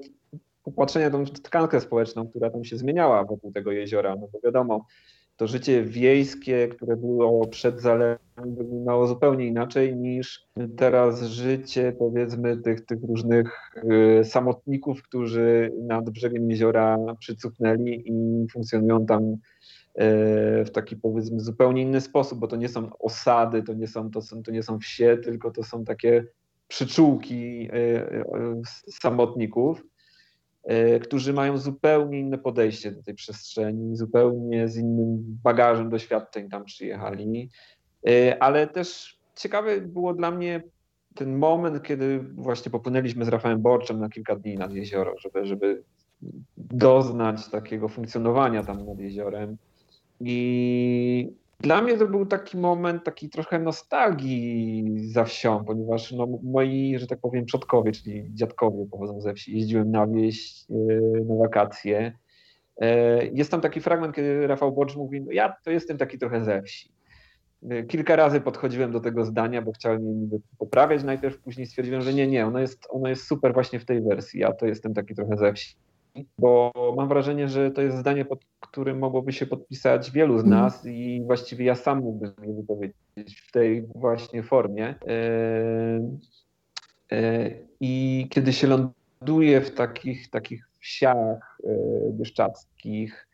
popatrzenie 0.62 1.10
tą 1.10 1.24
tkankę 1.24 1.80
społeczną, 1.80 2.28
która 2.28 2.50
tam 2.50 2.64
się 2.64 2.76
zmieniała 2.76 3.24
wokół 3.24 3.52
tego 3.52 3.72
jeziora, 3.72 4.16
no 4.16 4.28
bo 4.32 4.40
wiadomo, 4.44 4.86
to 5.40 5.46
życie 5.46 5.84
wiejskie, 5.84 6.68
które 6.68 6.96
było 6.96 7.46
przed 7.46 7.80
zalewem, 7.80 8.18
wyglądało 8.36 9.06
zupełnie 9.06 9.46
inaczej 9.46 9.96
niż 9.96 10.46
teraz 10.76 11.22
życie, 11.22 11.92
powiedzmy, 11.98 12.56
tych, 12.56 12.86
tych 12.86 12.98
różnych 13.08 13.72
y, 14.20 14.24
samotników, 14.24 15.02
którzy 15.02 15.72
nad 15.82 16.10
brzegiem 16.10 16.50
jeziora 16.50 16.98
przycupnęli 17.18 18.02
i 18.06 18.46
funkcjonują 18.52 19.06
tam 19.06 19.22
y, 19.32 19.36
w 20.64 20.70
taki 20.72 20.96
powiedzmy 20.96 21.40
zupełnie 21.40 21.82
inny 21.82 22.00
sposób, 22.00 22.38
bo 22.38 22.48
to 22.48 22.56
nie 22.56 22.68
są 22.68 22.90
osady, 22.98 23.62
to 23.62 23.74
nie 23.74 23.86
są, 23.86 24.10
to 24.10 24.22
są, 24.22 24.42
to 24.42 24.50
nie 24.50 24.62
są 24.62 24.78
wsie, 24.78 25.18
tylko 25.24 25.50
to 25.50 25.62
są 25.62 25.84
takie 25.84 26.24
przyczółki 26.68 27.68
y, 27.72 27.76
y 27.76 28.62
samotników. 28.90 29.82
E, 30.64 31.00
którzy 31.00 31.32
mają 31.32 31.58
zupełnie 31.58 32.20
inne 32.20 32.38
podejście 32.38 32.92
do 32.92 33.02
tej 33.02 33.14
przestrzeni, 33.14 33.96
zupełnie 33.96 34.68
z 34.68 34.76
innym 34.76 35.38
bagażem 35.42 35.90
doświadczeń 35.90 36.48
tam 36.48 36.64
przyjechali. 36.64 37.50
E, 38.08 38.42
ale 38.42 38.66
też 38.66 39.18
ciekawy 39.36 39.80
było 39.80 40.14
dla 40.14 40.30
mnie 40.30 40.62
ten 41.14 41.38
moment, 41.38 41.82
kiedy 41.82 42.20
właśnie 42.34 42.70
popłynęliśmy 42.70 43.24
z 43.24 43.28
Rafałem 43.28 43.62
Borczem 43.62 44.00
na 44.00 44.08
kilka 44.08 44.36
dni 44.36 44.56
nad 44.56 44.72
jezioro, 44.72 45.14
żeby, 45.18 45.46
żeby 45.46 45.82
doznać 46.56 47.48
takiego 47.48 47.88
funkcjonowania 47.88 48.62
tam 48.62 48.86
nad 48.86 48.98
jeziorem. 48.98 49.56
I 50.20 51.32
dla 51.60 51.82
mnie 51.82 51.98
to 51.98 52.06
był 52.06 52.26
taki 52.26 52.58
moment 52.58 53.04
taki 53.04 53.30
trochę 53.30 53.58
nostalgii 53.58 54.84
za 55.12 55.24
wsią, 55.24 55.64
ponieważ 55.64 56.12
no, 56.12 56.26
moi, 56.42 56.98
że 56.98 57.06
tak 57.06 57.18
powiem, 57.18 57.44
przodkowie, 57.44 57.92
czyli 57.92 58.34
dziadkowie 58.34 58.86
pochodzą 58.90 59.20
ze 59.20 59.34
wsi. 59.34 59.56
Jeździłem 59.56 59.90
na 59.90 60.06
wieś 60.06 60.64
e, 60.70 60.74
na 61.24 61.34
wakacje. 61.34 62.12
E, 62.80 63.26
jest 63.26 63.50
tam 63.50 63.60
taki 63.60 63.80
fragment, 63.80 64.16
kiedy 64.16 64.46
Rafał 64.46 64.72
Bocz 64.72 64.96
mówi, 64.96 65.20
no 65.20 65.32
ja 65.32 65.54
to 65.64 65.70
jestem 65.70 65.98
taki 65.98 66.18
trochę 66.18 66.44
ze 66.44 66.62
wsi. 66.62 66.92
E, 67.70 67.82
kilka 67.82 68.16
razy 68.16 68.40
podchodziłem 68.40 68.92
do 68.92 69.00
tego 69.00 69.24
zdania, 69.24 69.62
bo 69.62 69.72
chciałem 69.72 70.28
je 70.32 70.38
poprawiać 70.58 71.04
najpierw, 71.04 71.38
później 71.38 71.66
stwierdziłem, 71.66 72.02
że 72.02 72.14
nie, 72.14 72.26
nie, 72.26 72.46
ono 72.46 72.58
jest, 72.58 72.86
ono 72.90 73.08
jest 73.08 73.26
super 73.26 73.54
właśnie 73.54 73.80
w 73.80 73.84
tej 73.84 74.02
wersji, 74.02 74.40
ja 74.40 74.52
to 74.52 74.66
jestem 74.66 74.94
taki 74.94 75.14
trochę 75.14 75.36
ze 75.36 75.52
wsi 75.52 75.74
bo 76.38 76.72
mam 76.96 77.08
wrażenie, 77.08 77.48
że 77.48 77.70
to 77.70 77.82
jest 77.82 77.96
zdanie, 77.96 78.24
pod 78.24 78.44
którym 78.60 78.98
mogłoby 78.98 79.32
się 79.32 79.46
podpisać 79.46 80.10
wielu 80.10 80.38
z 80.38 80.44
nas 80.44 80.76
mhm. 80.76 80.94
i 80.94 81.22
właściwie 81.26 81.64
ja 81.64 81.74
sam 81.74 81.98
mógłbym 81.98 82.32
je 82.42 82.54
wypowiedzieć 82.54 83.40
w 83.40 83.52
tej 83.52 83.86
właśnie 83.94 84.42
formie. 84.42 84.94
E, 85.06 86.00
e, 87.12 87.50
I 87.80 88.26
kiedy 88.30 88.52
się 88.52 88.66
ląduje 88.66 89.60
w 89.60 89.74
takich, 89.74 90.30
takich 90.30 90.68
wsiach 90.78 91.58
e, 91.64 91.70
bieszczadzkich, 92.12 93.26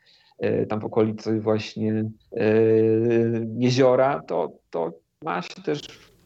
tam 0.69 0.81
w 0.81 0.85
okolicy 0.85 1.41
właśnie 1.41 2.05
jeziora, 3.59 4.23
to, 4.27 4.53
to 4.71 4.93
ma 5.25 5.43
się 5.43 5.63
też 5.65 5.81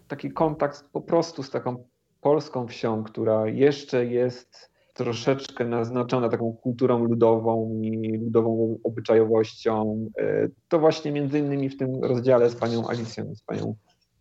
taki 0.08 0.30
kontakt 0.30 0.84
po 0.92 1.00
prostu 1.00 1.42
z 1.42 1.50
taką 1.50 1.84
polską 2.20 2.66
wsią, 2.66 3.04
która 3.04 3.46
jeszcze 3.48 4.06
jest 4.06 4.69
troszeczkę 5.04 5.64
naznaczona 5.64 6.28
taką 6.28 6.52
kulturą 6.52 7.04
ludową 7.04 7.80
i 7.82 8.18
ludową 8.18 8.78
obyczajowością. 8.84 10.06
E, 10.18 10.48
to 10.68 10.78
właśnie 10.78 11.12
między 11.12 11.38
innymi 11.38 11.68
w 11.68 11.76
tym 11.76 12.04
rozdziale 12.04 12.50
z 12.50 12.54
panią 12.54 12.88
Alicją, 12.88 13.34
z 13.34 13.42
panią 13.42 13.74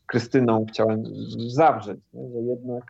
Krystyną 0.06 0.66
chciałem 0.70 1.04
zawrzeć, 1.48 2.00
nie? 2.14 2.30
że 2.30 2.40
jednak 2.40 2.84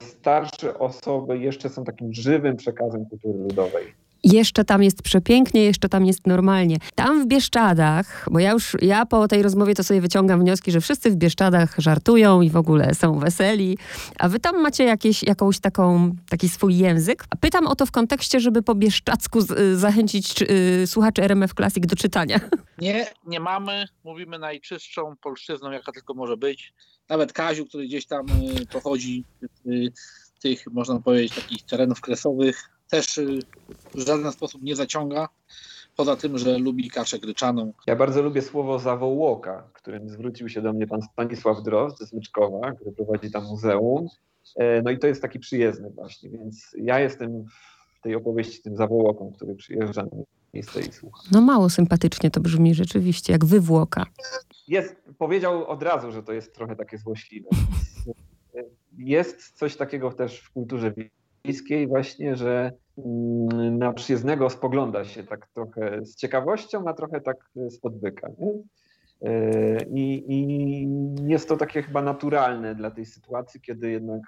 starsze 0.00 0.78
osoby 0.78 1.38
jeszcze 1.38 1.68
są 1.68 1.84
takim 1.84 2.12
żywym 2.12 2.56
przekazem 2.56 3.06
kultury 3.06 3.38
ludowej 3.38 4.05
jeszcze 4.32 4.64
tam 4.64 4.82
jest 4.82 5.02
przepięknie, 5.02 5.64
jeszcze 5.64 5.88
tam 5.88 6.06
jest 6.06 6.26
normalnie. 6.26 6.76
Tam 6.94 7.22
w 7.22 7.26
Bieszczadach, 7.26 8.28
bo 8.30 8.38
ja 8.38 8.50
już, 8.50 8.76
ja 8.82 9.06
po 9.06 9.28
tej 9.28 9.42
rozmowie 9.42 9.74
to 9.74 9.84
sobie 9.84 10.00
wyciągam 10.00 10.40
wnioski, 10.40 10.72
że 10.72 10.80
wszyscy 10.80 11.10
w 11.10 11.16
Bieszczadach 11.16 11.74
żartują 11.78 12.42
i 12.42 12.50
w 12.50 12.56
ogóle 12.56 12.94
są 12.94 13.18
weseli, 13.18 13.78
a 14.18 14.28
wy 14.28 14.40
tam 14.40 14.62
macie 14.62 14.84
jakieś, 14.84 15.22
jakąś 15.22 15.60
taką, 15.60 16.14
taki 16.28 16.48
swój 16.48 16.76
język. 16.76 17.24
Pytam 17.40 17.66
o 17.66 17.76
to 17.76 17.86
w 17.86 17.90
kontekście, 17.90 18.40
żeby 18.40 18.62
po 18.62 18.74
bieszczadzku 18.74 19.40
z, 19.40 19.50
y, 19.50 19.78
zachęcić 19.78 20.42
y, 20.42 20.86
słuchaczy 20.86 21.22
RMF 21.22 21.54
Classic 21.54 21.86
do 21.86 21.96
czytania. 21.96 22.40
Nie, 22.78 23.06
nie 23.26 23.40
mamy. 23.40 23.84
Mówimy 24.04 24.38
najczystszą 24.38 25.16
polszczyzną, 25.22 25.70
jaka 25.70 25.92
tylko 25.92 26.14
może 26.14 26.36
być. 26.36 26.74
Nawet 27.08 27.32
Kaziu, 27.32 27.66
który 27.66 27.86
gdzieś 27.86 28.06
tam 28.06 28.26
y, 28.62 28.66
pochodzi 28.66 29.24
y, 29.66 29.92
tych, 30.42 30.66
można 30.66 31.00
powiedzieć, 31.00 31.34
takich 31.34 31.62
terenów 31.62 32.00
kresowych, 32.00 32.75
też 32.88 33.18
y, 33.18 33.38
w 33.94 34.00
żaden 34.00 34.32
sposób 34.32 34.62
nie 34.62 34.76
zaciąga. 34.76 35.28
Poza 35.96 36.16
tym, 36.16 36.38
że 36.38 36.58
lubi 36.58 36.90
kaszę 36.90 37.18
gryczaną. 37.18 37.72
Ja 37.86 37.96
bardzo 37.96 38.22
lubię 38.22 38.42
słowo 38.42 38.78
zawołoka, 38.78 39.68
którym 39.72 40.08
zwrócił 40.08 40.48
się 40.48 40.62
do 40.62 40.72
mnie 40.72 40.86
pan 40.86 41.02
Stanisław 41.02 41.62
Drozd 41.62 41.98
z 41.98 42.12
Myczkowa, 42.12 42.72
który 42.72 42.92
prowadzi 42.92 43.30
tam 43.30 43.44
muzeum. 43.44 44.08
E, 44.56 44.82
no 44.82 44.90
i 44.90 44.98
to 44.98 45.06
jest 45.06 45.22
taki 45.22 45.38
przyjezdny 45.38 45.90
właśnie, 45.90 46.30
więc 46.30 46.76
ja 46.78 47.00
jestem 47.00 47.44
w 47.98 48.02
tej 48.02 48.14
opowieści 48.14 48.62
tym 48.62 48.76
zawołoką, 48.76 49.32
który 49.36 49.54
przyjeżdża 49.54 50.02
na 50.02 50.22
miejsce 50.54 50.80
i 50.80 50.92
słucha. 50.92 51.22
No 51.32 51.40
mało 51.40 51.70
sympatycznie 51.70 52.30
to 52.30 52.40
brzmi 52.40 52.74
rzeczywiście, 52.74 53.32
jak 53.32 53.44
wywłoka. 53.44 54.06
Jest, 54.68 54.96
powiedział 55.18 55.66
od 55.66 55.82
razu, 55.82 56.12
że 56.12 56.22
to 56.22 56.32
jest 56.32 56.54
trochę 56.54 56.76
takie 56.76 56.98
złośliwe. 56.98 57.48
Jest 58.98 59.58
coś 59.58 59.76
takiego 59.76 60.12
też 60.12 60.40
w 60.40 60.50
kulturze 60.50 60.92
bliskiej 61.46 61.86
właśnie, 61.86 62.36
że 62.36 62.72
mm, 62.98 63.78
na 63.78 63.92
przyjezdnego 63.92 64.50
spogląda 64.50 65.04
się 65.04 65.24
tak 65.24 65.46
trochę 65.46 66.04
z 66.04 66.16
ciekawością, 66.16 66.88
a 66.88 66.94
trochę 66.94 67.20
tak 67.20 67.36
z 67.68 67.78
podbyka. 67.78 68.28
E, 69.22 69.84
I, 69.84 70.24
I, 70.28 70.88
jest 71.26 71.48
to 71.48 71.56
takie 71.56 71.82
chyba 71.82 72.02
naturalne 72.02 72.74
dla 72.74 72.90
tej 72.90 73.06
sytuacji, 73.06 73.60
kiedy 73.60 73.90
jednak 73.90 74.20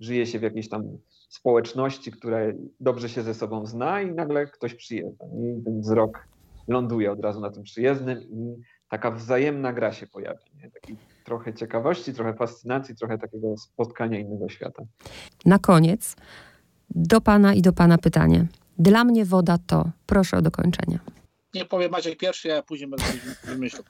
żyje 0.00 0.26
się 0.26 0.38
w 0.38 0.42
jakiejś 0.42 0.68
tam 0.68 0.82
społeczności, 1.28 2.12
która 2.12 2.38
dobrze 2.80 3.08
się 3.08 3.22
ze 3.22 3.34
sobą 3.34 3.66
zna 3.66 4.02
i 4.02 4.12
nagle 4.12 4.46
ktoś 4.46 4.74
przyjeżdża. 4.74 5.24
I 5.24 5.64
ten 5.64 5.80
wzrok 5.80 6.28
ląduje 6.68 7.12
od 7.12 7.20
razu 7.20 7.40
na 7.40 7.50
tym 7.50 7.62
przyjezdnym 7.62 8.22
i 8.22 8.62
taka 8.88 9.10
wzajemna 9.10 9.72
gra 9.72 9.92
się 9.92 10.06
pojawia. 10.06 10.44
Nie? 10.62 10.70
Taki 10.70 10.96
trochę 11.24 11.54
ciekawości, 11.54 12.14
trochę 12.14 12.34
fascynacji, 12.34 12.96
trochę 12.96 13.18
takiego 13.18 13.56
spotkania 13.56 14.18
innego 14.18 14.48
świata. 14.48 14.82
Na 15.46 15.58
koniec 15.58 16.16
do 16.94 17.20
Pana 17.20 17.54
i 17.54 17.62
do 17.62 17.72
Pana 17.72 17.98
pytanie. 17.98 18.46
Dla 18.78 19.04
mnie 19.04 19.24
woda 19.24 19.58
to. 19.66 19.90
Proszę 20.06 20.36
o 20.36 20.42
dokończenie. 20.42 20.98
Nie 21.54 21.64
powiem 21.64 21.90
Maciek 21.90 22.18
pierwszy, 22.18 22.48
ja 22.48 22.62
później 22.62 22.90
będę 22.90 23.04
wymyślał. 23.52 23.82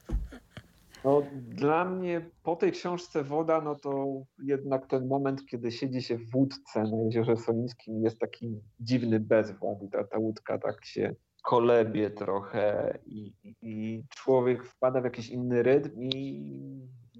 No, 1.04 1.22
dla 1.32 1.84
mnie 1.84 2.30
po 2.42 2.56
tej 2.56 2.72
książce 2.72 3.24
woda, 3.24 3.60
no 3.60 3.74
to 3.74 4.22
jednak 4.38 4.86
ten 4.86 5.06
moment, 5.06 5.46
kiedy 5.46 5.72
siedzi 5.72 6.02
się 6.02 6.18
w 6.18 6.30
wódce 6.30 6.82
na 6.82 7.02
Jeziorze 7.04 7.36
Solińskim 7.36 8.02
jest 8.04 8.18
taki 8.18 8.60
dziwny 8.80 9.20
bezwład 9.20 9.82
i 9.82 9.88
ta, 9.88 10.04
ta 10.04 10.18
łódka 10.18 10.58
tak 10.58 10.84
się 10.84 11.14
kolebie 11.42 12.10
trochę 12.10 12.98
i, 13.06 13.32
i 13.62 14.04
człowiek 14.08 14.64
wpada 14.64 15.00
w 15.00 15.04
jakiś 15.04 15.28
inny 15.28 15.62
rytm 15.62 16.02
i 16.02 16.52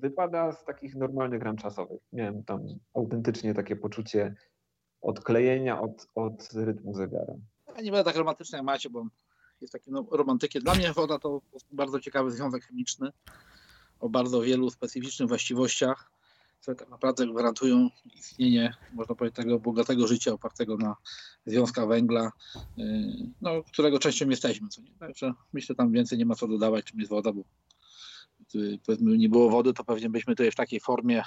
wypada 0.01 0.53
z 0.53 0.65
takich 0.65 0.97
normalnych 0.97 1.43
ram 1.43 1.57
czasowych. 1.57 2.01
Miałem 2.13 2.45
tam 2.45 2.61
autentycznie 2.95 3.55
takie 3.55 3.77
poczucie 3.77 4.35
odklejenia 5.03 5.81
od, 5.81 6.07
od 6.15 6.49
rytmu 6.53 6.95
zegara. 6.95 7.35
Ja 7.77 7.83
nie 7.83 7.91
będę 7.91 8.05
tak 8.05 8.17
romantyczny 8.17 8.59
jak 8.59 8.65
macie, 8.65 8.91
bo 8.91 9.07
jest 9.61 9.73
takim 9.73 9.93
no, 9.93 10.07
romantykiem. 10.11 10.63
Dla 10.63 10.75
mnie 10.75 10.93
woda 10.93 11.19
to 11.19 11.41
bardzo 11.73 12.01
ciekawy 12.01 12.31
związek 12.31 12.65
chemiczny 12.65 13.13
o 14.01 14.09
bardzo 14.09 14.43
wielu 14.43 14.71
specyficznych 14.71 15.29
właściwościach, 15.29 16.11
które 16.61 16.77
tak 16.77 16.91
naprawdę 16.91 17.27
gwarantują 17.27 17.89
istnienie, 18.15 18.75
można 18.93 19.15
powiedzieć, 19.15 19.37
tego 19.37 19.59
bogatego 19.59 20.07
życia 20.07 20.33
opartego 20.33 20.77
na 20.77 20.97
związkach 21.47 21.89
węgla, 21.89 22.33
yy, 22.77 22.87
no, 23.41 23.63
którego 23.63 23.99
częścią 23.99 24.29
jesteśmy. 24.29 24.69
Co 24.69 24.83
nie? 24.83 24.95
Także 24.99 25.33
myślę, 25.53 25.75
tam 25.75 25.93
więcej 25.93 26.19
nie 26.19 26.27
ma 26.27 26.35
co 26.35 26.49
dodawać, 26.49 26.85
czym 26.85 27.01
jest 27.01 27.11
woda, 27.11 27.33
bo 27.33 27.43
gdyby 28.49 28.79
powiedzmy 28.87 29.19
nie 29.19 29.29
było 29.29 29.51
wody, 29.51 29.73
to 29.73 29.85
pewnie 29.85 30.11
byśmy 30.11 30.35
tutaj 30.35 30.51
w 30.51 30.55
takiej 30.55 30.81
formie 30.81 31.23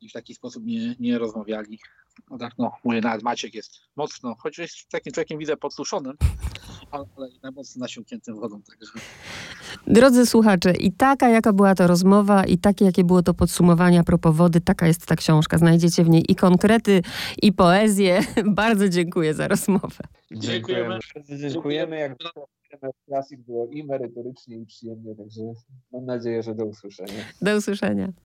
i 0.00 0.08
w 0.08 0.12
taki 0.12 0.34
sposób 0.34 0.64
nie, 0.64 0.96
nie 0.98 1.18
rozmawiali. 1.18 1.78
No 2.30 2.38
tak, 2.38 2.52
no, 2.58 2.72
mówię, 2.84 3.00
nawet 3.00 3.22
Maciek 3.22 3.54
jest 3.54 3.80
mocno, 3.96 4.34
choć 4.38 4.58
jest 4.58 4.88
takim 4.90 5.12
człowiekiem, 5.12 5.38
widzę, 5.38 5.56
podsuszonym, 5.56 6.16
ale, 6.90 7.04
ale 7.16 7.28
jednak 7.30 7.54
mocno 7.54 7.80
nasiąkniętym 7.80 8.40
wodą, 8.40 8.62
także 8.62 8.92
Drodzy 9.86 10.26
słuchacze, 10.26 10.72
i 10.72 10.92
taka 10.92 11.28
jaka 11.28 11.52
była 11.52 11.74
to 11.74 11.86
rozmowa, 11.86 12.44
i 12.44 12.58
takie 12.58 12.84
jakie 12.84 13.04
było 13.04 13.22
to 13.22 13.34
podsumowanie 13.34 14.00
a 14.00 14.02
propos 14.02 14.36
wody, 14.36 14.60
taka 14.60 14.86
jest 14.86 15.06
ta 15.06 15.16
książka. 15.16 15.58
Znajdziecie 15.58 16.04
w 16.04 16.08
niej 16.08 16.32
i 16.32 16.34
konkrety, 16.34 17.02
i 17.42 17.52
poezję. 17.52 18.20
Bardzo 18.46 18.88
dziękuję 18.88 19.34
za 19.34 19.48
rozmowę. 19.48 20.04
Dziękujemy. 20.30 20.98
Dziękujemy. 21.28 21.50
Dziękujemy. 21.50 21.98
Jak 21.98 22.92
Classic 23.06 23.40
było 23.40 23.68
i 23.72 23.84
merytorycznie, 23.84 24.56
i 24.56 24.66
przyjemnie, 24.66 25.14
także 25.14 25.42
mam 25.92 26.04
nadzieję, 26.04 26.42
że 26.42 26.54
do 26.54 26.64
usłyszenia. 26.64 27.24
Do 27.42 27.56
usłyszenia. 27.56 28.12